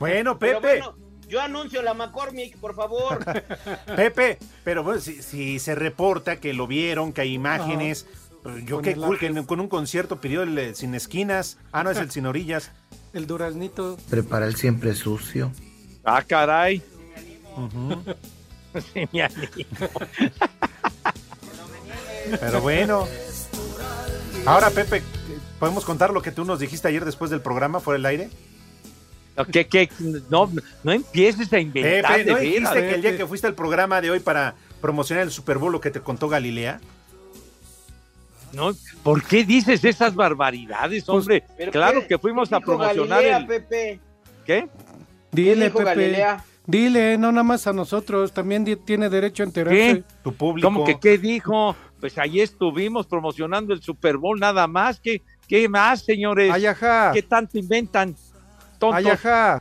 Bueno, 0.00 0.36
Pero 0.36 0.60
Pepe, 0.60 0.80
bueno, 0.80 0.96
yo 1.28 1.40
anuncio 1.40 1.82
la 1.82 1.94
McCormick, 1.94 2.56
por 2.58 2.74
favor. 2.74 3.24
Pepe, 3.96 4.38
pero 4.64 4.82
bueno, 4.82 5.00
si, 5.00 5.22
si 5.22 5.58
se 5.58 5.74
reporta 5.74 6.36
que 6.40 6.52
lo 6.52 6.66
vieron, 6.66 7.12
que 7.12 7.22
hay 7.22 7.34
imágenes, 7.34 8.06
pues, 8.42 8.64
yo 8.64 8.76
Con 8.76 8.84
qué 8.84 8.92
el 8.92 9.00
cool 9.00 9.18
que 9.18 9.46
con 9.46 9.60
un 9.60 9.68
concierto 9.68 10.20
pidió 10.20 10.42
el 10.42 10.74
sin 10.74 10.94
esquinas. 10.94 11.58
Ah, 11.72 11.84
no, 11.84 11.90
es 11.90 11.98
el 11.98 12.10
sin 12.12 12.26
orillas. 12.26 12.72
El 13.12 13.26
duraznito. 13.26 13.96
Prepara 14.10 14.46
el 14.46 14.56
siempre 14.56 14.94
sucio. 14.94 15.52
Ah, 16.04 16.22
caray. 16.22 16.82
Ujú. 17.56 18.02
Sí, 18.92 19.08
mi 19.12 19.22
amigo. 19.22 19.50
Pero 22.38 22.60
bueno. 22.60 23.08
Ahora, 24.44 24.68
Pepe, 24.68 25.02
¿Podemos 25.58 25.84
contar 25.84 26.12
lo 26.12 26.22
que 26.22 26.30
tú 26.30 26.44
nos 26.44 26.60
dijiste 26.60 26.86
ayer 26.86 27.04
después 27.04 27.30
del 27.30 27.40
programa, 27.40 27.80
fuera 27.80 27.96
del 27.96 28.06
aire? 28.06 28.30
¿Qué, 29.46 29.66
qué? 29.66 29.88
No, 30.30 30.50
no 30.84 30.92
empieces 30.92 31.52
a 31.52 31.58
inventar. 31.60 32.16
Pepe, 32.16 32.30
¿no 32.30 32.36
de 32.36 32.40
dijiste 32.42 32.74
que 32.80 32.94
el 32.94 33.02
día 33.02 33.16
que 33.16 33.26
fuiste 33.26 33.46
al 33.46 33.54
programa 33.54 34.00
de 34.00 34.10
hoy 34.10 34.20
para 34.20 34.54
promocionar 34.80 35.24
el 35.24 35.30
Super 35.30 35.58
Bowl 35.58 35.72
lo 35.72 35.80
que 35.80 35.90
te 35.90 36.00
contó 36.00 36.28
Galilea? 36.28 36.80
No, 38.52 38.70
¿Por 39.02 39.22
qué 39.22 39.44
dices 39.44 39.84
esas 39.84 40.14
barbaridades, 40.14 41.06
hombre? 41.08 41.44
¿Pero 41.56 41.70
claro 41.70 42.00
qué- 42.00 42.06
que 42.08 42.18
fuimos 42.18 42.48
qué 42.48 42.54
a 42.54 42.60
promocionar 42.60 43.18
Galilea, 43.22 43.36
el... 43.36 43.46
Pepe? 43.46 44.00
¿Qué? 44.46 44.68
Dile, 45.30 45.66
dijo 45.66 45.78
Pepe. 45.78 45.90
Galilea? 45.90 46.44
Dile, 46.66 47.18
no 47.18 47.30
nada 47.30 47.42
más 47.44 47.66
a 47.66 47.72
nosotros, 47.72 48.32
también 48.32 48.64
tiene 48.84 49.08
derecho 49.10 49.42
a 49.42 49.46
enterarse. 49.46 49.76
¿Qué? 49.96 50.04
Tu 50.22 50.34
público. 50.34 50.66
¿Cómo 50.66 50.84
que 50.84 50.98
qué 50.98 51.18
dijo? 51.18 51.76
Pues 52.00 52.16
ahí 52.18 52.40
estuvimos 52.40 53.06
promocionando 53.06 53.72
el 53.74 53.82
Super 53.82 54.16
Bowl 54.16 54.38
nada 54.38 54.66
más. 54.66 54.98
¿Qué, 55.00 55.22
qué 55.46 55.68
más, 55.68 56.02
señores? 56.04 56.50
Ayaja. 56.52 57.10
¿Qué 57.12 57.22
tanto 57.22 57.58
inventan? 57.58 58.14
Tontos. 58.78 58.98
Ayaja. 58.98 59.60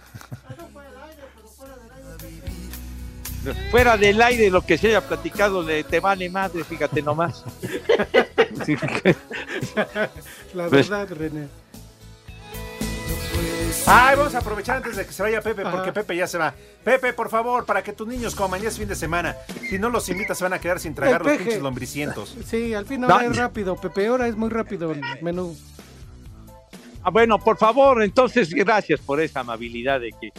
Fuera 3.71 3.95
del 3.95 4.21
aire 4.21 4.49
lo 4.49 4.61
que 4.61 4.77
se 4.77 4.87
haya 4.89 5.01
platicado 5.07 5.63
de 5.63 5.83
te 5.85 6.01
vale 6.01 6.29
madre, 6.29 6.63
fíjate 6.65 7.01
nomás. 7.01 7.43
La 10.53 10.67
Pues- 10.67 10.89
verdad, 10.89 11.07
René. 11.17 11.47
Ay, 13.85 14.15
vamos 14.17 14.35
a 14.35 14.39
aprovechar 14.39 14.77
antes 14.77 14.97
de 14.97 15.05
que 15.05 15.13
se 15.13 15.23
vaya 15.23 15.41
Pepe, 15.41 15.61
porque 15.63 15.77
Ajá. 15.89 15.93
Pepe 15.93 16.15
ya 16.17 16.27
se 16.27 16.37
va. 16.37 16.53
Pepe, 16.83 17.13
por 17.13 17.29
favor, 17.29 17.65
para 17.65 17.81
que 17.83 17.93
tus 17.93 18.05
niños 18.07 18.35
coman, 18.35 18.61
ya 18.61 18.67
es 18.67 18.77
fin 18.77 18.87
de 18.87 18.95
semana. 18.95 19.35
Si 19.69 19.79
no 19.79 19.89
los 19.89 20.09
invitas, 20.09 20.37
se 20.37 20.43
van 20.43 20.51
a 20.53 20.59
quedar 20.59 20.79
sin 20.81 20.93
tragar 20.93 21.23
los 21.23 21.37
pinches 21.37 21.61
lombricientos. 21.61 22.35
Sí, 22.45 22.73
al 22.73 22.85
fin 22.85 23.01
No. 23.01 23.07
ahora 23.09 23.27
es 23.27 23.37
rápido, 23.37 23.75
Pepe, 23.77 24.07
ahora 24.07 24.27
es 24.27 24.35
muy 24.35 24.49
rápido 24.49 24.91
el 24.91 25.01
menú. 25.21 25.55
Ah, 27.07 27.09
bueno, 27.09 27.39
por 27.39 27.57
favor, 27.57 28.03
entonces 28.03 28.53
gracias 28.53 28.99
por 28.99 29.21
esa 29.21 29.39
amabilidad 29.39 30.01
de 30.01 30.11
que 30.11 30.33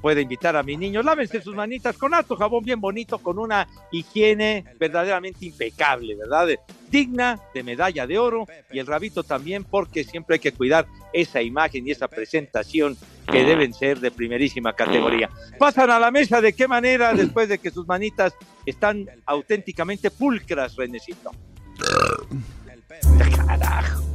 puede 0.00 0.20
invitar 0.20 0.54
a 0.54 0.62
mis 0.62 0.78
niños. 0.78 1.04
Lávense 1.04 1.42
sus 1.42 1.52
manitas 1.56 1.98
con 1.98 2.14
alto 2.14 2.36
jabón 2.36 2.62
bien 2.62 2.80
bonito, 2.80 3.18
con 3.18 3.40
una 3.40 3.66
higiene 3.90 4.64
verdaderamente 4.78 5.44
impecable, 5.46 6.14
¿verdad? 6.14 6.50
Digna 6.88 7.40
de 7.52 7.64
medalla 7.64 8.06
de 8.06 8.20
oro 8.20 8.46
y 8.70 8.78
el 8.78 8.86
rabito 8.86 9.24
también, 9.24 9.64
porque 9.64 10.04
siempre 10.04 10.34
hay 10.34 10.38
que 10.38 10.52
cuidar 10.52 10.86
esa 11.12 11.42
imagen 11.42 11.88
y 11.88 11.90
esa 11.90 12.06
presentación 12.06 12.96
que 13.26 13.42
deben 13.42 13.74
ser 13.74 13.98
de 13.98 14.12
primerísima 14.12 14.74
categoría. 14.74 15.28
Pasan 15.58 15.90
a 15.90 15.98
la 15.98 16.12
mesa 16.12 16.40
de 16.40 16.52
qué 16.52 16.68
manera 16.68 17.14
después 17.14 17.48
de 17.48 17.58
que 17.58 17.72
sus 17.72 17.84
manitas 17.88 18.32
están 18.64 19.08
auténticamente 19.26 20.12
pulcras, 20.12 20.76
Renecito. 20.76 21.32
Carajo. 23.48 24.11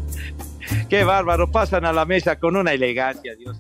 Qué 0.90 1.04
bárbaro, 1.04 1.52
pasan 1.52 1.86
a 1.86 1.94
la 1.94 2.06
mesa 2.06 2.38
con 2.40 2.56
una 2.56 2.74
elegancia, 2.74 3.36
Dios. 3.36 3.58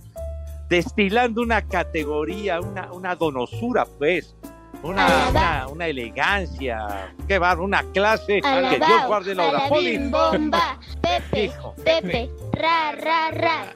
Destilando 0.70 1.42
una 1.42 1.62
categoría, 1.62 2.60
una, 2.60 2.92
una 2.92 3.16
donosura, 3.16 3.86
pues. 3.98 4.36
Una, 4.84 5.30
una, 5.30 5.68
una 5.68 5.88
elegancia. 5.88 7.14
Qué 7.28 7.40
bárbaro, 7.40 7.66
una 7.66 7.84
clase. 7.94 8.42
Que 8.42 8.78
Dios 8.78 9.08
guarde 9.08 9.34
la 9.34 9.48
hora. 9.48 9.70
bomba, 10.10 10.80
Pepe, 11.02 11.46
Hijo. 11.46 11.74
Pepe, 11.84 12.30
ra, 12.54 12.92
ra, 12.92 13.32
ra. 13.32 13.74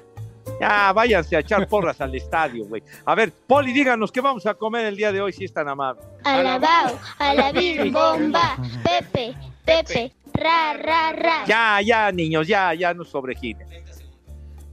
Ya, 0.59 0.91
váyanse 0.93 1.35
a 1.35 1.39
echar 1.39 1.67
porras 1.67 1.99
al 2.01 2.13
estadio, 2.13 2.65
güey. 2.65 2.83
A 3.05 3.15
ver, 3.15 3.31
Poli, 3.31 3.73
díganos 3.73 4.11
qué 4.11 4.21
vamos 4.21 4.45
a 4.45 4.53
comer 4.53 4.85
el 4.85 4.95
día 4.95 5.11
de 5.11 5.21
hoy, 5.21 5.33
si 5.33 5.45
es 5.45 5.53
tan 5.53 5.67
amable. 5.67 6.01
Alabao, 6.23 6.99
alabim, 7.17 7.91
bomba, 7.93 8.57
Pepe, 8.83 9.33
Pepe, 9.65 10.13
ra, 10.33 10.73
ra, 10.73 11.11
ra. 11.13 11.45
Ya, 11.45 11.79
ya, 11.81 12.11
niños, 12.11 12.47
ya, 12.47 12.73
ya 12.73 12.93
no 12.93 13.03
sobreginen. 13.03 13.67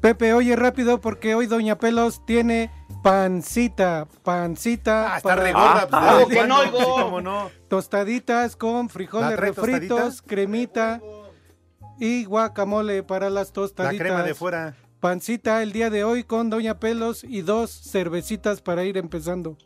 Pepe, 0.01 0.33
oye 0.33 0.55
rápido 0.55 1.01
porque 1.01 1.35
hoy 1.35 1.47
Doña 1.47 1.77
Pelos 1.79 2.25
tiene 2.25 2.71
pancita, 3.03 4.07
pancita. 4.23 5.15
Ah, 5.15 5.17
está 5.17 5.35
pues, 5.37 5.55
Ah, 5.93 6.47
no 6.47 6.59
oigo. 6.61 6.79
Sí, 6.79 6.85
cómo 7.03 7.21
no. 7.21 7.51
Tostaditas 7.69 8.55
con 8.55 8.89
frijoles 8.89 9.31
¿La 9.31 9.37
refritos, 9.37 9.89
tostaditas? 9.89 10.23
cremita 10.23 11.01
y 11.99 12.25
guacamole 12.25 13.03
para 13.03 13.29
las 13.29 13.49
La 13.49 13.53
tostaditas. 13.55 13.99
crema 14.07 14.23
de 14.23 14.35
fuera. 14.35 14.77
Pancita 15.01 15.63
el 15.63 15.73
día 15.73 15.91
de 15.91 16.05
hoy 16.05 16.23
con 16.25 16.49
Doña 16.51 16.79
Pelos 16.79 17.25
y 17.25 17.43
dos 17.43 17.71
cervecitas 17.71 18.61
para 18.61 18.85
ir 18.85 18.97
empezando. 18.99 19.57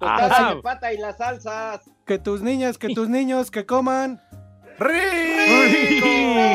Ah. 0.00 0.54
de 0.54 0.62
pata 0.62 0.92
y 0.92 0.98
las 0.98 1.16
salsas. 1.18 1.80
Que 2.06 2.18
tus 2.18 2.42
niñas, 2.42 2.78
que 2.78 2.94
tus 2.94 3.08
niños, 3.08 3.50
que 3.50 3.64
coman 3.66 4.20
¡Rico! 4.78 6.46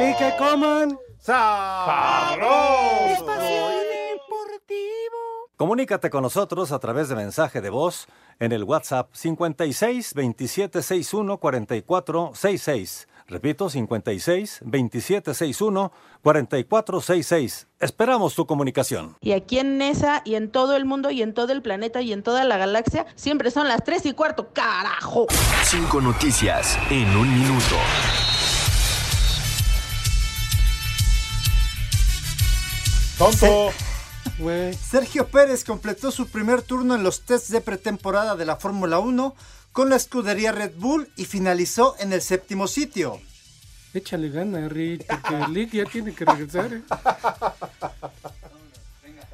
y 0.00 0.14
que 0.16 0.34
coman. 0.38 0.98
¡Sabroso! 1.18 2.74
Comunícate 5.56 6.10
con 6.10 6.22
nosotros 6.22 6.72
a 6.72 6.80
través 6.80 7.08
de 7.08 7.14
mensaje 7.14 7.60
de 7.60 7.70
voz 7.70 8.08
en 8.40 8.50
el 8.50 8.64
WhatsApp 8.64 9.10
56 9.12 10.14
27 10.14 10.82
61 10.82 11.38
44 11.38 12.32
66. 12.34 13.08
Repito, 13.26 13.70
56 13.70 14.60
27 14.64 15.32
61 15.32 15.92
44 16.22 17.00
66. 17.00 17.66
Esperamos 17.80 18.34
tu 18.34 18.46
comunicación. 18.46 19.16
Y 19.20 19.32
aquí 19.32 19.58
en 19.58 19.78
NESA 19.78 20.22
y 20.24 20.34
en 20.34 20.50
todo 20.50 20.76
el 20.76 20.84
mundo 20.84 21.10
y 21.10 21.22
en 21.22 21.32
todo 21.32 21.52
el 21.52 21.62
planeta 21.62 22.02
y 22.02 22.12
en 22.12 22.22
toda 22.22 22.44
la 22.44 22.58
galaxia 22.58 23.06
siempre 23.14 23.50
son 23.50 23.68
las 23.68 23.82
3 23.82 24.06
y 24.06 24.12
cuarto. 24.12 24.52
¡Carajo! 24.52 25.26
Cinco 25.64 26.00
noticias 26.02 26.78
en 26.90 27.08
un 27.16 27.32
minuto. 27.32 27.76
¡Tonto! 33.16 33.70
Sergio 34.78 35.28
Pérez 35.28 35.64
completó 35.64 36.10
su 36.10 36.26
primer 36.28 36.62
turno 36.62 36.94
en 36.94 37.04
los 37.04 37.22
tests 37.22 37.50
de 37.50 37.60
pretemporada 37.60 38.34
de 38.34 38.44
la 38.44 38.56
Fórmula 38.56 38.98
1 38.98 39.34
con 39.74 39.90
la 39.90 39.96
escudería 39.96 40.52
Red 40.52 40.76
Bull 40.76 41.10
y 41.16 41.24
finalizó 41.24 41.96
en 41.98 42.12
el 42.12 42.22
séptimo 42.22 42.68
sitio. 42.68 43.20
Échale 43.92 44.30
gana, 44.30 44.68
Rick, 44.68 45.04
porque 45.04 45.34
el 45.34 45.52
Lick 45.52 45.72
ya 45.72 45.84
tiene 45.84 46.14
que 46.14 46.24
regresar. 46.24 46.72
¿eh? 46.72 46.82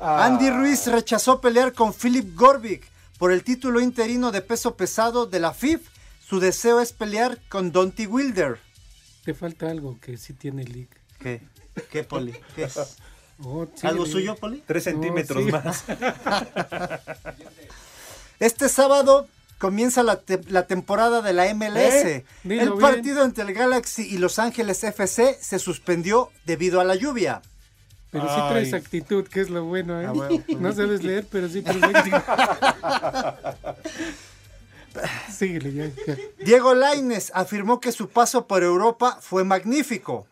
Andy 0.01 0.49
Ruiz 0.49 0.87
rechazó 0.87 1.43
pelear 1.43 1.75
con 1.75 1.93
Philip 1.93 2.35
Gorbik 2.35 2.89
por 3.19 3.33
el 3.33 3.45
título 3.45 3.81
interino 3.81 4.33
de 4.33 4.41
peso 4.41 4.77
pesado 4.77 5.27
de 5.27 5.41
la 5.41 5.53
FIF. 5.53 5.83
Su 6.27 6.41
deseo 6.41 6.81
es 6.81 6.95
pelear 6.95 7.39
con 7.51 7.71
Donty 7.71 8.07
Wilder. 8.07 8.59
Te 9.27 9.35
falta 9.35 9.69
algo 9.71 9.99
que 10.01 10.17
sí 10.17 10.33
tiene 10.33 10.65
Lick. 10.65 10.89
¿Qué? 11.19 11.43
¿Qué, 11.91 12.03
Poli? 12.03 12.35
¿Qué 12.57 12.63
es? 12.63 12.79
Oh, 13.43 13.69
¿Algo 13.83 14.07
suyo, 14.07 14.37
Poli? 14.37 14.63
Tres 14.67 14.85
centímetros 14.85 15.45
sí. 15.45 15.53
más. 15.53 15.85
Este 18.41 18.71
sábado 18.71 19.29
comienza 19.61 20.03
la, 20.03 20.17
te- 20.17 20.41
la 20.49 20.67
temporada 20.67 21.23
de 21.23 21.33
la 21.33 21.55
MLS. 21.55 21.77
¿Eh? 21.77 22.25
El 22.45 22.49
bien. 22.49 22.79
partido 22.81 23.23
entre 23.25 23.45
el 23.45 23.53
Galaxy 23.55 24.03
y 24.03 24.19
Los 24.19 24.41
Ángeles 24.41 24.83
FC 24.83 25.37
se 25.41 25.59
suspendió 25.61 26.31
debido 26.47 26.81
a 26.81 26.85
la 26.85 26.97
lluvia. 26.97 27.43
Pero 28.11 28.25
sí 28.29 28.41
traes 28.49 28.75
actitud, 28.75 29.25
que 29.29 29.41
es 29.41 29.51
lo 29.51 29.65
bueno, 29.67 30.01
¿eh? 30.01 30.07
Ah, 30.09 30.13
bueno, 30.13 30.43
pues. 30.45 30.59
No 30.59 30.73
sabes 30.73 31.05
leer, 31.05 31.27
pero 31.31 31.49
sí 31.49 31.63
traes 31.63 31.83
actitud. 31.95 32.19
Síguele 35.33 35.73
ya. 35.73 35.87
ya. 36.07 36.17
Diego 36.45 36.75
Laines 36.75 37.31
afirmó 37.35 37.79
que 37.79 37.93
su 37.93 38.09
paso 38.09 38.47
por 38.49 38.63
Europa 38.65 39.19
fue 39.21 39.45
magnífico. 39.45 40.27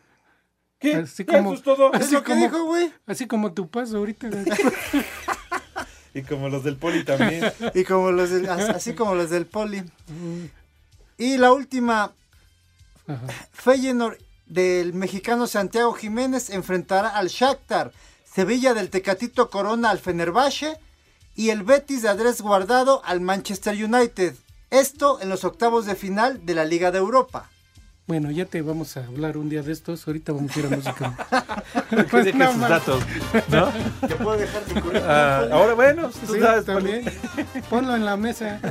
Así 0.81 1.25
como, 1.25 1.53
Eso 1.53 1.59
es 1.59 1.63
todo. 1.63 1.93
¿Es 1.93 2.01
así 2.03 2.15
lo 2.15 2.23
que 2.25 2.35
dijo, 2.35 2.65
güey? 2.65 2.93
Así 3.07 3.27
como 3.27 3.53
tu 3.53 3.69
paso 3.69 3.99
ahorita. 3.99 4.29
Y 6.19 6.23
como 6.23 6.49
los 6.49 6.65
del 6.65 6.77
poli 6.77 7.05
también. 7.05 7.53
Y 7.75 7.85
como 7.85 8.11
los 8.13 8.31
del- 8.31 8.49
así 8.49 8.95
como 8.95 9.15
los 9.15 9.31
del 9.31 9.47
Poli. 9.47 9.83
Y 11.17 11.37
la 11.39 11.53
última, 11.53 12.13
Ajá. 13.07 13.27
Feyenoord 13.53 14.19
del 14.47 14.95
mexicano 14.95 15.47
Santiago 15.47 15.93
Jiménez 15.93 16.51
enfrentará 16.51 17.09
al 17.11 17.29
Shakhtar, 17.29 17.93
Sevilla 18.33 18.73
del 18.75 18.89
Tecatito 18.91 19.51
Corona 19.51 19.91
al 19.91 19.99
Fenerbahce 19.99 20.79
y 21.35 21.51
el 21.51 21.63
Betis 21.63 22.03
de 22.03 22.09
Andrés 22.09 22.41
Guardado 22.41 23.03
al 23.05 23.21
Manchester 23.21 23.75
United. 23.83 24.35
Esto 24.71 25.21
en 25.21 25.29
los 25.29 25.45
octavos 25.45 25.87
de 25.87 25.95
final 25.97 26.45
de 26.47 26.55
la 26.55 26.65
Liga 26.65 26.91
de 26.91 26.99
Europa. 26.99 27.51
Bueno, 28.09 28.31
ya 28.31 28.47
te 28.47 28.63
vamos 28.63 28.97
a 28.97 29.05
hablar 29.05 29.37
un 29.37 29.51
día 29.51 29.63
de 29.63 29.71
estos. 29.73 30.07
Ahorita 30.07 30.33
vamos 30.33 30.57
a 30.57 30.61
ir 30.61 30.67
a 30.67 30.71
música. 30.71 31.15
Que 32.11 32.17
deje 32.23 32.39
No, 32.39 32.47
sus 32.49 32.57
man. 32.57 32.71
datos. 32.71 33.03
¿No? 33.49 33.71
¿Te 34.09 34.15
puedo 34.17 34.39
dejar 34.39 34.63
tu 34.63 34.75
currículum? 34.75 35.03
Ah, 35.07 35.47
ahora 35.53 35.75
bueno, 35.75 36.09
tú 36.09 36.33
Sí, 36.35 36.41
sabes, 36.41 36.65
también. 36.65 37.05
Ponlo 37.69 37.95
en 37.95 38.05
la 38.07 38.17
mesa. 38.17 38.59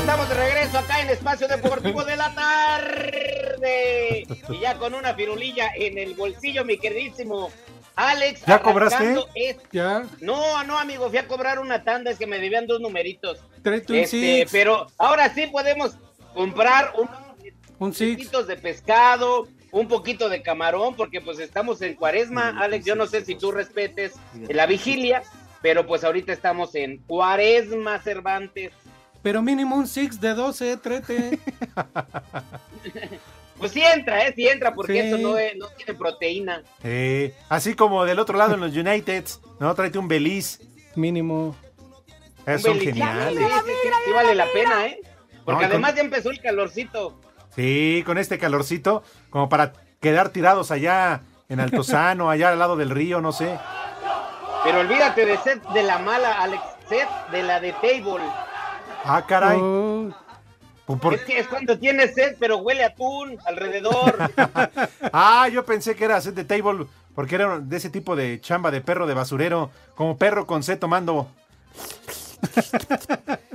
Estamos 0.00 0.28
de 0.28 0.34
regreso 0.34 0.78
acá 0.78 1.00
en 1.00 1.10
Espacio 1.10 1.48
Deportivo 1.48 2.04
de 2.04 2.16
la 2.16 2.34
Tarde. 2.34 4.26
Y 4.50 4.60
ya 4.60 4.76
con 4.78 4.94
una 4.94 5.14
firulilla 5.14 5.70
en 5.74 5.98
el 5.98 6.14
bolsillo, 6.14 6.64
mi 6.64 6.78
queridísimo 6.78 7.50
Alex. 7.96 8.44
¿Ya 8.46 8.60
cobraste? 8.62 8.96
arrancando 8.96 9.28
es- 9.34 9.56
Ya. 9.72 10.04
No, 10.20 10.64
no, 10.64 10.78
amigo, 10.78 11.08
fui 11.08 11.18
a 11.18 11.26
cobrar 11.28 11.58
una 11.58 11.84
tanda, 11.84 12.10
es 12.10 12.18
que 12.18 12.26
me 12.26 12.38
debían 12.38 12.66
dos 12.66 12.80
numeritos. 12.80 13.40
Este, 13.64 14.06
six. 14.06 14.50
pero 14.52 14.86
ahora 14.98 15.32
sí 15.32 15.46
podemos, 15.46 15.96
comprar 16.34 16.92
un 16.98 17.08
Un 17.78 17.94
six. 17.94 18.16
poquitos 18.16 18.46
de 18.46 18.56
pescado, 18.56 19.46
un 19.70 19.88
poquito 19.88 20.28
de 20.28 20.42
camarón, 20.42 20.94
porque 20.96 21.20
pues 21.20 21.38
estamos 21.38 21.80
en 21.82 21.94
cuaresma, 21.94 22.54
Alex, 22.60 22.84
yo 22.84 22.94
no 22.96 23.06
sé 23.06 23.24
si 23.24 23.34
tú 23.36 23.50
respetes 23.52 24.14
la 24.48 24.66
vigilia, 24.66 25.22
pero 25.62 25.86
pues 25.86 26.04
ahorita 26.04 26.32
estamos 26.32 26.74
en 26.74 26.98
cuaresma, 26.98 27.98
Cervantes. 28.00 28.72
Pero 29.22 29.40
mínimo 29.40 29.76
un 29.76 29.86
six 29.86 30.20
de 30.20 30.34
12, 30.34 30.76
trete. 30.76 31.38
Pues 33.64 33.72
sí 33.72 33.82
entra, 33.82 34.26
¿eh? 34.26 34.32
Sí 34.36 34.46
entra, 34.46 34.74
porque 34.74 34.92
Sí. 34.92 34.98
eso 34.98 35.16
no, 35.18 35.38
es- 35.38 35.56
no 35.56 35.68
tiene 35.68 35.94
proteína. 35.94 36.62
Eh, 36.82 37.34
así 37.48 37.74
como 37.74 38.04
del 38.04 38.18
otro 38.18 38.36
lado 38.36 38.52
en 38.54 38.60
los 38.60 38.76
Uniteds, 38.76 39.40
¿no? 39.58 39.74
Tráete 39.74 39.98
un 39.98 40.06
Beliz. 40.08 40.60
Mínimo. 40.96 41.56
Un 42.46 42.58
son 42.58 42.74
belicito. 42.78 42.94
geniales. 43.06 43.38
Sí, 43.38 43.44
sí, 43.44 43.72
sí, 43.82 43.88
sí 44.04 44.12
vale 44.12 44.34
la 44.34 44.46
pena, 44.52 44.86
¿eh? 44.86 45.00
Porque 45.46 45.52
No, 45.52 45.60
y 45.60 45.64
con- 45.64 45.70
además 45.72 45.94
ya 45.94 46.02
empezó 46.02 46.30
el 46.30 46.40
calorcito. 46.42 47.18
Sí, 47.56 48.02
con 48.04 48.18
este 48.18 48.38
calorcito, 48.38 49.02
como 49.30 49.48
para 49.48 49.72
quedar 50.00 50.28
tirados 50.28 50.70
allá 50.70 51.22
en 51.48 51.60
Altozano, 51.60 52.28
allá 52.28 52.50
al 52.50 52.58
lado 52.58 52.76
del 52.76 52.90
río, 52.90 53.20
no 53.22 53.32
sé. 53.32 53.58
Pero 54.62 54.80
olvídate 54.80 55.24
de 55.24 55.38
set 55.38 55.62
de 55.70 55.82
la 55.84 55.98
mala, 55.98 56.32
Alex, 56.42 56.62
set 56.88 57.08
de 57.32 57.42
la 57.42 57.60
de 57.60 57.72
table. 57.72 58.24
Ah, 59.04 59.24
caray. 59.26 59.58
Oh, 59.60 60.14
por- 60.86 61.14
Es 61.14 61.22
que 61.22 61.38
es 61.38 61.48
cuando 61.48 61.78
tienes 61.78 62.14
sed, 62.14 62.36
pero 62.38 62.58
huele 62.58 62.84
a 62.84 62.88
atún 62.88 63.38
alrededor. 63.46 64.16
Ah, 65.12 65.48
yo 65.48 65.64
pensé 65.64 65.94
que 65.94 66.04
era 66.04 66.20
set 66.20 66.34
de 66.34 66.44
table, 66.44 66.86
porque 67.14 67.36
era 67.36 67.58
de 67.58 67.76
ese 67.76 67.90
tipo 67.90 68.16
de 68.16 68.40
chamba 68.40 68.70
de 68.70 68.80
perro 68.80 69.06
de 69.06 69.14
basurero, 69.14 69.70
como 69.94 70.16
perro 70.18 70.46
con 70.46 70.62
C 70.62 70.76
tomando. 70.76 71.28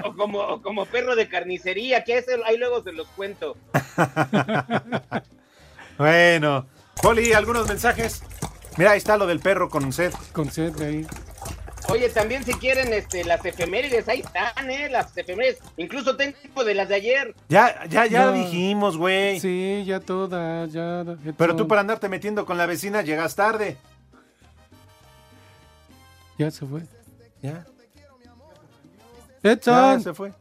o, 0.04 0.14
como, 0.16 0.40
o 0.40 0.62
como 0.62 0.86
perro 0.86 1.16
de 1.16 1.28
carnicería, 1.28 2.04
que 2.04 2.18
ese, 2.18 2.40
ahí 2.46 2.58
luego 2.58 2.82
se 2.84 2.92
los 2.94 3.08
cuento. 3.10 3.56
Bueno, 5.98 6.66
Poli, 7.02 7.34
algunos 7.34 7.68
mensajes. 7.68 8.24
Mira, 8.78 8.92
ahí 8.92 8.98
está 8.98 9.18
lo 9.18 9.28
del 9.28 9.42
perro 9.42 9.70
con 9.70 9.92
sed. 9.92 10.14
Con 10.32 10.50
sed 10.50 10.80
ahí. 10.82 11.06
Oye, 11.90 12.10
también 12.10 12.44
si 12.44 12.54
quieren 12.54 12.94
este, 12.94 13.24
las 13.24 13.44
efemérides, 13.46 14.08
ahí 14.08 14.20
están, 14.22 14.70
¿eh? 14.70 14.90
Las 14.90 15.16
efemérides. 15.18 15.60
Incluso 15.78 16.16
tengo 16.16 16.64
de 16.64 16.74
las 16.76 16.88
de 16.90 16.96
ayer. 16.96 17.36
Ya, 17.48 17.86
ya, 17.88 18.06
ya 18.06 18.26
No. 18.28 18.32
dijimos, 18.34 18.98
güey. 18.98 19.40
Sí, 19.40 19.84
ya 19.86 20.00
todas, 20.00 20.72
ya. 20.72 21.04
Pero 21.38 21.56
tú 21.56 21.68
para 21.68 21.82
andarte 21.82 22.08
metiendo 22.10 22.46
con 22.46 22.58
la 22.58 22.66
vecina 22.66 23.02
llegas 23.02 23.36
tarde. 23.36 23.78
Ya 26.38 26.52
se 26.52 26.66
fue. 26.66 26.82
Ya. 27.42 27.66
Edson, 29.44 29.98
Ya 29.98 30.04
se 30.04 30.14
fue. 30.14 30.34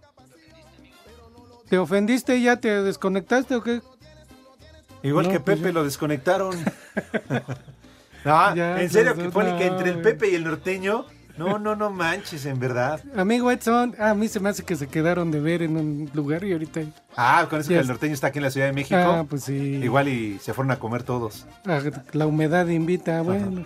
¿te 1.69 1.77
ofendiste 1.79 2.37
y 2.37 2.45
ya 2.45 2.57
te 2.57 2.83
desconectaste 2.83 3.55
o 3.55 3.63
qué? 3.63 3.81
Igual 5.03 5.27
No, 5.27 5.33
que 5.33 5.41
pues 5.41 5.59
Pepe 5.59 5.73
lo 5.73 5.85
desconectaron. 5.85 6.57
no, 8.25 8.55
Ya, 8.57 8.81
en 8.81 8.91
serio, 8.91 9.15
que 9.15 9.29
Poli, 9.31 9.57
que 9.57 9.67
entre 9.67 9.91
el. 9.91 10.01
Pepe 10.03 10.31
y 10.31 10.35
el 10.35 10.45
norteño, 10.45 11.07
no, 11.39 11.59
no, 11.59 11.77
no 11.77 11.91
manches, 11.91 12.45
en 12.47 12.59
verdad. 12.59 13.01
Amigo 13.17 13.51
Edson, 13.51 13.95
a 13.99 14.15
mí 14.15 14.29
se 14.29 14.41
me 14.41 14.49
hace 14.51 14.65
que 14.65 14.77
se 14.77 14.89
quedaron 14.89 15.31
de 15.31 15.41
ver 15.41 15.63
en 15.63 15.77
un 15.77 16.11
lugar 16.15 16.45
y 16.45 16.53
ahorita. 16.53 16.81
Ah, 17.17 17.47
con 17.49 17.61
eso 17.61 17.69
que 17.71 17.79
el 17.79 17.87
norteño 17.87 18.15
está 18.15 18.29
aquí 18.29 18.39
en 18.39 18.45
la 18.45 18.51
Ciudad 18.51 18.67
de 18.67 18.73
México. 18.73 18.97
Ah, 19.01 19.25
pues 19.29 19.45
sí. 19.45 19.81
Igual 19.83 20.09
y 20.09 20.39
se 20.41 20.53
fueron 20.55 20.71
a 20.73 20.79
comer 20.79 21.03
todos. 21.03 21.47
Ah, 21.67 21.81
La 22.13 22.27
humedad 22.27 22.67
invita, 22.69 23.23
bueno. 23.23 23.65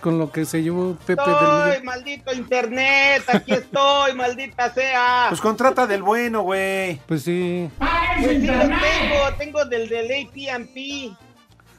Con 0.00 0.18
lo 0.18 0.30
que 0.30 0.44
se 0.44 0.62
llevó 0.62 0.96
Pepe 1.06 1.22
del 1.22 1.32
Estoy, 1.32 1.64
Miguel. 1.68 1.84
maldito 1.84 2.34
internet, 2.34 3.22
aquí 3.26 3.52
estoy, 3.54 4.12
maldita 4.14 4.70
sea. 4.74 5.26
Pues 5.30 5.40
contrata 5.40 5.86
del 5.86 6.02
bueno, 6.02 6.42
güey. 6.42 7.00
Pues 7.06 7.22
sí. 7.22 7.70
Pues 7.78 8.40
sí, 8.42 8.46
lo 8.46 8.52
tengo, 8.58 9.34
tengo 9.38 9.64
del 9.64 9.88
del 9.88 10.26
AT&T. 10.26 11.10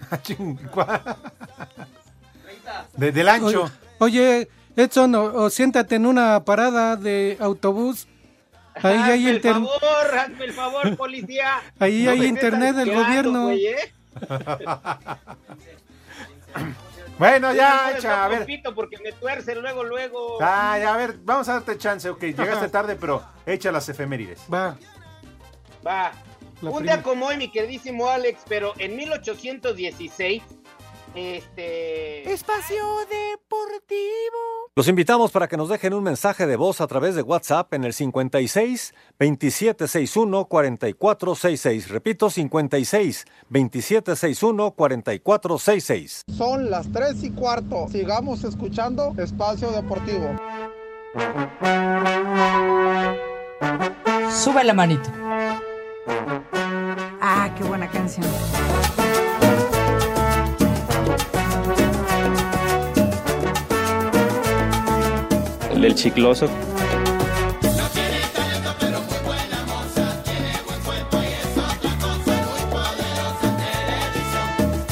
De- 2.97 3.11
del 3.11 3.29
ancho. 3.29 3.69
Oye, 3.99 4.47
Edson, 4.75 5.15
o, 5.15 5.23
o 5.23 5.49
siéntate 5.49 5.95
en 5.95 6.05
una 6.05 6.43
parada 6.43 6.95
de 6.95 7.37
autobús. 7.39 8.07
Ahí 8.75 8.97
hazme 8.97 9.13
hay 9.13 9.27
el 9.27 9.35
internet. 9.35 9.69
favor, 9.79 10.17
hazme 10.19 10.45
el 10.45 10.53
favor, 10.53 10.97
policía. 10.97 11.61
Ahí 11.79 12.03
No 12.03 12.11
hay 12.11 12.25
internet 12.25 12.75
del 12.75 12.93
gobierno. 12.93 13.51
¿eh? 13.51 13.93
Bueno, 17.17 17.53
ya, 17.53 17.91
No, 17.91 17.97
echa, 17.97 18.25
a 18.25 18.27
ver. 18.27 18.39
repito, 18.39 18.75
porque 18.75 18.97
me 19.01 19.13
tuerce 19.13 19.55
luego, 19.55 19.85
luego. 19.85 20.37
Ah, 20.41 20.77
ya, 20.77 20.93
a 20.93 20.97
ver, 20.97 21.15
vamos 21.23 21.47
a 21.47 21.53
darte 21.53 21.77
chance, 21.77 22.09
ok. 22.09 22.21
Llegaste 22.21 22.67
tarde, 22.67 22.97
pero 22.97 23.23
echa 23.45 23.71
las 23.71 23.87
efemérides. 23.87 24.41
Va. 24.53 24.75
Va. 25.85 26.11
La 26.61 26.69
Un 26.71 26.77
prima. 26.79 26.93
día 26.95 27.03
como 27.03 27.27
hoy, 27.27 27.37
mi 27.37 27.49
queridísimo 27.49 28.09
Alex, 28.09 28.41
pero 28.49 28.73
en 28.79 28.97
1816, 28.97 30.43
este... 31.15 32.31
Espacio 32.31 32.83
Deportivo. 33.09 34.65
Los 34.75 34.87
invitamos 34.87 35.31
para 35.31 35.47
que 35.47 35.55
nos 35.57 35.69
dejen 35.69 35.93
un 35.93 36.03
mensaje 36.03 36.45
de 36.47 36.57
voz 36.57 36.81
a 36.81 36.87
través 36.87 37.15
de 37.15 37.21
WhatsApp 37.21 37.73
en 37.73 37.85
el 37.85 37.93
56 37.93 38.93
2761 39.19 40.45
4466. 40.45 41.89
Repito, 41.89 42.29
56 42.29 43.25
2761 43.49 44.71
4466. 44.71 46.23
Son 46.35 46.69
las 46.69 46.91
3 46.91 47.23
y 47.23 47.31
cuarto. 47.31 47.87
Sigamos 47.89 48.43
escuchando 48.43 49.13
Espacio 49.17 49.71
Deportivo. 49.71 50.35
Sube 54.29 54.63
la 54.63 54.73
manito. 54.73 55.09
Ah, 57.21 57.49
qué 57.57 57.63
buena 57.63 57.89
canción. 57.89 58.25
Del 65.81 65.95
chicloso. 65.95 66.49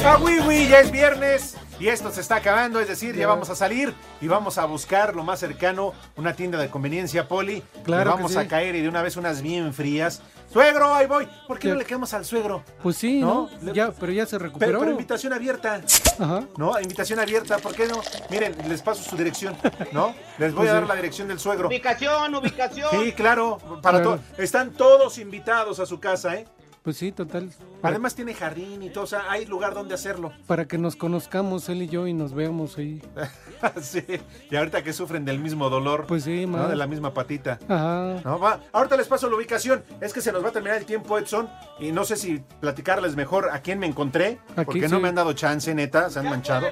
Ah, 0.06 0.18
oui, 0.20 0.38
oui, 0.46 0.68
ya 0.68 0.80
es 0.80 0.90
viernes 0.90 1.56
y 1.80 1.88
esto 1.88 2.10
se 2.10 2.20
está 2.20 2.36
acabando, 2.36 2.80
es 2.80 2.88
decir, 2.88 3.16
ya 3.16 3.26
vamos 3.26 3.50
a 3.50 3.54
salir 3.54 3.94
y 4.20 4.28
vamos 4.28 4.58
a 4.58 4.64
buscar 4.64 5.14
lo 5.14 5.24
más 5.24 5.40
cercano, 5.40 5.92
una 6.16 6.34
tienda 6.34 6.58
de 6.58 6.70
conveniencia, 6.70 7.26
Poli. 7.26 7.62
Claro 7.84 8.12
que 8.12 8.16
vamos 8.16 8.32
sí. 8.32 8.38
a 8.38 8.46
caer 8.46 8.76
y 8.76 8.80
de 8.82 8.88
una 8.88 9.02
vez 9.02 9.16
unas 9.16 9.42
bien 9.42 9.74
frías. 9.74 10.22
Suegro, 10.54 10.94
ahí 10.94 11.08
voy. 11.08 11.26
¿Por 11.48 11.58
qué 11.58 11.66
no 11.66 11.74
le 11.74 11.84
quedamos 11.84 12.14
al 12.14 12.24
suegro? 12.24 12.62
Pues 12.80 12.96
sí, 12.96 13.18
¿No? 13.18 13.50
¿no? 13.60 13.72
Ya, 13.74 13.90
pero 13.90 14.12
ya 14.12 14.24
se 14.24 14.36
Pero, 14.38 14.44
recuperó. 14.46 14.78
pero 14.78 14.90
invitación 14.92 15.32
abierta. 15.32 15.80
Ajá. 16.20 16.44
¿No? 16.56 16.80
Invitación 16.80 17.18
abierta, 17.18 17.58
¿por 17.58 17.74
qué 17.74 17.88
no? 17.88 18.00
Miren, 18.30 18.54
les 18.68 18.80
paso 18.80 19.02
su 19.02 19.16
dirección, 19.16 19.56
¿no? 19.90 20.14
Les 20.38 20.52
voy 20.54 20.60
Pues 20.66 20.70
a 20.70 20.74
dar 20.74 20.82
sí. 20.84 20.88
la 20.90 20.94
dirección 20.94 21.26
del 21.26 21.40
suegro. 21.40 21.66
Ubicación, 21.66 22.32
ubicación. 22.36 22.88
Sí, 22.92 23.10
claro, 23.14 23.58
para 23.82 23.98
Claro. 23.98 24.20
todo. 24.20 24.20
Están 24.38 24.70
todos 24.74 25.18
invitados 25.18 25.80
a 25.80 25.86
su 25.86 25.98
casa, 25.98 26.36
¿eh? 26.36 26.46
Pues 26.84 26.98
sí, 26.98 27.10
total. 27.10 27.50
Para, 27.84 27.96
Además 27.96 28.14
tiene 28.14 28.32
jardín 28.32 28.82
y 28.82 28.88
todo, 28.88 29.04
o 29.04 29.06
sea, 29.06 29.30
hay 29.30 29.44
lugar 29.44 29.74
donde 29.74 29.92
hacerlo. 29.92 30.32
para 30.46 30.64
que 30.64 30.78
nos 30.78 30.96
conozcamos 30.96 31.68
él 31.68 31.82
y 31.82 31.88
yo 31.88 32.06
y 32.06 32.14
nos 32.14 32.32
veamos 32.32 32.78
ahí. 32.78 33.02
sí, 33.82 34.02
y 34.50 34.56
ahorita 34.56 34.82
que 34.82 34.94
sufren 34.94 35.26
del 35.26 35.38
mismo 35.38 35.68
dolor, 35.68 36.06
Pues 36.06 36.24
sí, 36.24 36.46
¿no? 36.46 36.66
De 36.66 36.76
la 36.76 36.86
misma 36.86 37.12
patita. 37.12 37.58
Ajá. 37.68 38.22
No, 38.24 38.38
va. 38.38 38.60
Ahorita 38.72 38.96
les 38.96 39.06
paso 39.06 39.28
la 39.28 39.36
ubicación. 39.36 39.84
Es 40.00 40.14
que 40.14 40.22
se 40.22 40.32
nos 40.32 40.42
va 40.42 40.48
a 40.48 40.52
terminar 40.52 40.78
el 40.78 40.86
tiempo, 40.86 41.18
Edson. 41.18 41.50
Y 41.78 41.92
no 41.92 42.06
sé 42.06 42.16
si 42.16 42.42
platicarles 42.60 43.16
mejor 43.16 43.50
a 43.52 43.60
quién 43.60 43.78
me 43.78 43.86
encontré. 43.86 44.38
Aquí 44.56 44.64
porque 44.64 44.88
no 44.88 44.98
me 44.98 45.08
han 45.10 45.16
dado 45.16 45.34
chance, 45.34 45.74
neta. 45.74 46.08
Se 46.08 46.20
han 46.20 46.24
manchado. 46.30 46.68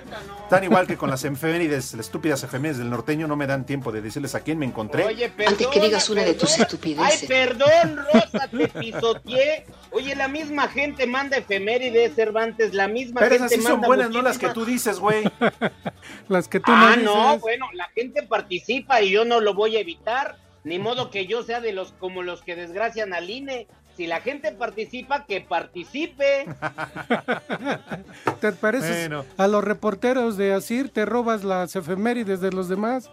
Tan 0.49 0.65
igual 0.65 0.87
que 0.87 0.97
con 0.97 1.11
las 1.11 1.23
efemérides, 1.25 1.93
las 1.93 2.07
estúpidas 2.07 2.43
efemérides 2.43 2.79
del 2.79 2.89
norteño, 2.89 3.27
no 3.29 3.37
me 3.37 3.47
dan 3.47 3.67
tiempo 3.67 3.93
de 3.93 4.01
decirles 4.01 4.35
a 4.35 4.41
quién 4.41 4.59
me 4.59 4.65
encontré. 4.65 5.05
Oye, 5.05 5.29
perdón. 5.29 5.53
Antes 5.53 5.67
que 5.67 5.81
digas 5.81 6.09
una 6.09 6.23
de 6.23 6.33
tus 6.33 6.59
estupideces. 6.59 7.21
Ay, 7.23 7.29
perdón, 7.29 7.99
Rosa, 8.15 8.49
te 8.49 8.69
pisoteé. 8.69 9.67
Oye, 9.91 10.17
la 10.17 10.29
misma 10.29 10.69
gente 10.69 11.02
manda 11.07 11.37
efemérides, 11.37 12.15
Cervantes, 12.15 12.75
la 12.75 12.89
misma 12.89 13.21
Pero 13.21 13.37
gente 13.37 13.47
esas 13.55 13.59
sí 13.59 13.63
son 13.63 13.73
manda 13.81 13.87
buenas, 13.89 14.11
no 14.11 14.23
las 14.23 14.39
que 14.39 14.49
tú 14.51 14.65
dices, 14.65 14.99
güey. 14.99 15.25
Las 16.29 16.49
que 16.49 16.59
tú 16.61 16.73
Ah, 16.75 16.97
no 16.97 17.03
no, 17.15 17.25
dices. 17.29 17.41
bueno, 17.43 17.67
la 17.75 17.89
gente 17.91 18.23
participa 18.25 19.01
y 19.03 19.11
yo 19.11 19.25
no 19.25 19.41
lo 19.41 19.55
voy 19.55 19.77
a 19.77 19.81
evitar. 19.81 20.37
Ni 20.65 20.79
modo 20.79 21.11
que 21.11 21.27
yo 21.27 21.43
sea 21.43 21.61
de 21.61 21.73
los 21.73 21.93
como 21.93 22.23
los 22.23 22.43
que 22.43 22.55
desgracian 22.57 23.13
al 23.15 23.29
INE. 23.31 23.67
Si 23.97 24.07
la 24.07 24.21
gente 24.21 24.53
participa, 24.53 25.27
que 25.27 25.41
participe. 25.43 26.47
¿Te 28.41 28.53
pareces 28.53 29.09
Bueno. 29.09 29.25
a 29.37 29.49
los 29.49 29.63
reporteros 29.65 30.37
de 30.37 30.53
Asir? 30.55 30.89
¿Te 30.91 31.05
robas 31.05 31.45
las 31.45 31.77
efemérides 31.77 32.41
de 32.41 32.53
los 32.53 32.69
demás? 32.69 33.11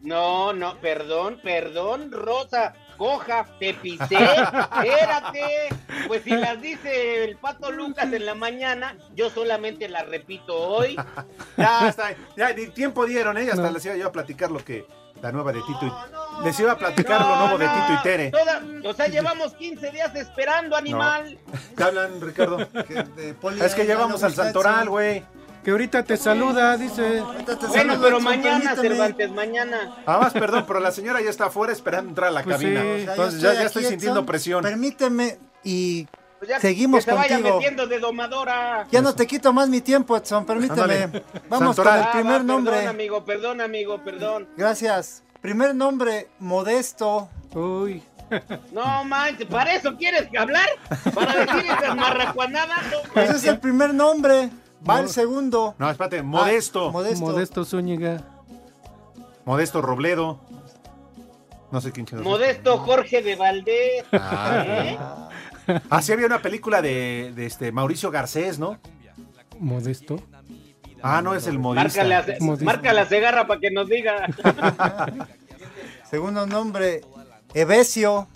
No, 0.00 0.52
no, 0.52 0.76
perdón, 0.80 1.40
perdón, 1.42 2.10
Rosa. 2.12 2.74
Coja, 2.96 3.46
te 3.58 3.74
pisé, 3.74 4.04
espérate. 4.16 5.68
Pues 6.06 6.22
si 6.22 6.30
las 6.30 6.60
dice 6.60 7.24
el 7.24 7.36
pato 7.36 7.70
Lucas 7.72 8.12
en 8.12 8.24
la 8.26 8.34
mañana, 8.34 8.96
yo 9.14 9.30
solamente 9.30 9.88
las 9.88 10.06
repito 10.08 10.54
hoy. 10.56 10.96
Ya, 11.56 11.88
está. 11.88 12.14
Ya, 12.36 12.52
ni 12.52 12.66
tiempo 12.68 13.06
dieron, 13.06 13.36
¿eh? 13.38 13.48
Hasta 13.50 13.62
No. 13.66 13.70
les 13.72 13.84
iba 13.86 13.96
yo 13.96 14.06
a 14.08 14.12
platicar 14.12 14.50
lo 14.50 14.64
que 14.64 14.86
La 15.22 15.32
nueva 15.32 15.50
de 15.50 15.60
Tito 15.62 15.80
y... 15.86 16.44
Les 16.44 16.60
iba 16.60 16.72
a 16.72 16.76
platicar 16.78 17.22
lo 17.22 17.36
nuevo 17.36 17.56
de 17.58 17.66
Tito 17.66 17.92
y 17.98 18.02
Tere. 18.02 18.30
Toda- 18.30 18.62
o 18.84 18.92
sea, 18.92 19.06
llevamos 19.08 19.54
15 19.54 19.90
días 19.90 20.14
esperando, 20.14 20.76
animal. 20.76 21.38
¿Qué 21.74 21.82
hablan, 21.82 22.20
Ricardo? 22.20 22.58
De 23.16 23.32
Poli 23.40 23.60
Es 23.62 23.74
que 23.74 23.86
ya 23.86 23.94
llevamos 23.94 24.20
no 24.20 24.26
al 24.26 24.34
Santoral, 24.34 24.88
güey. 24.90 25.24
Que 25.66 25.72
ahorita 25.72 26.04
te 26.04 26.16
saluda, 26.16 26.76
dice. 26.76 27.24
Bueno, 27.70 27.94
pero 28.00 28.20
mañana, 28.20 28.76
Cervantes, 28.76 29.32
mañana. 29.32 29.96
Ah, 30.06 30.18
más, 30.18 30.32
perdón, 30.32 30.64
pero 30.64 30.78
la 30.78 30.92
señora 30.92 31.20
ya 31.20 31.28
está 31.28 31.46
afuera 31.46 31.72
esperando 31.72 32.10
entrar 32.10 32.28
a 32.28 32.30
la 32.30 32.44
Pues 32.44 32.54
cabina. 32.56 32.82
sí. 32.82 32.86
O 32.86 32.94
sea, 32.94 33.04
yo 33.04 33.10
Entonces 33.10 33.40
ya, 33.42 33.52
ya 33.52 33.58
aquí, 33.58 33.66
estoy 33.66 33.84
sintiendo 33.86 34.24
presión. 34.24 34.62
Permíteme 34.62 35.38
y 35.64 36.06
Pues 36.38 36.50
ya 36.50 36.60
seguimos 36.60 37.04
que 37.04 37.10
se 37.10 37.16
vaya 37.16 37.34
contigo. 37.34 37.56
metiendo 37.56 37.88
de 37.88 37.98
domadora. 37.98 38.86
Ya 38.92 39.02
no 39.02 39.12
te 39.16 39.26
quito 39.26 39.52
más 39.52 39.68
mi 39.68 39.80
tiempo, 39.80 40.16
Edson, 40.16 40.46
permíteme. 40.46 40.80
Ándale. 41.02 41.24
Vamos 41.48 41.74
Santoral. 41.74 41.94
con 41.94 41.98
el 41.98 42.06
Ah, 42.06 42.12
primer 42.12 42.38
va, 42.38 42.44
nombre. 42.44 42.72
Perdón, 42.76 42.88
amigo, 42.94 43.24
perdón, 43.24 43.60
amigo, 43.60 44.04
perdón. 44.04 44.48
Gracias. 44.56 45.24
Primer 45.40 45.74
nombre, 45.74 46.28
Modesto. 46.38 47.28
Uy. 47.54 48.04
No 48.70 49.02
manches, 49.02 49.48
¿para 49.48 49.74
eso 49.74 49.96
quieres 49.96 50.28
hablar? 50.38 50.68
¿Para 51.12 51.44
decir 51.44 51.64
esas 51.72 51.96
marracuanadas? 51.96 52.84
No, 52.92 52.98
Pues 53.12 53.30
es 53.30 53.44
el 53.46 53.58
primer 53.58 53.92
nombre. 53.92 54.48
Va 54.88 55.00
el 55.00 55.08
segundo. 55.08 55.74
No, 55.78 55.90
espérate, 55.90 56.22
Modesto. 56.22 56.88
Ah, 56.88 56.92
Modesto. 56.92 57.24
Modesto 57.24 57.64
Zúñiga. 57.64 58.22
Modesto 59.44 59.82
Robledo. 59.82 60.40
No 61.70 61.80
sé 61.80 61.92
quién. 61.92 62.06
Modesto 62.22 62.78
Jorge 62.78 63.22
de 63.22 63.36
Valdés. 63.36 64.04
Ah. 64.12 65.28
¿Eh? 65.68 65.80
Así 65.90 66.12
había 66.12 66.26
una 66.26 66.40
película 66.40 66.80
de, 66.80 67.32
de 67.34 67.46
este 67.46 67.72
Mauricio 67.72 68.10
Garcés, 68.10 68.58
¿no? 68.58 68.78
Modesto. 69.58 70.20
Ah, 71.02 71.22
no, 71.22 71.34
es 71.34 71.46
el 71.46 71.58
modista. 71.58 72.04
Marca 72.62 72.92
la 72.92 73.06
cegarra 73.06 73.46
para 73.46 73.60
que 73.60 73.70
nos 73.70 73.88
diga. 73.88 74.26
Segundo 76.10 76.46
nombre, 76.46 77.02
Evesio. 77.54 78.28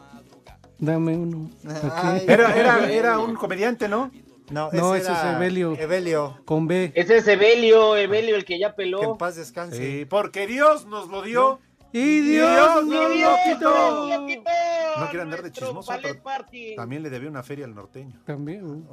Dame 0.78 1.16
uno. 1.16 1.50
Ay. 1.94 2.24
Era, 2.26 2.56
era, 2.56 2.90
era 2.90 3.18
un 3.18 3.34
comediante, 3.34 3.88
¿no? 3.88 4.10
No, 4.50 4.70
No, 4.72 4.94
ese 4.94 5.10
ese 5.12 5.12
es 5.12 5.34
Evelio. 5.36 5.76
Evelio. 5.78 6.42
Con 6.44 6.66
B. 6.66 6.92
Ese 6.94 7.18
es 7.18 7.28
Evelio, 7.28 7.96
Evelio, 7.96 8.36
el 8.36 8.44
que 8.44 8.58
ya 8.58 8.74
Que 8.74 8.82
en 8.82 8.90
peló. 8.90 9.16
paz 9.18 9.36
descanse. 9.36 9.76
Sí, 9.76 10.04
porque 10.04 10.46
Dios 10.46 10.86
nos 10.86 11.08
lo 11.08 11.22
dio. 11.22 11.60
Y 11.92 12.20
Dios 12.20 12.48
Dios 12.50 12.84
nos 12.84 12.84
lo 12.84 13.08
lo 13.08 13.14
¡Dios, 13.14 13.38
quitó. 13.44 14.06
lo 14.08 14.26
quitó! 14.26 14.50
No 14.98 15.06
quiere 15.08 15.22
andar 15.22 15.42
de 15.42 15.50
chismoso, 15.50 15.92
pero 16.00 16.22
party. 16.22 16.76
también 16.76 17.02
le 17.02 17.10
debía 17.10 17.28
una 17.28 17.42
feria 17.42 17.64
al 17.64 17.74
norteño. 17.74 18.20
También. 18.24 18.86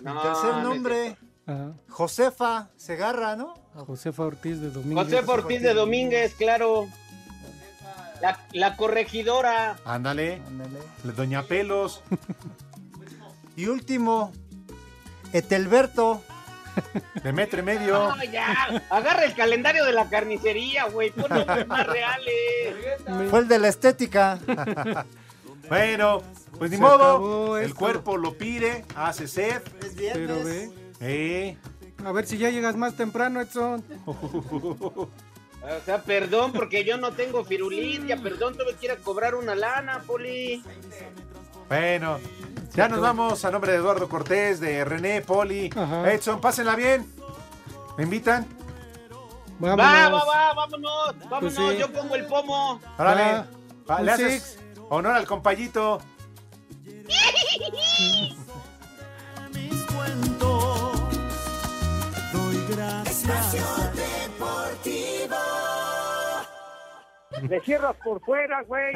No, 0.00 0.22
Tercer 0.22 0.54
no 0.56 0.62
nombre, 0.62 1.16
Ajá. 1.46 1.72
Josefa 1.90 2.70
Segarra, 2.76 3.36
¿no? 3.36 3.52
Josefa 3.74 4.22
Ortiz 4.24 4.60
de 4.60 4.70
Domínguez. 4.70 5.04
José 5.04 5.30
Ortiz 5.30 5.60
de 5.62 5.74
Domínguez, 5.74 6.34
claro. 6.34 6.86
La, 8.22 8.38
la 8.52 8.76
corregidora. 8.76 9.76
Ándale, 9.84 10.40
Ándale. 10.46 10.78
Doña 11.16 11.42
Pelos. 11.42 12.02
Y 13.56 13.66
último, 13.66 14.32
Etelberto. 15.32 16.22
De 17.22 17.32
metro 17.32 17.60
y 17.60 17.62
medio. 17.62 18.08
No, 18.16 18.24
ya. 18.24 18.82
Agarra 18.90 19.24
el 19.24 19.34
calendario 19.34 19.84
de 19.84 19.92
la 19.92 20.08
carnicería, 20.08 20.84
güey. 20.86 21.10
Pon 21.10 21.26
nombres 21.28 21.66
más 21.66 21.86
reales. 21.96 22.74
Fue 23.30 23.40
el 23.40 23.48
de 23.48 23.58
la 23.58 23.68
estética. 23.68 24.38
Bueno, 25.68 26.22
pues 26.58 26.70
ni 26.70 26.76
Se 26.76 26.82
modo. 26.82 27.56
El 27.56 27.66
esto. 27.66 27.76
cuerpo 27.78 28.18
lo 28.18 28.36
pide, 28.36 28.84
hace 28.94 29.26
sed. 29.26 29.62
Es 29.80 29.94
Pero 30.12 30.44
ve. 30.44 30.70
Eh. 31.00 31.56
A 32.04 32.12
ver 32.12 32.26
si 32.26 32.36
ya 32.36 32.50
llegas 32.50 32.76
más 32.76 32.94
temprano, 32.94 33.40
Edson. 33.40 33.82
O 34.04 35.08
sea, 35.86 36.02
perdón, 36.02 36.52
porque 36.52 36.84
yo 36.84 36.98
no 36.98 37.12
tengo 37.12 37.44
firulitia. 37.44 38.16
Perdón, 38.18 38.58
tuve 38.58 38.74
que 38.74 38.86
ir 38.86 38.92
a 38.92 38.96
cobrar 38.96 39.34
una 39.34 39.54
lana, 39.54 40.00
Poli. 40.06 40.62
Bueno, 41.68 42.18
ya 42.74 42.88
nos 42.88 43.00
vamos 43.00 43.44
a 43.44 43.50
nombre 43.50 43.72
de 43.72 43.78
Eduardo 43.78 44.08
Cortés, 44.08 44.60
de 44.60 44.84
René, 44.84 45.22
Poli, 45.22 45.70
Ajá. 45.74 46.12
Edson, 46.12 46.40
pásenla 46.40 46.76
bien. 46.76 47.06
¿Me 47.96 48.04
invitan? 48.04 48.46
Va, 49.62 49.76
Vámonos. 49.76 50.22
va, 50.28 50.34
va, 50.48 50.54
vámonos. 50.54 51.14
Vámonos, 51.30 51.54
Pues 51.54 51.74
sí. 51.74 51.78
yo 51.78 51.92
pongo 51.92 52.14
el 52.14 52.26
pomo. 52.26 52.80
Órale. 52.98 53.22
Va. 53.22 53.46
Va, 53.90 53.96
Un 54.00 54.06
le 54.06 54.12
haces 54.12 54.58
honor 54.90 55.14
al 55.14 55.26
compayito. 55.26 56.00
Le 67.42 67.60
cierras 67.60 67.96
por 68.04 68.20
fuera, 68.24 68.62
güey. 68.62 68.94